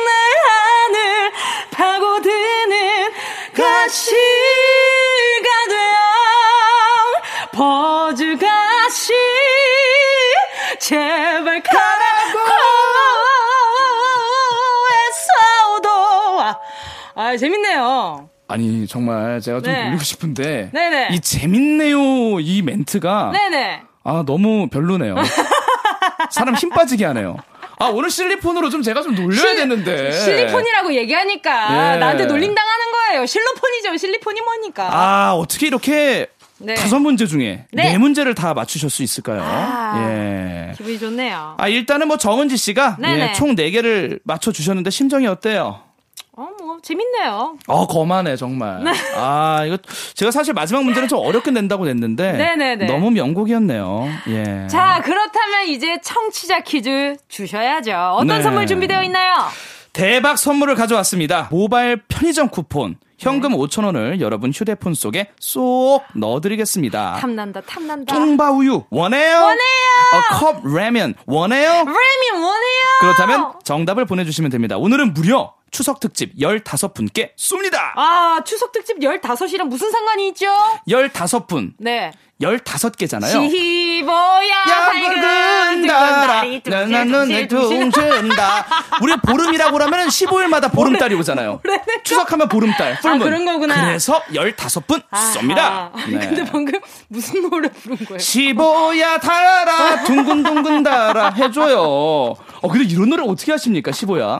내 0.06 0.12
하늘 0.48 1.32
파고드는 1.72 3.12
가시 3.56 4.16
제발 10.94 11.62
가라고 11.62 12.40
했어도 15.06 15.90
아, 16.42 16.60
아 17.14 17.38
재밌네요 17.38 18.28
아니 18.48 18.88
정말 18.88 19.40
제가 19.40 19.62
좀 19.62 19.72
네. 19.72 19.84
놀리고 19.86 20.04
싶은데 20.04 20.72
네네. 20.74 21.10
이 21.12 21.20
재밌네요 21.20 22.40
이 22.40 22.64
멘트가 22.64 23.32
네네 23.34 23.84
아 24.04 24.24
너무 24.26 24.68
별로네요. 24.70 25.14
사람 26.32 26.56
힘 26.56 26.70
빠지게 26.70 27.06
하네요. 27.06 27.38
아 27.78 27.88
오늘 27.88 28.10
실리폰으로 28.10 28.70
좀 28.70 28.82
제가 28.82 29.02
좀 29.04 29.14
놀려야 29.14 29.40
실- 29.40 29.56
되는데. 29.58 30.12
실리폰이라고 30.12 30.94
얘기하니까 30.96 31.96
예. 31.96 32.00
나한테 32.00 32.26
놀림 32.26 32.56
당하는 32.56 32.92
거예요. 32.92 33.26
실로폰이죠. 33.28 33.98
실리폰이 33.98 34.42
뭐니까. 34.42 34.90
아 34.92 35.34
어떻게 35.34 35.68
이렇게 35.68 36.28
네. 36.60 36.76
다섯 36.76 37.00
문제 37.00 37.26
중에 37.26 37.66
네. 37.72 37.92
네 37.92 37.98
문제를 37.98 38.36
다 38.36 38.54
맞추실 38.54 38.90
수 38.90 39.02
있을까요? 39.04 39.42
아. 39.44 40.02
예. 40.12 40.74
기분이 40.76 41.00
좋네요. 41.00 41.56
아 41.58 41.68
일단은 41.68 42.08
뭐 42.08 42.18
정은지 42.18 42.58
씨가 42.58 42.98
네네. 43.00 43.30
예, 43.30 43.34
총 43.34 43.56
4개를 43.56 44.20
맞춰 44.24 44.52
주셨는데 44.52 44.90
심정이 44.90 45.26
어때요? 45.28 45.82
어, 46.34 46.48
뭐 46.64 46.78
재밌네요. 46.82 47.58
어 47.68 47.88
거만해 47.88 48.38
정말. 48.38 48.82
아 49.18 49.64
이거 49.66 49.78
제가 50.14 50.32
사실 50.32 50.54
마지막 50.54 50.84
문제는 50.84 51.10
좀 51.10 51.20
어렵게 51.20 51.52
낸다고 51.52 51.86
냈는데 51.86 52.32
네네네. 52.56 52.86
너무 52.86 53.12
명곡이었네요. 53.12 54.08
예. 54.30 54.68
자, 54.68 55.02
그렇다면 55.04 55.68
이제 55.68 56.00
청취자 56.02 56.62
퀴즈 56.62 57.18
주셔야죠. 57.28 57.92
어떤 58.14 58.28
네. 58.38 58.42
선물 58.42 58.68
준비되어 58.68 59.04
있나요? 59.04 59.34
대박 59.92 60.38
선물을 60.38 60.76
가져왔습니다. 60.76 61.50
모바일 61.52 62.02
편의점 62.08 62.48
쿠폰. 62.50 62.96
현금 63.20 63.52
네. 63.52 63.58
5,000원을 63.58 64.22
여러분 64.22 64.52
휴대폰 64.52 64.94
속에 64.94 65.32
쏙 65.40 66.04
넣어드리겠습니다. 66.16 67.18
탐난다, 67.20 67.62
탐난다. 67.62 68.16
뚱바 68.16 68.52
우유 68.52 68.86
원해요? 68.90 69.36
원해요! 69.36 69.60
어, 70.14 70.38
컵 70.40 70.66
라면 70.66 71.14
원해요? 71.26 71.72
레미 71.74 72.32
원해요! 72.34 72.98
그렇다면 73.02 73.54
정답을 73.64 74.06
보내주시면 74.06 74.50
됩니다. 74.52 74.78
오늘은 74.78 75.14
무려 75.14 75.54
추석 75.72 76.00
특집 76.00 76.36
15분께 76.38 77.36
쏩니다. 77.36 77.92
아, 77.96 78.42
추석 78.46 78.72
특집 78.72 79.00
15이랑 79.00 79.64
무슨 79.66 79.92
상관이 79.92 80.30
있죠? 80.30 80.48
15분, 80.88 81.74
네. 81.78 82.12
15개잖아요. 82.42 83.50
시보야, 83.52 84.64
밝은 84.64 85.24
야근달아 85.88 86.28
달이 86.28 86.62
나는 86.66 87.28
내 87.28 87.48
둥준다 87.48 88.66
우리 89.02 89.18
보름이라고 89.18 89.74
그러면 89.74 90.08
15일마다 90.08 90.72
보름달이 90.74 91.16
오잖아요 91.16 91.60
추석하면 92.06 92.48
보름달 92.48 92.98
풀문 93.02 93.22
아, 93.22 93.26
그런 93.26 93.46
거구나. 93.46 93.86
그래서 93.86 94.22
15분 94.34 95.04
쏩니다. 95.12 95.92
네. 96.10 96.18
근데 96.28 96.46
방금 96.46 96.80
무슨 97.10 97.42
노래 97.50 97.70
부른 97.70 97.98
거예요? 98.06 98.18
15야 98.18 99.20
달아 99.20 100.04
둥근둥근 100.06 100.84
달아 100.84 101.32
해줘요 101.32 101.78
어 101.82 102.68
근데 102.72 102.86
이런 102.86 103.10
노래 103.10 103.24
어떻게 103.24 103.52
하십니까 103.52 103.92
15야 103.92 104.40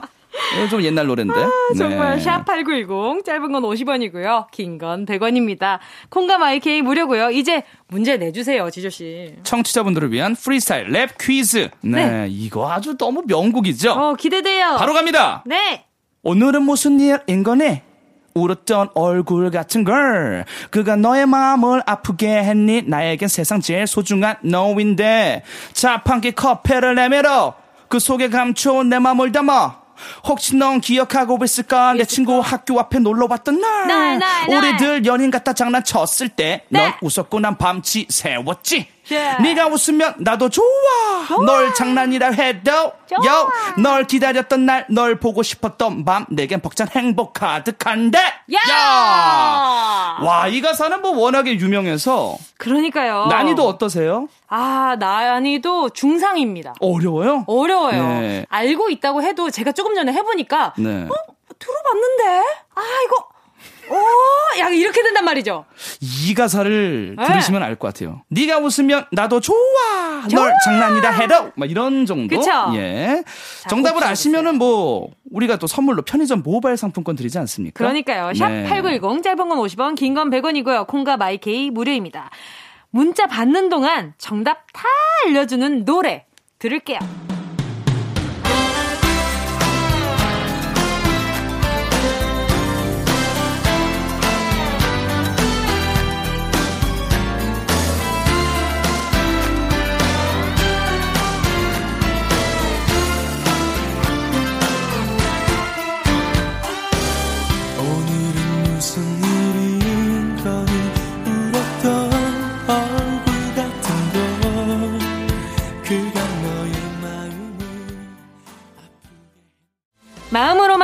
좀 0.70 0.82
옛날 0.82 1.06
노래인데 1.06 1.34
아, 1.34 1.50
정말 1.76 2.18
네. 2.18 2.24
샵8910 2.24 3.24
짧은 3.24 3.52
건 3.52 3.62
50원이고요. 3.62 4.50
긴 4.50 4.78
건 4.78 5.04
100원입니다. 5.06 5.78
콩과 6.08 6.38
마이케이 6.38 6.82
무료고요. 6.82 7.30
이제 7.30 7.62
문제 7.88 8.16
내주세요, 8.16 8.70
지조 8.70 8.88
씨. 8.90 9.34
청취자분들을 9.42 10.12
위한 10.12 10.34
프리스타일 10.34 10.88
랩 10.90 11.16
퀴즈 11.18 11.70
네, 11.82 12.06
네. 12.10 12.26
이거 12.30 12.70
아주 12.70 12.96
너무 12.96 13.22
명곡이죠 13.26 13.90
어, 13.92 14.14
기대돼요. 14.14 14.76
바로 14.78 14.92
갑니다 14.92 15.42
네. 15.46 15.84
오늘은 16.22 16.62
무슨 16.62 17.00
일인 17.00 17.42
거니? 17.42 17.82
울었던 18.34 18.90
얼굴 18.94 19.50
같은 19.50 19.82
걸 19.82 20.44
그가 20.70 20.94
너의 20.94 21.26
마음을 21.26 21.82
아프게 21.84 22.28
했니 22.28 22.82
나에겐 22.86 23.28
세상 23.28 23.60
제일 23.60 23.88
소중한 23.88 24.36
너인데 24.42 25.42
자판기 25.72 26.32
커피를 26.32 26.94
내밀어 26.94 27.54
그 27.88 27.98
속에 27.98 28.28
감춰온 28.28 28.88
내 28.88 29.00
마음을 29.00 29.32
담아 29.32 29.79
혹시 30.24 30.56
넌 30.56 30.80
기억하고 30.80 31.38
있을까 31.44 31.94
내 31.94 32.04
친구 32.04 32.40
학교 32.40 32.78
앞에 32.78 32.98
놀러 32.98 33.26
왔던 33.28 33.60
날 33.60 33.86
날, 33.86 34.18
날, 34.18 34.46
날. 34.48 34.56
우리들 34.56 35.06
연인 35.06 35.30
같다 35.30 35.52
장난쳤을 35.52 36.30
때넌 36.30 36.62
네. 36.68 36.94
웃었고 37.00 37.40
난 37.40 37.56
밤치 37.56 38.06
세웠지 38.08 38.88
예. 39.10 39.36
네가 39.42 39.66
웃으면 39.68 40.14
나도 40.18 40.48
좋아. 40.48 40.64
널 41.46 41.72
장난이라 41.74 42.30
해도 42.32 42.92
좋아. 43.08 43.26
요, 43.26 43.50
널 43.78 44.04
기다렸던 44.06 44.66
날 44.66 44.86
널 44.90 45.20
보고 45.20 45.42
싶었던 45.42 46.04
밤 46.04 46.26
내겐 46.30 46.60
벅찬 46.60 46.88
행복 46.90 47.32
가득한데 47.34 48.18
야! 48.54 50.18
와 50.22 50.48
이 50.48 50.60
가사는 50.60 51.00
뭐 51.02 51.16
워낙에 51.18 51.54
유명해서 51.54 52.36
그러니까요. 52.58 53.26
난이도 53.26 53.66
어떠세요? 53.66 54.28
아, 54.48 54.96
난이도 54.98 55.90
중상입니다. 55.90 56.74
어려워요? 56.80 57.44
어려워요. 57.46 58.02
네. 58.20 58.46
알고 58.48 58.90
있다고 58.90 59.22
해도 59.22 59.50
제가 59.50 59.72
조금 59.72 59.94
전에 59.94 60.12
해보니까 60.12 60.74
네. 60.76 60.88
어? 61.08 61.32
들어봤는데? 61.58 62.44
아, 62.74 62.80
이거 63.04 63.28
오, 63.90 64.58
약간 64.58 64.74
이렇게 64.74 65.02
된단 65.02 65.24
말이죠. 65.24 65.64
이 66.00 66.32
가사를 66.34 67.16
네. 67.18 67.26
들으시면 67.26 67.62
알 67.62 67.76
것 67.76 67.92
같아요. 67.92 68.22
네가 68.28 68.58
웃으면 68.58 69.06
나도 69.12 69.40
좋아. 69.40 69.56
좋아. 70.28 70.42
널 70.44 70.52
장난이라 70.64 71.10
해도 71.12 71.52
막 71.56 71.70
이런 71.70 72.06
정도. 72.06 72.36
그쵸? 72.38 72.50
예. 72.74 73.22
자, 73.62 73.68
정답을 73.68 74.00
꼭 74.00 74.06
아시면은 74.06 74.56
뭐 74.56 75.08
우리가 75.32 75.56
또 75.56 75.66
선물로 75.66 76.02
편의점 76.02 76.42
모바일 76.42 76.76
상품권 76.76 77.16
드리지 77.16 77.38
않습니까? 77.38 77.78
그러니까요. 77.78 78.32
샵 78.34 78.48
네. 78.50 78.64
8910 78.68 79.22
짧은 79.22 79.48
건 79.48 79.58
50원, 79.58 79.94
긴 79.96 80.14
건 80.14 80.30
100원이고요. 80.30 80.86
콩과 80.86 81.16
마이케이 81.16 81.70
무료입니다. 81.70 82.30
문자 82.90 83.26
받는 83.26 83.68
동안 83.70 84.14
정답 84.18 84.66
다 84.72 84.84
알려주는 85.26 85.84
노래 85.84 86.26
들을게요. 86.58 86.98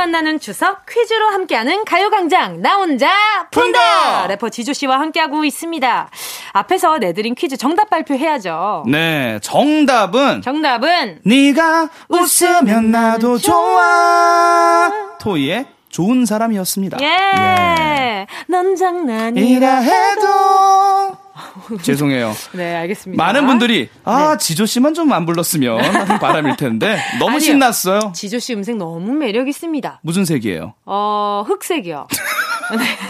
만나는 0.07 0.39
추석 0.39 0.85
퀴즈로 0.85 1.27
함께하는 1.29 1.83
가요광장 1.83 2.61
나 2.61 2.75
혼자 2.75 3.09
푼다! 3.51 4.27
래퍼 4.27 4.49
지조 4.49 4.73
씨와 4.73 4.99
함께하고 4.99 5.43
있습니다. 5.43 6.09
앞에서 6.53 6.99
내드린 6.99 7.33
퀴즈 7.35 7.57
정답 7.57 7.89
발표해야죠. 7.89 8.85
네, 8.87 9.39
정답은 9.41 10.41
정답은 10.43 11.19
네가 11.25 11.89
웃으면 12.09 12.91
나도 12.91 13.37
좋아. 13.39 14.91
토이의 15.19 15.65
좋은 15.89 16.25
사람이었습니다. 16.25 16.97
예. 17.01 18.27
넌 18.47 18.75
장난이라 18.75 19.47
이라 19.47 19.75
해도 19.77 21.17
죄송해요. 21.81 22.33
네, 22.53 22.75
알겠습니다. 22.75 23.23
많은 23.23 23.45
분들이 23.47 23.89
아 24.03 24.31
네. 24.31 24.37
지조 24.37 24.65
씨만 24.65 24.93
좀 24.93 25.07
안 25.11 25.25
불렀으면 25.25 25.79
하는 25.83 26.19
바람일 26.19 26.57
텐데 26.57 26.97
너무 27.19 27.31
아니요. 27.37 27.39
신났어요. 27.39 27.99
지조 28.13 28.39
씨 28.39 28.53
음색 28.53 28.75
너무 28.77 29.13
매력 29.13 29.47
있습니다. 29.47 29.99
무슨 30.03 30.25
색이에요? 30.25 30.73
어, 30.85 31.43
흑색이요. 31.47 32.07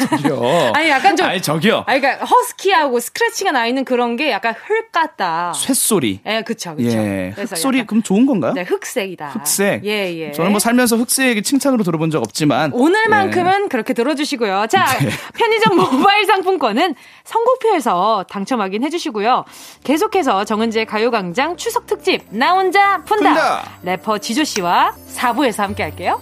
저기요. 0.10 0.72
아니, 0.74 0.90
약간 0.90 1.16
좀- 1.16 1.26
아니 1.28 1.42
저기요. 1.42 1.84
아, 1.88 1.98
그러니까 2.00 2.26
허스키하고 2.26 3.00
스크래치가 3.00 3.52
나 3.52 3.66
있는 3.66 3.84
그런 3.86 4.16
게 4.16 4.32
약간 4.32 4.54
흙 4.54 4.92
같다. 4.92 5.54
쇳소리. 5.56 6.22
예, 6.26 6.42
그쵸, 6.44 6.76
그쵸. 6.76 6.90
예. 6.98 7.34
약간- 7.38 7.86
그럼 7.88 8.04
좋은 8.04 8.26
건가요? 8.26 8.54
네, 8.54 8.64
흑색이다. 8.64 9.30
흑색. 9.30 9.84
예, 9.86 10.14
예. 10.16 10.32
저는 10.32 10.52
뭐 10.52 10.60
살면서 10.60 10.98
흑색이 10.98 11.42
칭찬으로 11.44 11.84
들어본 11.84 12.12
적 12.12 12.22
없지만 12.22 12.72
오늘만큼은 12.74 13.70
그렇게 13.70 13.94
들어 13.94 14.16
주시고요. 14.16 14.68
자, 14.70 14.86
네. 15.00 15.10
편의점 15.36 15.76
모바일 15.76 16.26
상품권은 16.26 16.96
선곡표에서 17.24 18.26
당첨 18.30 18.62
확인해 18.62 18.90
주시고요. 18.90 19.46
계속해서 19.84 20.46
정은지의 20.46 20.86
가요 20.86 21.12
광장 21.12 21.58
추석 21.58 21.86
특집 21.88 22.24
나 22.30 22.54
혼자 22.54 22.98
푼다. 23.04 23.30
푼다. 23.34 23.70
래퍼 23.84 24.18
지조 24.20 24.44
씨와 24.44 24.94
4부에서 25.16 25.58
함께 25.60 25.84
할게요. 25.84 26.22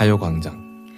가요광장. 0.00 0.88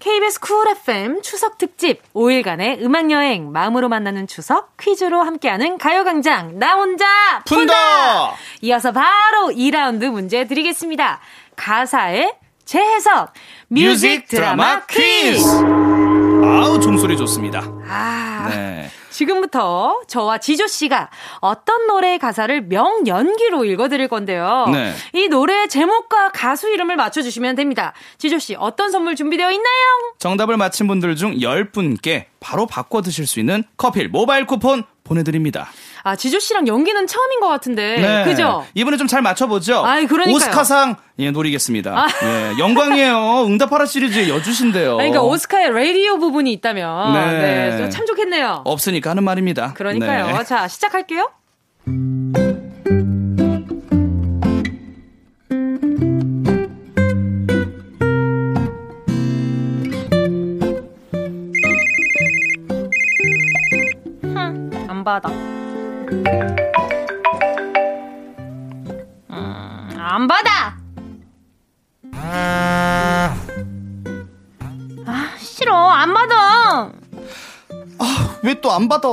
KBS 0.00 0.38
쿨 0.40 0.68
FM 0.68 1.22
추석 1.22 1.56
특집 1.56 2.02
5일간의 2.12 2.82
음악 2.82 3.10
여행 3.10 3.52
마음으로 3.52 3.88
만나는 3.88 4.26
추석 4.26 4.76
퀴즈로 4.76 5.22
함께하는 5.22 5.78
가요광장 5.78 6.58
나 6.58 6.74
혼자 6.74 7.42
푼다. 7.46 7.72
푼다! 7.72 8.34
이어서 8.60 8.92
바로 8.92 9.48
2라운드 9.48 10.10
문제 10.10 10.44
드리겠습니다. 10.44 11.20
가사의 11.56 12.34
재해석 12.66 13.32
뮤직 13.68 14.28
드라마 14.28 14.84
퀴즈. 14.84 15.42
아우 16.44 16.78
종소리 16.80 17.16
좋습니다. 17.16 17.62
아, 17.88 18.46
네. 18.50 18.90
지금부터 19.20 20.00
저와 20.06 20.38
지조 20.38 20.66
씨가 20.66 21.10
어떤 21.40 21.86
노래의 21.86 22.18
가사를 22.18 22.62
명연기로 22.62 23.66
읽어드릴 23.66 24.08
건데요. 24.08 24.66
네. 24.72 24.94
이 25.12 25.28
노래의 25.28 25.68
제목과 25.68 26.30
가수 26.30 26.70
이름을 26.70 26.96
맞춰주시면 26.96 27.54
됩니다. 27.54 27.92
지조 28.16 28.38
씨 28.38 28.54
어떤 28.54 28.90
선물 28.90 29.16
준비되어 29.16 29.50
있나요? 29.50 30.14
정답을 30.18 30.56
맞힌 30.56 30.86
분들 30.86 31.16
중 31.16 31.34
10분께 31.34 32.26
바로 32.40 32.64
바꿔 32.66 33.02
드실 33.02 33.26
수 33.26 33.40
있는 33.40 33.62
커필 33.76 34.08
모바일 34.08 34.46
쿠폰 34.46 34.84
보내드립니다. 35.10 35.68
아 36.04 36.14
지조 36.16 36.38
씨랑 36.38 36.66
연기는 36.68 37.04
처음인 37.06 37.40
것 37.40 37.48
같은데, 37.48 38.22
그죠? 38.24 38.64
이번에 38.74 38.96
좀 38.96 39.10
잘 39.10 39.22
맞춰보죠. 39.22 39.84
아이, 39.84 40.06
그러니까요. 40.06 40.36
오스카상 40.36 40.94
예 41.18 41.32
노리겠습니다. 41.32 41.90
아. 41.98 42.06
예, 42.22 42.58
영광이에요. 42.60 43.42
응답하라 43.50 43.86
시리즈의 43.86 44.28
여주신데요. 44.30 44.90
아니, 45.00 45.10
그러니까 45.10 45.22
오스카의 45.22 45.70
라디오 45.72 46.18
부분이 46.18 46.52
있다면 46.52 47.12
네. 47.14 47.76
네, 47.76 47.88
참 47.90 48.06
좋겠네요. 48.06 48.62
없으니까 48.64 49.10
하는 49.10 49.24
말입니다. 49.24 49.72
그러니까요. 49.74 50.26
네. 50.38 50.44
자 50.44 50.68
시작할게요. 50.68 51.28
받아. 65.10 65.28
음, 69.30 69.90
안 69.98 70.28
받아. 70.28 70.76
아 75.06 75.36
싫어 75.38 75.74
안 75.74 76.14
받아. 76.14 76.92
왜 78.42 78.54
또 78.60 78.70
안 78.70 78.88
받아? 78.88 79.08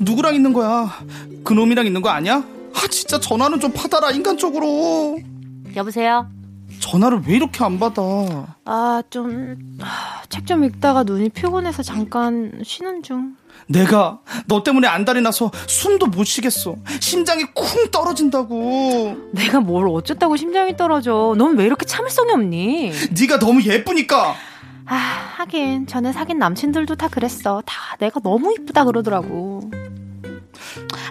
누구랑 0.00 0.34
있는 0.34 0.52
거야? 0.52 0.88
그놈이랑 1.44 1.86
있는 1.86 2.00
거 2.02 2.10
아니야? 2.10 2.36
아 2.74 2.86
진짜 2.90 3.18
전화는 3.18 3.58
좀 3.58 3.72
받아라 3.72 4.10
인간적으로. 4.10 5.18
여보세요. 5.74 6.28
전화를 6.78 7.22
왜 7.26 7.36
이렇게 7.36 7.64
안 7.64 7.78
받아? 7.78 8.02
아, 8.64 9.02
좀, 9.10 9.56
책 10.28 10.44
좀 10.46 10.64
읽다가 10.64 11.02
눈이 11.04 11.30
피곤해서 11.30 11.82
잠깐 11.82 12.60
쉬는 12.64 13.02
중. 13.02 13.36
내가 13.68 14.20
너 14.46 14.62
때문에 14.62 14.86
안달이 14.88 15.20
나서 15.20 15.50
숨도 15.66 16.06
못 16.06 16.24
쉬겠어. 16.24 16.76
심장이 17.00 17.44
쿵 17.54 17.90
떨어진다고. 17.90 19.16
내가 19.32 19.60
뭘 19.60 19.88
어쨌다고 19.88 20.36
심장이 20.36 20.76
떨어져. 20.76 21.34
넌 21.38 21.56
왜 21.56 21.64
이렇게 21.66 21.86
참을성이 21.86 22.32
없니? 22.32 22.92
네가 23.18 23.38
너무 23.38 23.62
예쁘니까. 23.62 24.34
아, 24.86 24.94
하긴, 25.36 25.86
전에 25.86 26.12
사귄 26.12 26.38
남친들도 26.38 26.96
다 26.96 27.08
그랬어. 27.08 27.62
다 27.64 27.96
내가 27.98 28.20
너무 28.20 28.52
이쁘다 28.52 28.84
그러더라고. 28.84 29.70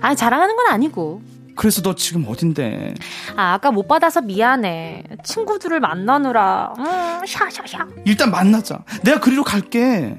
아니, 0.01 0.15
자랑하는 0.15 0.55
건 0.55 0.67
아니고. 0.67 1.21
그래서 1.55 1.81
너 1.81 1.95
지금 1.95 2.25
어딘데? 2.27 2.93
아, 3.35 3.53
아까 3.53 3.71
못 3.71 3.87
받아서 3.87 4.21
미안해. 4.21 5.03
친구들을 5.23 5.79
만나느라. 5.79 6.73
음, 6.77 7.21
샤샤샤. 7.25 7.85
일단 8.05 8.31
만나자. 8.31 8.79
내가 9.03 9.19
그리로 9.19 9.43
갈게. 9.43 10.15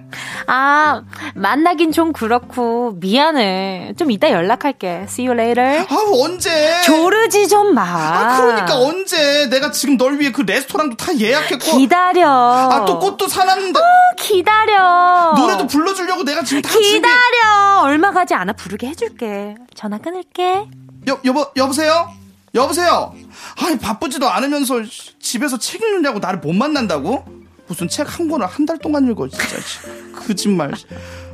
아, 0.46 1.02
만나긴 1.34 1.92
좀 1.92 2.12
그렇고, 2.12 2.92
미안해. 3.00 3.94
좀 3.98 4.10
이따 4.10 4.30
연락할게. 4.30 5.02
See 5.08 5.26
you 5.28 5.38
later. 5.38 5.86
아 5.88 5.96
언제? 6.22 6.82
조르지 6.82 7.48
좀 7.48 7.74
마. 7.74 7.82
아 7.82 8.40
그러니까 8.40 8.76
언제? 8.78 9.48
내가 9.48 9.70
지금 9.70 9.96
널 9.96 10.18
위해 10.20 10.30
그 10.32 10.42
레스토랑도 10.42 10.96
다 10.96 11.16
예약했고. 11.18 11.78
기다려. 11.78 12.28
아 12.30 12.84
또 12.84 12.98
꽃도 12.98 13.26
사놨는데. 13.28 13.80
기다려. 14.18 15.34
노래도 15.36 15.66
불러주려고 15.66 16.24
내가 16.24 16.42
지금 16.42 16.62
다 16.62 16.70
준비. 16.70 16.90
기다려. 16.92 17.80
얼마 17.82 18.12
가지 18.12 18.34
않아 18.34 18.52
부르게 18.52 18.88
해줄게. 18.88 19.54
전화 19.74 19.98
끊을게. 19.98 20.66
여 21.08 21.20
여보 21.24 21.46
여보세요? 21.56 22.08
여보세요? 22.54 23.14
아이 23.60 23.78
바쁘지도 23.78 24.28
않으면서 24.28 24.84
씨, 24.84 25.18
집에서 25.18 25.58
책 25.58 25.80
읽느냐고 25.82 26.18
나를 26.18 26.38
못 26.40 26.52
만난다고? 26.52 27.24
무슨 27.66 27.88
책 27.88 28.06
한 28.06 28.28
권을 28.28 28.46
한 28.46 28.66
달 28.66 28.78
동안 28.78 29.08
읽어 29.08 29.28
진짜 29.28 29.46
씨. 29.60 29.78
거짓말. 30.14 30.72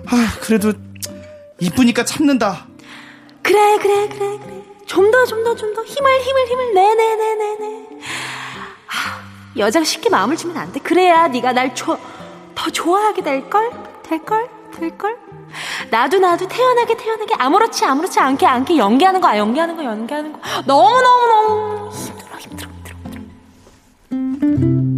아 0.06 0.32
그래도 0.40 0.72
이쁘니까 1.60 2.04
참는다. 2.04 2.66
그래 3.42 3.78
그래 3.78 4.08
그래 4.08 4.38
그래. 4.38 4.62
좀 4.86 5.10
더 5.10 5.24
좀 5.26 5.42
더 5.44 5.54
좀 5.56 5.74
더 5.74 5.84
힘을 5.84 6.20
힘을 6.22 6.46
힘을 6.48 6.74
네네네네네. 6.74 7.88
하, 8.86 9.18
여자가 9.58 9.84
쉽게 9.84 10.08
마음을 10.08 10.36
주면 10.36 10.56
안 10.56 10.72
돼. 10.72 10.80
그래야 10.80 11.28
네가 11.28 11.52
날더 11.52 11.98
좋아하게 12.72 13.22
될 13.22 13.50
걸? 13.50 13.70
될 14.04 14.24
걸? 14.24 14.48
될 14.78 14.96
걸? 14.96 15.18
나도 15.90 16.18
나도 16.18 16.48
태연하게 16.48 16.96
태연하게 16.96 17.34
아무렇지 17.38 17.84
아무렇지 17.84 18.18
않게 18.20 18.46
않게 18.46 18.76
연기하는 18.76 19.20
거야 19.20 19.38
연기하는 19.38 19.76
거 19.76 19.84
연기하는 19.84 20.32
거 20.32 20.38
너무 20.66 21.00
너무 21.00 21.26
너무 21.26 21.90
힘들어 21.90 22.38
힘들어 22.38 22.70
힘들어 22.70 23.20
힘들어. 24.10 24.97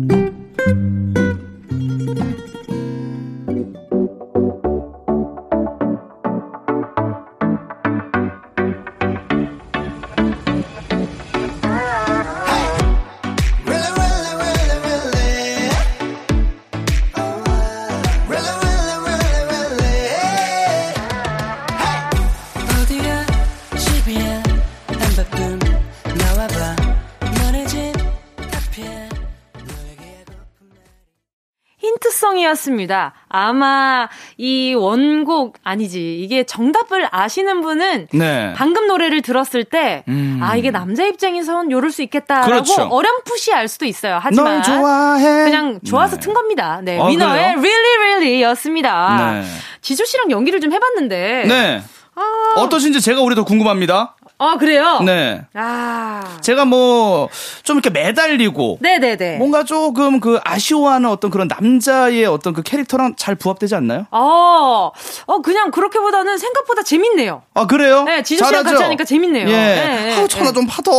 이었습니다. 32.51 33.13
아마 33.29 34.09
이 34.37 34.75
원곡 34.75 35.59
아니지 35.65 36.21
이게 36.21 36.45
정답을 36.45 37.09
아시는 37.11 37.61
분은 37.61 38.09
네. 38.13 38.53
방금 38.57 38.87
노래를 38.87 39.23
들었을 39.23 39.65
때 39.65 40.05
음. 40.09 40.41
아 40.43 40.57
이게 40.57 40.71
남자 40.71 41.05
입장에선 41.05 41.71
요럴 41.71 41.91
수 41.91 42.03
있겠다라고 42.03 42.51
그렇죠. 42.51 42.83
어렴풋이 42.83 43.53
알 43.53 43.69
수도 43.69 43.87
있어요. 43.87 44.19
하지만. 44.21 44.63
그냥 44.63 45.81
좋아서 45.85 46.17
네. 46.17 46.21
튼 46.21 46.35
겁니다. 46.35 46.81
네, 46.83 46.99
아, 46.99 47.07
위너의 47.07 47.55
그래요? 47.55 47.59
Really 47.59 47.97
Really였습니다. 47.99 49.33
네. 49.41 49.45
지조 49.81 50.05
씨랑 50.05 50.31
연기를 50.31 50.61
좀 50.61 50.73
해봤는데. 50.73 51.45
네. 51.47 51.83
아, 52.15 52.61
어떠신지 52.61 53.01
제가 53.01 53.21
우리 53.21 53.35
더 53.35 53.45
궁금합니다. 53.45 54.17
아 54.43 54.57
그래요? 54.57 55.01
네. 55.05 55.43
아, 55.55 56.39
제가 56.41 56.65
뭐 56.65 57.29
좀 57.63 57.77
이렇게 57.77 57.91
매달리고 57.91 58.79
네네네. 58.81 59.37
뭔가 59.37 59.63
조금 59.65 60.19
그 60.19 60.41
아쉬워하는 60.45 61.09
어떤 61.09 61.31
그런 61.31 61.47
남자의 61.47 62.25
어떤 62.27 62.53
그 62.53 62.63
캐릭터랑 62.63 63.15
잘 63.17 63.35
부합되지 63.37 63.75
않나요? 63.77 64.07
어, 64.11 64.91
어 65.27 65.39
그냥 65.43 65.71
그렇게보다는 65.71 66.37
생각보다 66.39 66.83
재밌네요. 66.83 67.43
아 67.55 67.67
그래요? 67.67 68.03
네, 68.05 68.23
지조 68.23 68.45
씨랑? 68.45 68.65
같이 68.65 68.83
하니까 68.83 69.05
재밌네요. 69.05 69.47
예. 69.49 69.53
네, 69.53 70.05
네, 70.07 70.17
아우 70.17 70.27
전화 70.27 70.47
네. 70.49 70.53
좀 70.55 70.67
받아. 70.67 70.91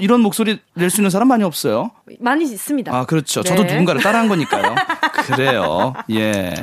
이런 0.00 0.20
목소리 0.20 0.58
낼 0.74 0.90
수 0.90 1.00
있는 1.00 1.10
사람 1.10 1.28
많이 1.28 1.44
없어요. 1.44 1.90
많이 2.20 2.44
있습니다. 2.44 2.92
아 2.94 3.04
그렇죠. 3.04 3.42
저도 3.42 3.62
네. 3.64 3.72
누군가를 3.72 4.00
따라한 4.00 4.28
거니까요. 4.28 4.74
그래요. 5.26 5.92
예. 6.12 6.54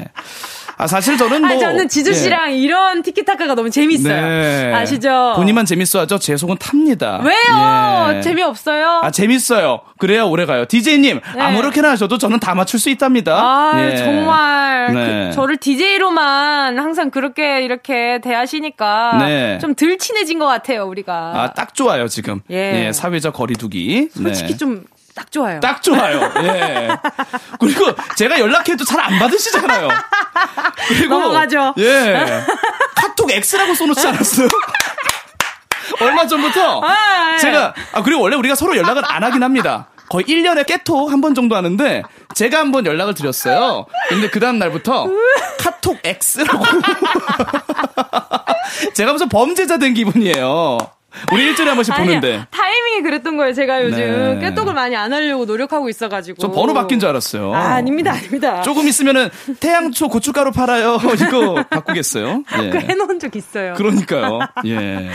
아 0.84 0.88
사실 0.88 1.17
저는 1.17 1.47
뭐 1.47 1.55
아, 1.55 1.57
저는 1.57 1.88
지조 1.88 2.11
예. 2.11 2.13
씨랑 2.13 2.53
이런 2.55 3.03
티키타카가 3.03 3.55
너무 3.55 3.69
재밌어요. 3.69 4.21
네. 4.21 4.73
아시죠? 4.73 5.31
본인만 5.38 5.65
재밌어 5.65 6.01
하죠. 6.01 6.19
제 6.19 6.36
속은 6.36 6.57
탑니다. 6.57 7.21
왜요? 7.23 8.17
예. 8.17 8.21
재미없어요? 8.21 8.99
아 9.01 9.09
재밌어요. 9.09 9.79
그래야 9.97 10.23
오래 10.23 10.45
가요. 10.45 10.65
DJ님 10.65 11.21
네. 11.36 11.41
아무렇게나 11.41 11.91
하셔도 11.91 12.17
저는 12.17 12.41
다 12.41 12.53
맞출 12.53 12.81
수 12.81 12.89
있답니다. 12.89 13.38
아, 13.38 13.71
예. 13.77 13.95
정말 13.95 14.93
네. 14.93 15.27
그, 15.29 15.36
저를 15.36 15.55
DJ로만 15.55 16.77
항상 16.77 17.09
그렇게 17.11 17.61
이렇게 17.63 18.19
대하시니까 18.21 19.17
네. 19.19 19.59
좀덜 19.59 19.97
친해진 19.97 20.38
것 20.38 20.47
같아요, 20.47 20.86
우리가. 20.86 21.13
아, 21.13 21.53
딱 21.53 21.73
좋아요, 21.73 22.09
지금. 22.09 22.41
예. 22.51 22.88
예, 22.88 22.91
사회적 22.91 23.34
거리두기. 23.34 24.09
솔직히 24.13 24.51
네. 24.51 24.57
좀 24.57 24.84
딱 25.16 25.32
좋아요. 25.32 25.59
딱 25.59 25.84
좋아요. 25.84 26.32
예. 26.43 26.89
그리고 27.59 27.93
제가 28.16 28.39
연락해도 28.39 28.84
잘 28.84 28.99
안 28.99 29.20
받으시잖아요. 29.20 29.89
그리고 30.88 31.20
넘어가죠. 31.20 31.76
예. 31.78 32.43
카톡 32.95 33.30
X라고 33.32 33.76
써놓지 33.76 34.07
않았어요? 34.07 34.47
얼마 36.01 36.26
전부터 36.26 36.82
아, 36.82 37.34
예. 37.36 37.39
제가 37.39 37.74
아 37.91 38.01
그리고 38.01 38.22
원래 38.22 38.36
우리가 38.38 38.55
서로 38.55 38.76
연락을 38.78 39.03
안 39.05 39.24
하긴 39.24 39.43
합니다. 39.43 39.88
거의 40.09 40.26
1년에 40.26 40.66
깨톡 40.66 41.11
한 41.11 41.22
번 41.22 41.34
정도 41.36 41.55
하는데 41.55 42.03
제가 42.36 42.59
한 42.59 42.72
번 42.72 42.86
연락을 42.86 43.14
드렸어요. 43.14 43.86
근데 44.09 44.30
그 44.30 44.39
다음 44.39 44.57
날부터 44.59 45.07
카톡 45.59 45.99
X라고 46.03 46.64
제가 48.93 49.11
무슨 49.11 49.30
범죄자 49.30 49.78
된 49.78 49.93
기분이에요. 49.93 50.78
우리 51.32 51.43
일주일에 51.45 51.70
한 51.70 51.76
번씩 51.78 51.93
아니야, 51.93 52.05
보는데 52.05 52.45
타이밍이 52.51 53.01
그랬던 53.03 53.38
거예요. 53.38 53.53
제가 53.53 53.84
요즘 53.84 53.97
네. 53.97 54.39
깨똑을 54.39 54.74
많이 54.74 54.95
안 54.95 55.14
하려고 55.14 55.45
노력하고 55.45 55.89
있어가지고. 55.89 56.38
저 56.39 56.51
번호 56.51 56.74
바뀐 56.74 56.99
줄 56.99 57.09
알았어요. 57.09 57.53
아, 57.53 57.74
아닙니다, 57.76 58.11
아닙니다. 58.11 58.61
조금 58.61 58.88
있으면은 58.88 59.30
태양초 59.59 60.09
고춧가루 60.09 60.51
팔아요. 60.51 60.99
이거 61.22 61.64
바꾸겠어요. 61.70 62.43
그 62.47 62.66
예. 62.76 62.80
해놓은 62.80 63.20
적 63.20 63.36
있어요. 63.36 63.74
그러니까요. 63.76 64.39
예. 64.66 65.09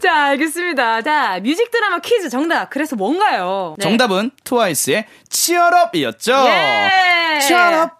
자, 0.00 0.24
알겠습니다. 0.26 1.02
자, 1.02 1.40
뮤직 1.42 1.70
드라마 1.70 1.98
퀴즈 2.00 2.28
정답. 2.28 2.70
그래서 2.70 2.96
뭔가요? 2.96 3.74
네. 3.78 3.82
정답은 3.82 4.30
트와이스의 4.44 5.06
치얼업이었죠. 5.28 6.32
예. 6.46 7.18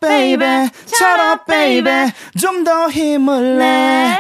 Baby. 0.01 0.69
Shut 0.87 1.21
up, 1.21 1.45
baby. 1.47 2.13
좀더 2.39 2.91
힘을 2.91 3.59
내. 3.59 4.19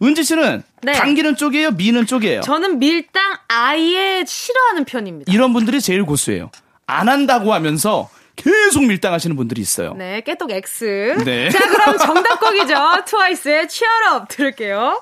네. 0.00 0.06
은지 0.06 0.24
씨는 0.24 0.62
네. 0.82 0.92
당기는 0.92 1.36
쪽이에요? 1.36 1.72
미는 1.72 2.06
쪽이에요? 2.06 2.40
저는 2.42 2.78
밀당 2.78 3.22
아예 3.48 4.24
싫어하는 4.26 4.84
편입니다. 4.84 5.32
이런 5.32 5.52
분들이 5.52 5.80
제일 5.80 6.04
고수예요. 6.04 6.50
안 6.86 7.08
한다고 7.08 7.52
하면서 7.52 8.08
계속 8.36 8.84
밀당하시는 8.86 9.36
분들이 9.36 9.60
있어요. 9.60 9.94
네, 9.94 10.22
깨똑 10.22 10.50
X. 10.50 11.16
네. 11.24 11.50
자, 11.50 11.58
그럼 11.68 11.98
정답곡이죠. 11.98 12.74
트와이스의 13.06 13.68
치얼업 13.68 14.28
들을게요. 14.28 15.00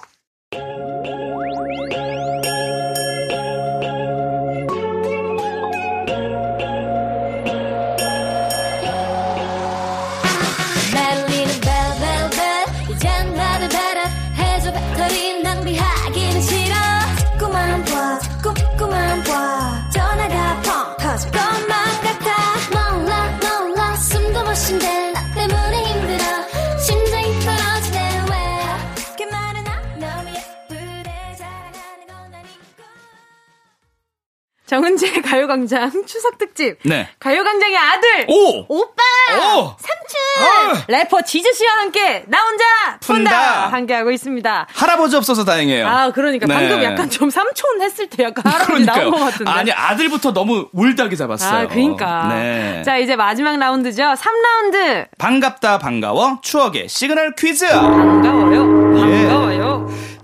정은지의 34.69 35.23
가요광장 35.23 35.91
추석 36.07 36.37
특집. 36.37 36.77
네. 36.85 37.09
가요광장의 37.19 37.77
아들. 37.77 38.27
오! 38.29 38.66
오빠! 38.69 39.03
오! 39.33 39.75
삼촌! 39.79 40.77
아! 40.77 40.85
래퍼 40.87 41.23
지조 41.22 41.53
씨와 41.55 41.73
함께 41.81 42.25
나 42.29 42.39
혼자 42.43 42.64
푼다! 43.01 43.31
푼다! 43.31 43.66
함께하고 43.69 44.11
있습니다. 44.11 44.66
할아버지 44.73 45.16
없어서 45.16 45.45
다행이에요. 45.45 45.87
아, 45.89 46.11
그러니까 46.12 46.47
네. 46.47 46.55
방금 46.55 46.83
약간 46.83 47.09
좀 47.09 47.31
삼촌 47.31 47.81
했을 47.81 48.09
때 48.09 48.25
약간 48.25 48.45
할아버지 48.53 48.85
나온 48.85 49.11
것 49.11 49.19
같은데. 49.19 49.51
아니, 49.51 49.73
아들부터 49.73 50.33
너무 50.35 50.69
올드하게 50.75 51.16
잡았어요. 51.16 51.61
아, 51.64 51.66
그러니까. 51.66 52.29
네. 52.29 52.83
자, 52.85 52.99
이제 52.99 53.16
마지막 53.16 53.57
라운드죠. 53.59 54.03
3라운드. 54.03 55.07
반갑다, 55.19 55.79
반가워. 55.79 56.41
추억의 56.43 56.89
시그널 56.89 57.35
퀴즈. 57.37 57.66
반가워요. 57.66 58.99
예. 58.99 59.23
반가워요. 59.29 59.68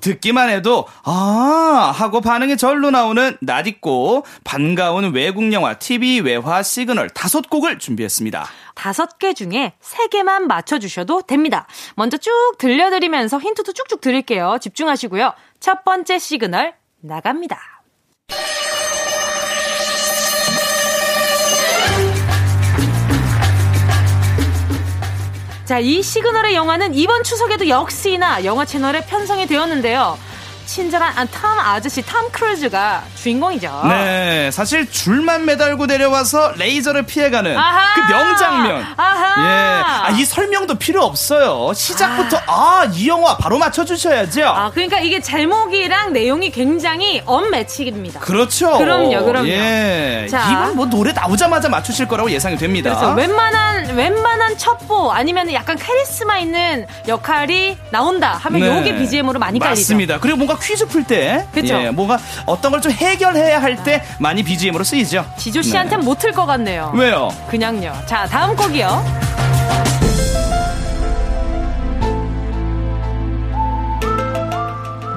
듣기만 0.05 0.51
해도, 0.51 0.87
아, 1.03 1.93
하고 1.95 2.21
반응이 2.21 2.59
절로 2.59 2.91
나오는 2.91 3.39
낯익고, 3.41 4.27
반가운 4.45 5.15
외국 5.15 5.51
영화, 5.55 5.75
TV, 5.75 6.21
외화, 6.21 6.63
시그널 6.63 7.09
다섯 7.09 7.49
곡을 7.49 7.79
준비했습니다. 7.79 8.47
다섯 8.75 9.19
개 9.19 9.33
중에 9.33 9.73
세 9.81 10.09
개만 10.09 10.47
맞춰주셔도 10.47 11.23
됩니다. 11.23 11.67
먼저 11.97 12.19
쭉 12.19 12.31
들려드리면서 12.59 13.41
힌트도 13.41 13.73
쭉쭉 13.73 14.03
드릴게요. 14.03 14.59
집중하시고요. 14.61 15.33
첫 15.59 15.85
번째 15.85 16.19
시그널 16.19 16.75
나갑니다. 17.01 17.59
자, 25.65 25.79
이 25.79 26.03
시그널의 26.03 26.55
영화는 26.55 26.95
이번 26.95 27.23
추석에도 27.23 27.69
역시나 27.71 28.45
영화 28.45 28.67
채널에 28.67 29.01
편성이 29.07 29.47
되었는데요. 29.47 30.19
친절한 30.67 31.13
아, 31.17 31.25
톰 31.27 31.59
아저씨 31.59 32.03
톰 32.03 32.31
크루즈가 32.31 33.03
주인공이죠. 33.15 33.83
네, 33.89 34.51
사실 34.53 34.91
줄만 34.91 35.45
매달고 35.45 35.87
내려와서 35.87 36.53
레이저를 36.57 37.05
피해가는 37.05 37.57
아하! 37.57 37.95
그 37.95 38.13
명장면. 38.13 38.85
아하! 38.97 39.45
예. 39.45 39.83
아, 39.85 40.11
이 40.11 40.25
설명도 40.25 40.77
필요 40.77 41.03
없어요. 41.05 41.73
시작부터, 41.75 42.39
아, 42.47 42.89
이 42.93 43.09
영화 43.09 43.37
바로 43.37 43.59
맞춰주셔야죠. 43.59 44.47
아, 44.47 44.71
그러니까 44.71 45.01
이게 45.01 45.21
제목이랑 45.21 46.13
내용이 46.13 46.51
굉장히 46.51 47.23
언매치입니다. 47.25 48.21
그렇죠. 48.21 48.79
그럼요, 48.79 49.25
그럼요. 49.25 49.49
예. 49.49 50.27
자. 50.31 50.51
이건 50.51 50.77
뭐 50.77 50.87
노래 50.87 51.13
나오자마자 51.13 51.69
맞추실 51.69 52.09
거라고 52.09 52.31
예상이 52.31 52.57
됩니다. 52.57 52.91
그래서 52.91 53.13
웬만한 53.15 53.97
웬만한 53.97 54.57
첩보 54.59 55.13
아니면 55.13 55.53
약간 55.53 55.77
카리스마 55.79 56.39
있는 56.39 56.87
역할이 57.07 57.77
나온다 57.91 58.39
하면 58.43 58.61
네. 58.61 58.67
요게 58.69 58.97
BGM으로 58.97 59.39
많이 59.39 59.59
깔리죠. 59.59 59.81
맞습니다. 59.81 60.19
그리고 60.21 60.39
뭔가 60.39 60.54
퀴즈 60.59 60.87
풀 60.87 61.05
때, 61.05 61.47
그쵸. 61.53 61.75
예, 61.75 61.91
뭔가 61.91 62.19
어떤 62.47 62.71
걸 62.73 62.81
좀 62.81 62.93
해결해야 62.93 63.61
할 63.63 63.77
때 63.85 64.03
많이 64.21 64.43
BGM으로 64.43 64.85
쓰이죠. 64.85 65.25
지조 65.39 65.63
씨한테 65.63 65.97
는 65.97 66.05
못틀 66.05 66.33
것 66.33 66.45
같네요. 66.47 66.93
왜요? 66.95 67.29
그냥요. 67.51 67.95
자, 68.07 68.27
다음 68.27 68.55
곡이요. 68.57 69.03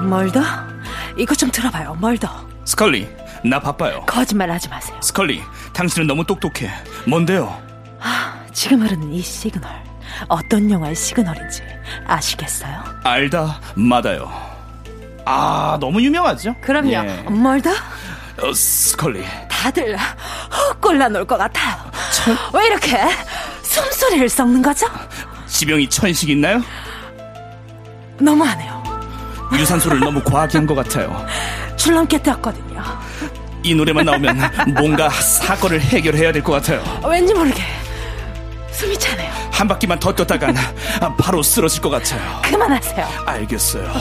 멀더? 0.08 0.40
이거 1.16 1.34
좀 1.34 1.50
들어봐요. 1.50 1.96
멀더. 2.00 2.28
스컬리, 2.64 3.08
나 3.44 3.58
바빠요. 3.60 4.02
거짓말 4.06 4.50
하지 4.50 4.68
마세요. 4.68 4.96
스컬리, 5.02 5.42
당신은 5.72 6.06
너무 6.06 6.24
똑똑해. 6.24 6.70
뭔데요? 7.06 7.60
지금 8.52 8.82
흐르는 8.82 9.12
이 9.12 9.20
시그널. 9.22 9.70
어떤 10.28 10.68
영화의 10.70 10.94
시그널인지 10.96 11.62
아시겠어요? 12.06 12.82
알다 13.04 13.60
마다요. 13.74 14.30
아, 15.30 15.76
너무 15.78 16.00
유명하죠? 16.00 16.54
그럼요. 16.62 16.90
예. 16.90 17.24
멀더? 17.28 17.70
어, 17.70 18.52
스컬리. 18.54 19.22
다들 19.50 19.94
헛 19.98 20.80
꼴라 20.80 21.08
놓을 21.10 21.26
것 21.26 21.36
같아요. 21.36 21.76
왜 22.54 22.66
이렇게 22.66 22.96
숨소리를 23.62 24.26
썩는 24.30 24.62
거죠? 24.62 24.86
지병이 25.46 25.90
천식 25.90 26.30
있나요? 26.30 26.62
너무하네요. 28.18 28.82
유산소를 29.52 30.00
너무 30.00 30.22
과하게 30.22 30.58
한 30.58 30.66
것 30.66 30.74
같아요. 30.74 31.26
출렁깨 31.76 32.22
떴거든요. 32.22 32.82
이 33.62 33.74
노래만 33.74 34.04
나오면 34.06 34.38
뭔가 34.78 35.10
사건을 35.10 35.80
해결해야 35.80 36.32
될 36.32 36.42
것 36.42 36.52
같아요. 36.52 36.82
왠지 37.06 37.34
모르게 37.34 37.62
숨이 38.72 38.98
차네요. 38.98 39.30
한 39.52 39.66
바퀴만 39.68 39.98
더 39.98 40.14
뛰다간 40.14 40.54
바로 41.18 41.42
쓰러질 41.42 41.82
것 41.82 41.90
같아요. 41.90 42.40
그만하세요. 42.42 43.06
알겠어요. 43.26 43.92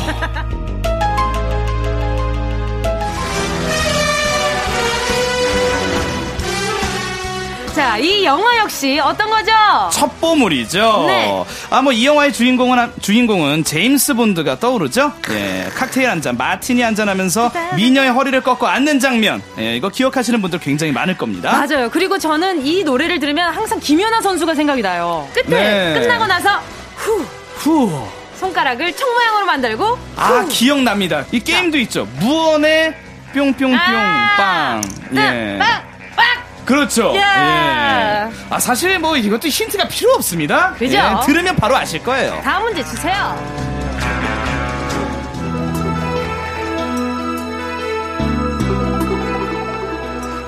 자, 7.78 7.96
이 8.00 8.26
영화 8.26 8.58
역시 8.58 9.00
어떤 9.00 9.30
거죠? 9.30 9.52
첩보물이죠. 9.92 11.04
네. 11.06 11.44
아, 11.70 11.80
뭐, 11.84 11.94
이 11.94 12.08
영화의 12.08 12.34
주인공은, 12.34 12.94
주인공은 13.02 13.64
제임스 13.66 14.16
본드가 14.16 14.58
떠오르죠. 14.60 15.14
예, 15.30 15.70
칵테일 15.76 16.10
한 16.10 16.20
잔, 16.20 16.36
마티니 16.38 16.82
한 16.82 16.96
잔 16.96 17.08
하면서 17.08 17.52
미녀의 17.76 18.10
허리를 18.14 18.42
꺾고 18.42 18.66
앉는 18.66 19.00
장면. 19.00 19.44
예, 19.60 19.76
이거 19.76 19.90
기억하시는 19.90 20.42
분들 20.42 20.60
굉장히 20.60 20.92
많을 20.92 21.16
겁니다. 21.16 21.52
맞아요. 21.52 21.92
그리고 21.92 22.18
저는 22.18 22.66
이 22.66 22.84
노래를 22.84 23.20
들으면 23.20 23.54
항상 23.54 23.80
김연아 23.80 24.22
선수가 24.22 24.56
생각이 24.56 24.82
나요. 24.82 25.30
끝에 25.36 25.46
네. 25.94 26.00
끝나고 26.00 26.26
나서 26.26 26.60
후 26.96 27.24
후. 27.58 28.08
손가락을 28.40 28.94
총 28.96 29.14
모양으로 29.14 29.46
만들고 29.46 30.00
아, 30.16 30.26
후. 30.40 30.48
기억납니다. 30.48 31.26
이 31.32 31.40
게임도 31.40 31.78
있죠. 31.80 32.08
무언의 32.20 32.96
뿅뿅뿅 33.36 33.76
아, 33.76 34.36
빵. 34.36 34.82
예. 35.16 35.58
빵, 35.60 35.84
빵. 36.16 36.47
그렇죠. 36.68 37.16
야. 37.16 38.30
예. 38.30 38.32
아, 38.50 38.60
사실 38.60 39.00
뭐 39.00 39.16
이것도 39.18 39.48
힌트가 39.48 39.88
필요 39.88 40.12
없습니다. 40.16 40.74
그죠? 40.74 40.98
예, 40.98 41.26
들으면 41.26 41.56
바로 41.56 41.76
아실 41.78 42.04
거예요. 42.04 42.40
다음 42.44 42.64
문제 42.66 42.84
주세요. 42.84 43.36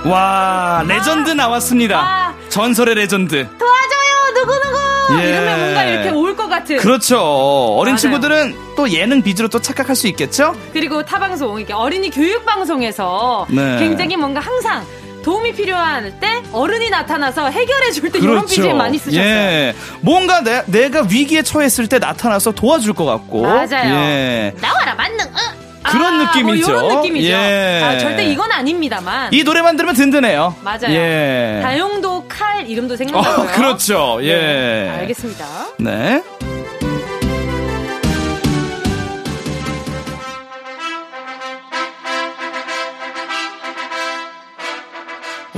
와, 0.05 0.84
레전드 0.88 1.30
나왔습니다. 1.32 1.99
아. 1.99 2.34
전설의 2.49 2.95
레전드. 2.95 3.47
도와줘요 3.57 4.34
누구 4.34 4.53
누구 4.59 5.22
예. 5.22 5.30
이러면 5.30 5.59
뭔가 5.59 5.84
이렇게 5.84 6.09
올 6.09 6.36
것 6.36 6.47
같은 6.47 6.78
그렇죠. 6.78 7.20
어린 7.20 7.93
맞아요. 7.93 7.97
친구들은 7.97 8.55
또 8.76 8.89
예능 8.91 9.22
비주로 9.22 9.49
또 9.49 9.59
착각할 9.59 9.95
수 9.95 10.07
있겠죠? 10.07 10.55
그리고 10.72 11.03
타 11.03 11.20
방송 11.20 11.57
이렇게 11.59 11.74
어린이 11.74 12.09
교육 12.09 12.45
방송에서 12.45 13.45
네. 13.49 13.78
굉장히 13.80 14.15
뭔가 14.15 14.39
항상 14.39 14.86
도움이 15.30 15.54
필요할 15.54 16.12
때 16.20 16.42
어른이 16.52 16.90
나타나서 16.90 17.50
해결해 17.52 17.92
줄 17.92 18.10
때 18.10 18.18
이런 18.18 18.46
BGM 18.48 18.76
많이 18.78 18.98
쓰셨어요. 18.98 19.22
그렇죠. 19.22 19.38
예. 19.38 19.76
뭔가 20.02 20.42
내, 20.42 20.64
내가 20.66 21.04
위기에 21.08 21.44
처했을 21.44 21.88
때 21.88 22.00
나타나서 22.00 22.54
도와줄 22.54 22.94
것 22.94 23.06
같고. 23.06 23.44
맞아요. 23.44 23.94
예. 23.94 24.54
나와라 24.60 24.96
만능. 24.96 25.24
어? 25.26 25.60
그런 25.84 26.20
아, 26.22 26.24
느낌이죠. 26.26 26.72
뭐 26.72 26.82
이런 26.82 26.96
느낌이죠. 26.98 27.28
예. 27.28 27.82
아, 27.84 27.98
절대 28.00 28.26
이건 28.26 28.52
아닙니다만. 28.52 29.32
이 29.32 29.44
노래만 29.44 29.78
들으면 29.78 29.94
든든해요. 29.94 30.56
맞아요. 30.64 30.90
예. 30.90 31.60
다용도 31.62 32.26
칼 32.28 32.68
이름도 32.68 32.96
어, 32.96 32.98
생각나고요. 32.98 33.48
그렇죠. 33.52 34.18
예. 34.24 34.34
네, 34.36 34.90
알겠습니다. 35.02 35.46
네. 35.78 36.24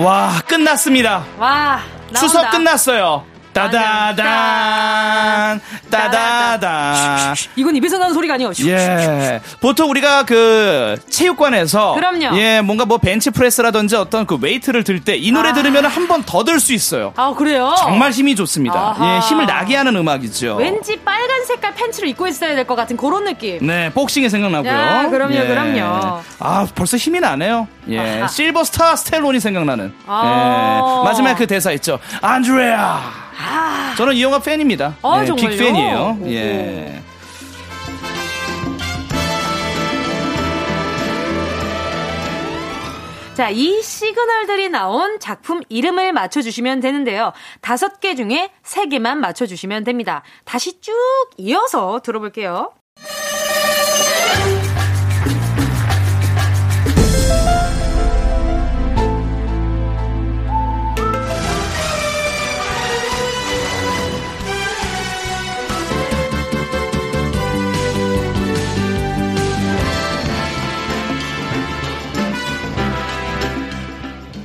와, 0.01 0.31
끝났습니다. 0.47 1.23
와, 1.37 1.79
나온다. 2.09 2.19
추석 2.19 2.49
끝났어요. 2.49 3.23
따다단, 3.53 4.21
따다단. 5.89 7.35
이건 7.55 7.75
입에서 7.75 7.97
나는 7.97 8.13
소리가 8.13 8.35
아니에요. 8.35 8.51
슉. 8.51 8.67
예. 8.67 9.41
보통 9.59 9.89
우리가 9.89 10.23
그 10.23 10.97
체육관에서 11.09 11.93
그럼요. 11.95 12.37
예, 12.37 12.61
뭔가 12.61 12.85
뭐 12.85 12.97
벤치 12.97 13.31
프레스라든지 13.31 13.95
어떤 13.95 14.25
그 14.25 14.37
웨이트를 14.39 14.83
들 14.83 15.01
때 15.01 15.15
이 15.17 15.31
노래 15.31 15.49
아. 15.49 15.53
들으면 15.53 15.85
한 15.85 16.07
번 16.07 16.23
더 16.23 16.43
들 16.43 16.59
수 16.59 16.73
있어요. 16.73 17.13
아, 17.15 17.33
그래요? 17.35 17.73
정말 17.79 18.11
힘이 18.11 18.35
좋습니다. 18.35 18.79
아하. 18.79 19.15
예, 19.15 19.19
힘을 19.19 19.45
나게 19.47 19.75
하는 19.75 19.95
음악이죠. 19.95 20.55
왠지 20.57 20.97
빨간 20.99 21.45
색깔 21.45 21.73
팬츠를 21.75 22.09
입고 22.09 22.27
있어야 22.27 22.55
될 22.55 22.65
것 22.65 22.75
같은 22.75 22.95
그런 22.97 23.25
느낌. 23.25 23.65
네, 23.65 23.89
복싱이 23.91 24.29
생각나고요. 24.29 24.71
야, 24.71 25.07
그럼요, 25.09 25.33
예. 25.35 25.47
그럼요. 25.47 26.21
아, 26.39 26.67
벌써 26.75 26.97
힘이 26.97 27.19
나네요. 27.19 27.67
예. 27.89 27.99
아하. 28.19 28.27
실버 28.27 28.63
스타 28.63 28.95
스텔론이 28.95 29.39
생각나는. 29.39 29.93
아. 30.07 31.01
예. 31.01 31.05
마지막에 31.07 31.35
그 31.35 31.47
대사 31.47 31.71
있죠. 31.71 31.99
안드레아. 32.21 33.20
저는 33.97 34.13
이 34.13 34.23
영화 34.23 34.39
팬입니다. 34.39 34.95
아, 35.01 35.23
예? 35.23 35.33
빅팬이에요. 35.35 36.17
오호. 36.21 36.31
예. 36.31 37.01
자, 43.33 43.49
이 43.49 43.81
시그널들이 43.81 44.69
나온 44.69 45.17
작품 45.19 45.61
이름을 45.69 46.13
맞춰주시면 46.13 46.79
되는데요. 46.81 47.31
다섯 47.61 47.99
개 47.99 48.13
중에 48.13 48.51
세 48.61 48.85
개만 48.87 49.19
맞춰주시면 49.19 49.83
됩니다. 49.83 50.21
다시 50.43 50.79
쭉 50.81 50.93
이어서 51.37 52.01
들어볼게요. 52.03 52.71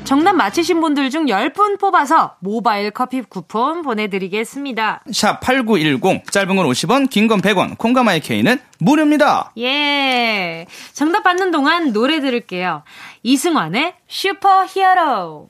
정답 0.06 0.34
맞히신 0.34 0.80
분들 0.80 1.10
중 1.10 1.26
10분 1.26 1.80
뽑아서 1.80 2.36
모바일 2.38 2.92
커피 2.92 3.22
쿠폰 3.22 3.82
보내드리겠습니다. 3.82 5.02
샵 5.12 5.40
8910, 5.40 6.30
짧은 6.30 6.54
건 6.54 6.64
50원, 6.66 7.10
긴 7.10 7.26
건 7.26 7.40
100원, 7.40 7.76
콩가마이 7.76 8.20
K는 8.20 8.60
무료입니다. 8.78 9.50
예. 9.58 10.66
정답 10.92 11.24
받는 11.24 11.50
동안 11.50 11.92
노래 11.92 12.20
들을게요. 12.20 12.84
이승환의 13.24 13.94
슈퍼 14.06 14.64
히어로. 14.66 15.48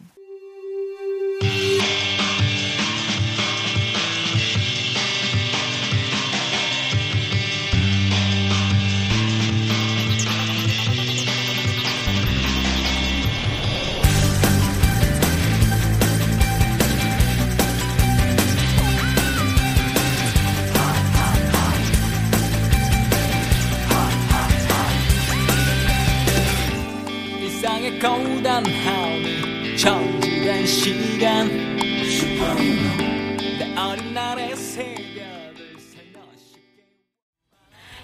시간 30.67 31.49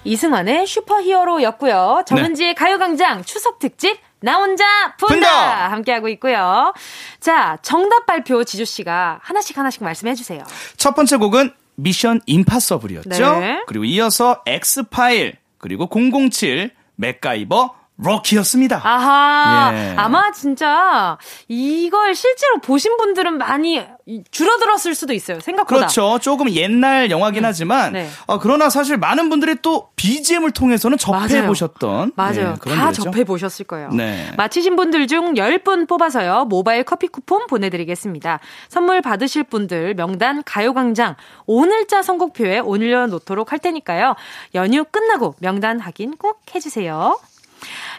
이승환의 0.05 0.67
슈퍼 0.67 1.01
히어로였고요. 1.01 2.05
정은지의 2.07 2.55
가요광장 2.55 3.25
추석 3.25 3.59
특집 3.59 3.99
나 4.21 4.37
혼자 4.37 4.95
푼다! 4.97 5.71
함께하고 5.71 6.09
있고요. 6.11 6.73
자, 7.21 7.59
정답 7.63 8.07
발표 8.07 8.45
지조 8.45 8.65
씨가 8.65 9.21
하나씩 9.23 9.59
하나씩 9.59 9.83
말씀해 9.83 10.15
주세요. 10.15 10.45
첫 10.77 10.95
번째 10.95 11.17
곡은 11.17 11.53
미션 11.75 12.21
임파서블이었죠. 12.27 13.41
네. 13.41 13.63
그리고 13.67 13.85
이어서 13.85 14.43
엑스파일, 14.47 15.37
그리고 15.59 15.89
007, 15.89 16.71
맥가이버, 16.97 17.75
럭키였습니다. 17.97 18.81
아하. 18.83 19.71
예. 19.75 19.95
아마 19.97 20.33
진짜 20.33 21.19
이걸 21.47 22.15
실제로 22.15 22.59
보신 22.59 22.97
분들은 22.97 23.39
많이 23.39 23.85
줄어들었을 24.31 24.95
수도 24.95 25.13
있어요. 25.13 25.39
생각보다. 25.41 25.77
그렇죠. 25.83 26.19
조금 26.19 26.51
옛날 26.51 27.11
영화긴 27.11 27.45
하지만 27.45 27.93
네. 27.93 28.09
어, 28.27 28.39
그러나 28.39 28.71
사실 28.71 28.97
많은 28.97 29.29
분들이 29.29 29.55
또 29.63 29.91
BGM을 29.97 30.51
통해서는 30.51 30.99
접해 30.99 31.19
맞아요. 31.35 31.47
보셨던 31.47 32.13
맞아요. 32.17 32.55
예, 32.55 32.59
그런 32.61 32.79
다. 32.79 32.93
접해 32.93 33.25
보셨을 33.25 33.67
거예요. 33.67 33.91
네. 33.91 34.31
맞히신 34.37 34.75
분들 34.75 35.07
중 35.07 35.35
10분 35.35 35.87
뽑아서요. 35.87 36.47
모바일 36.47 36.83
커피 36.85 37.07
쿠폰 37.07 37.47
보내 37.47 37.71
드리겠습니다. 37.71 38.41
선물 38.69 39.01
받으실 39.03 39.45
분들 39.45 39.95
명단 39.95 40.43
가요 40.45 40.73
광장 40.75 41.15
오늘자 41.47 42.03
선곡표에 42.03 42.59
올려 42.59 43.07
놓도록 43.07 43.53
할 43.53 43.59
테니까요. 43.61 44.17
연휴 44.55 44.85
끝나고 44.85 45.35
명단 45.41 45.79
확인 45.79 46.17
꼭 46.17 46.43
해 46.55 46.61
주세요. 46.61 47.19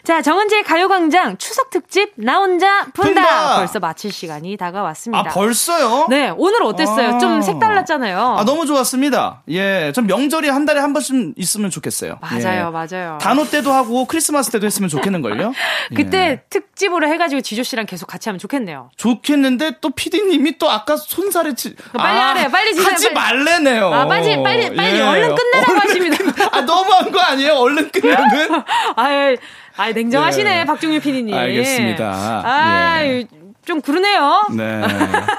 자, 0.02 0.20
정은지의 0.22 0.62
가요광장 0.64 1.38
추석 1.38 1.70
특집 1.70 2.12
나 2.16 2.38
혼자 2.38 2.84
푼다. 2.92 3.02
푼다. 3.14 3.56
벌써 3.56 3.78
마칠 3.78 4.12
시간이 4.12 4.56
다가왔습니다. 4.56 5.30
아, 5.30 5.32
벌써요? 5.32 6.06
네, 6.10 6.32
오늘 6.36 6.62
어땠어요? 6.62 7.14
아. 7.14 7.18
좀 7.18 7.40
색달랐잖아요. 7.42 8.36
아, 8.38 8.44
너무 8.44 8.66
좋았습니다. 8.66 9.42
예. 9.50 9.92
전 9.94 10.06
명절이 10.06 10.48
한 10.48 10.66
달에 10.66 10.80
한 10.80 10.92
번쯤 10.92 11.34
있으면 11.36 11.70
좋겠어요. 11.70 12.18
맞아요, 12.20 12.66
예. 12.66 12.70
맞아요. 12.70 13.18
단오 13.20 13.44
때도 13.48 13.72
하고 13.72 14.04
크리스마스 14.06 14.50
때도 14.50 14.66
했으면 14.66 14.88
좋겠는걸요? 14.88 15.52
그때 15.96 16.18
예. 16.18 16.42
특집으로 16.50 17.08
해가지고 17.08 17.40
지조 17.40 17.62
씨랑 17.62 17.86
계속 17.86 18.06
같이 18.06 18.28
하면 18.28 18.38
좋겠네요. 18.38 18.90
좋겠는데 18.96 19.78
또 19.80 19.90
피디님이 19.90 20.58
또 20.58 20.70
아까 20.70 20.96
손살에 20.96 21.54
치. 21.54 21.74
빨리 21.96 22.18
하래요, 22.18 22.48
빨리 22.50 22.74
주세요, 22.74 22.92
하지 22.92 23.12
빨리. 23.14 23.36
말래네요. 23.44 23.92
아, 23.92 24.06
빨리, 24.06 24.42
빨리, 24.42 24.74
빨리 24.74 24.96
예. 24.98 25.00
얼른 25.02 25.34
끝내라고 25.34 25.72
얼른 25.72 25.80
하십니다. 25.82 26.16
끝내- 26.18 26.48
아, 26.52 26.60
너무한 26.60 27.10
거 27.10 27.20
아니에요? 27.20 27.52
얼른 27.54 27.90
끝내는? 27.90 28.62
아유, 28.96 29.36
아 29.76 29.90
냉정하시네, 29.90 30.60
예. 30.60 30.64
박종윤 30.64 31.00
피디님. 31.00 31.34
알겠습니다. 31.34 32.42
아, 32.44 33.04
예. 33.04 33.24
좀 33.64 33.80
그러네요. 33.80 34.46
네. 34.54 34.82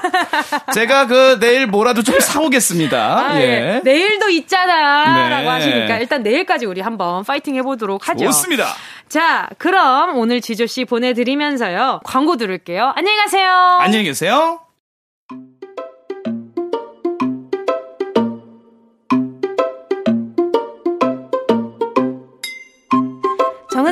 제가 0.74 1.06
그 1.06 1.38
내일 1.38 1.66
뭐라도 1.66 2.02
좀 2.02 2.18
사오겠습니다. 2.18 2.98
아, 2.98 3.40
예. 3.40 3.44
예. 3.44 3.80
내일도 3.84 4.28
있잖아. 4.30 5.22
네. 5.22 5.28
라고 5.30 5.50
하시니까 5.50 5.98
일단 5.98 6.22
내일까지 6.22 6.66
우리 6.66 6.80
한번 6.80 7.24
파이팅 7.24 7.54
해보도록 7.56 8.08
하죠. 8.08 8.24
좋습니다. 8.26 8.66
자, 9.08 9.48
그럼 9.58 10.18
오늘 10.18 10.40
지조씨 10.40 10.84
보내드리면서요. 10.86 12.00
광고 12.04 12.36
들을게요. 12.36 12.92
안녕히 12.96 13.16
가세요. 13.16 13.78
안녕히 13.80 14.04
계세요. 14.04 14.65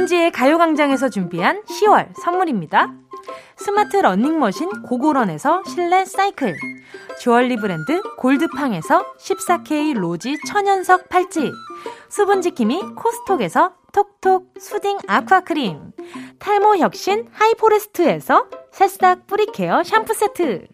정은지의 0.04 0.32
가요광장에서 0.32 1.08
준비한 1.08 1.62
10월 1.64 2.08
선물입니다. 2.22 2.92
스마트 3.56 3.96
러닝머신 3.96 4.82
고고런에서 4.82 5.62
실내 5.66 6.04
사이클 6.04 6.54
주얼리 7.20 7.56
브랜드 7.56 8.02
골드팡에서 8.18 9.14
14K 9.16 9.94
로지 9.94 10.36
천연석 10.46 11.08
팔찌 11.08 11.52
수분지킴이 12.10 12.82
코스톡에서 12.96 13.74
톡톡 13.92 14.54
수딩 14.58 14.98
아쿠아크림 15.06 15.92
탈모 16.38 16.76
혁신 16.76 17.26
하이포레스트에서 17.32 18.48
새싹 18.72 19.26
뿌리케어 19.26 19.84
샴푸 19.84 20.12
세트 20.12 20.66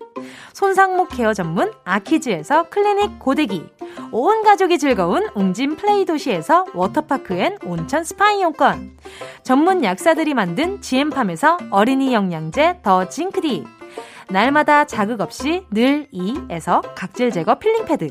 손상목 0.52 1.08
케어 1.10 1.32
전문 1.32 1.72
아키즈에서 1.84 2.64
클리닉 2.70 3.18
고데기 3.18 3.64
온 4.12 4.42
가족이 4.42 4.78
즐거운 4.78 5.28
웅진 5.34 5.76
플레이 5.76 6.04
도시에서 6.04 6.66
워터파크 6.74 7.34
앤 7.34 7.56
온천 7.64 8.04
스파 8.04 8.32
이용권 8.32 8.98
전문 9.42 9.84
약사들이 9.84 10.34
만든 10.34 10.80
지엠팜에서 10.80 11.58
어린이 11.70 12.12
영양제 12.12 12.80
더 12.82 13.08
징크디 13.08 13.64
날마다 14.28 14.84
자극 14.84 15.20
없이 15.20 15.66
늘 15.70 16.06
이에서 16.12 16.80
각질 16.94 17.30
제거 17.30 17.58
필링 17.58 17.84
패드 17.84 18.08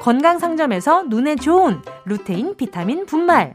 건강 0.00 0.38
상점에서 0.38 1.04
눈에 1.04 1.36
좋은 1.36 1.82
루테인 2.04 2.56
비타민 2.56 3.06
분말 3.06 3.54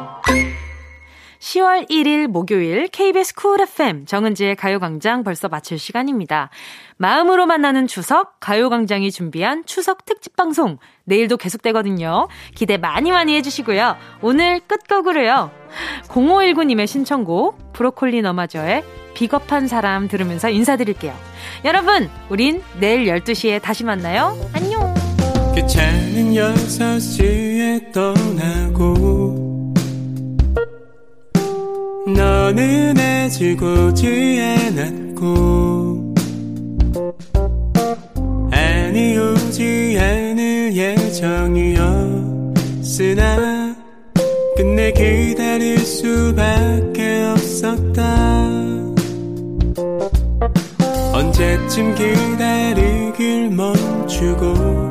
10월 1.41 1.89
1일 1.89 2.27
목요일 2.27 2.87
KBS 2.87 3.33
쿨 3.35 3.61
FM 3.61 4.05
정은지의 4.05 4.55
가요광장 4.55 5.23
벌써 5.23 5.49
마칠 5.49 5.79
시간입니다. 5.79 6.49
마음으로 6.97 7.47
만나는 7.47 7.87
추석 7.87 8.39
가요광장이 8.39 9.11
준비한 9.11 9.65
추석 9.65 10.05
특집 10.05 10.35
방송 10.35 10.77
내일도 11.03 11.37
계속되거든요. 11.37 12.27
기대 12.55 12.77
많이 12.77 13.11
많이 13.11 13.35
해주시고요. 13.35 13.97
오늘 14.21 14.59
끝곡으로요. 14.61 15.51
0519님의 16.07 16.85
신청곡 16.85 17.73
브로콜리 17.73 18.21
너마저의 18.21 18.83
비겁한 19.15 19.67
사람 19.67 20.07
들으면서 20.07 20.49
인사드릴게요. 20.49 21.13
여러분 21.65 22.09
우린 22.29 22.61
내일 22.79 23.05
12시에 23.05 23.61
다시 23.61 23.83
만나요. 23.83 24.37
안녕. 24.53 24.93
귀찮은 25.55 26.33
6시에 26.33 27.91
떠나고 27.91 29.50
너는 32.13 32.97
아직 32.97 33.61
오지 33.61 34.39
않았고 34.75 36.15
아니 38.51 39.17
오지 39.17 39.97
않을 39.99 40.73
예정이었으나 40.75 41.71
끝내 44.55 44.91
기다릴 44.91 45.79
수밖에 45.79 47.23
없었다. 47.31 48.51
언제쯤 51.13 51.95
기다리길 51.95 53.49
멈추고 53.51 54.90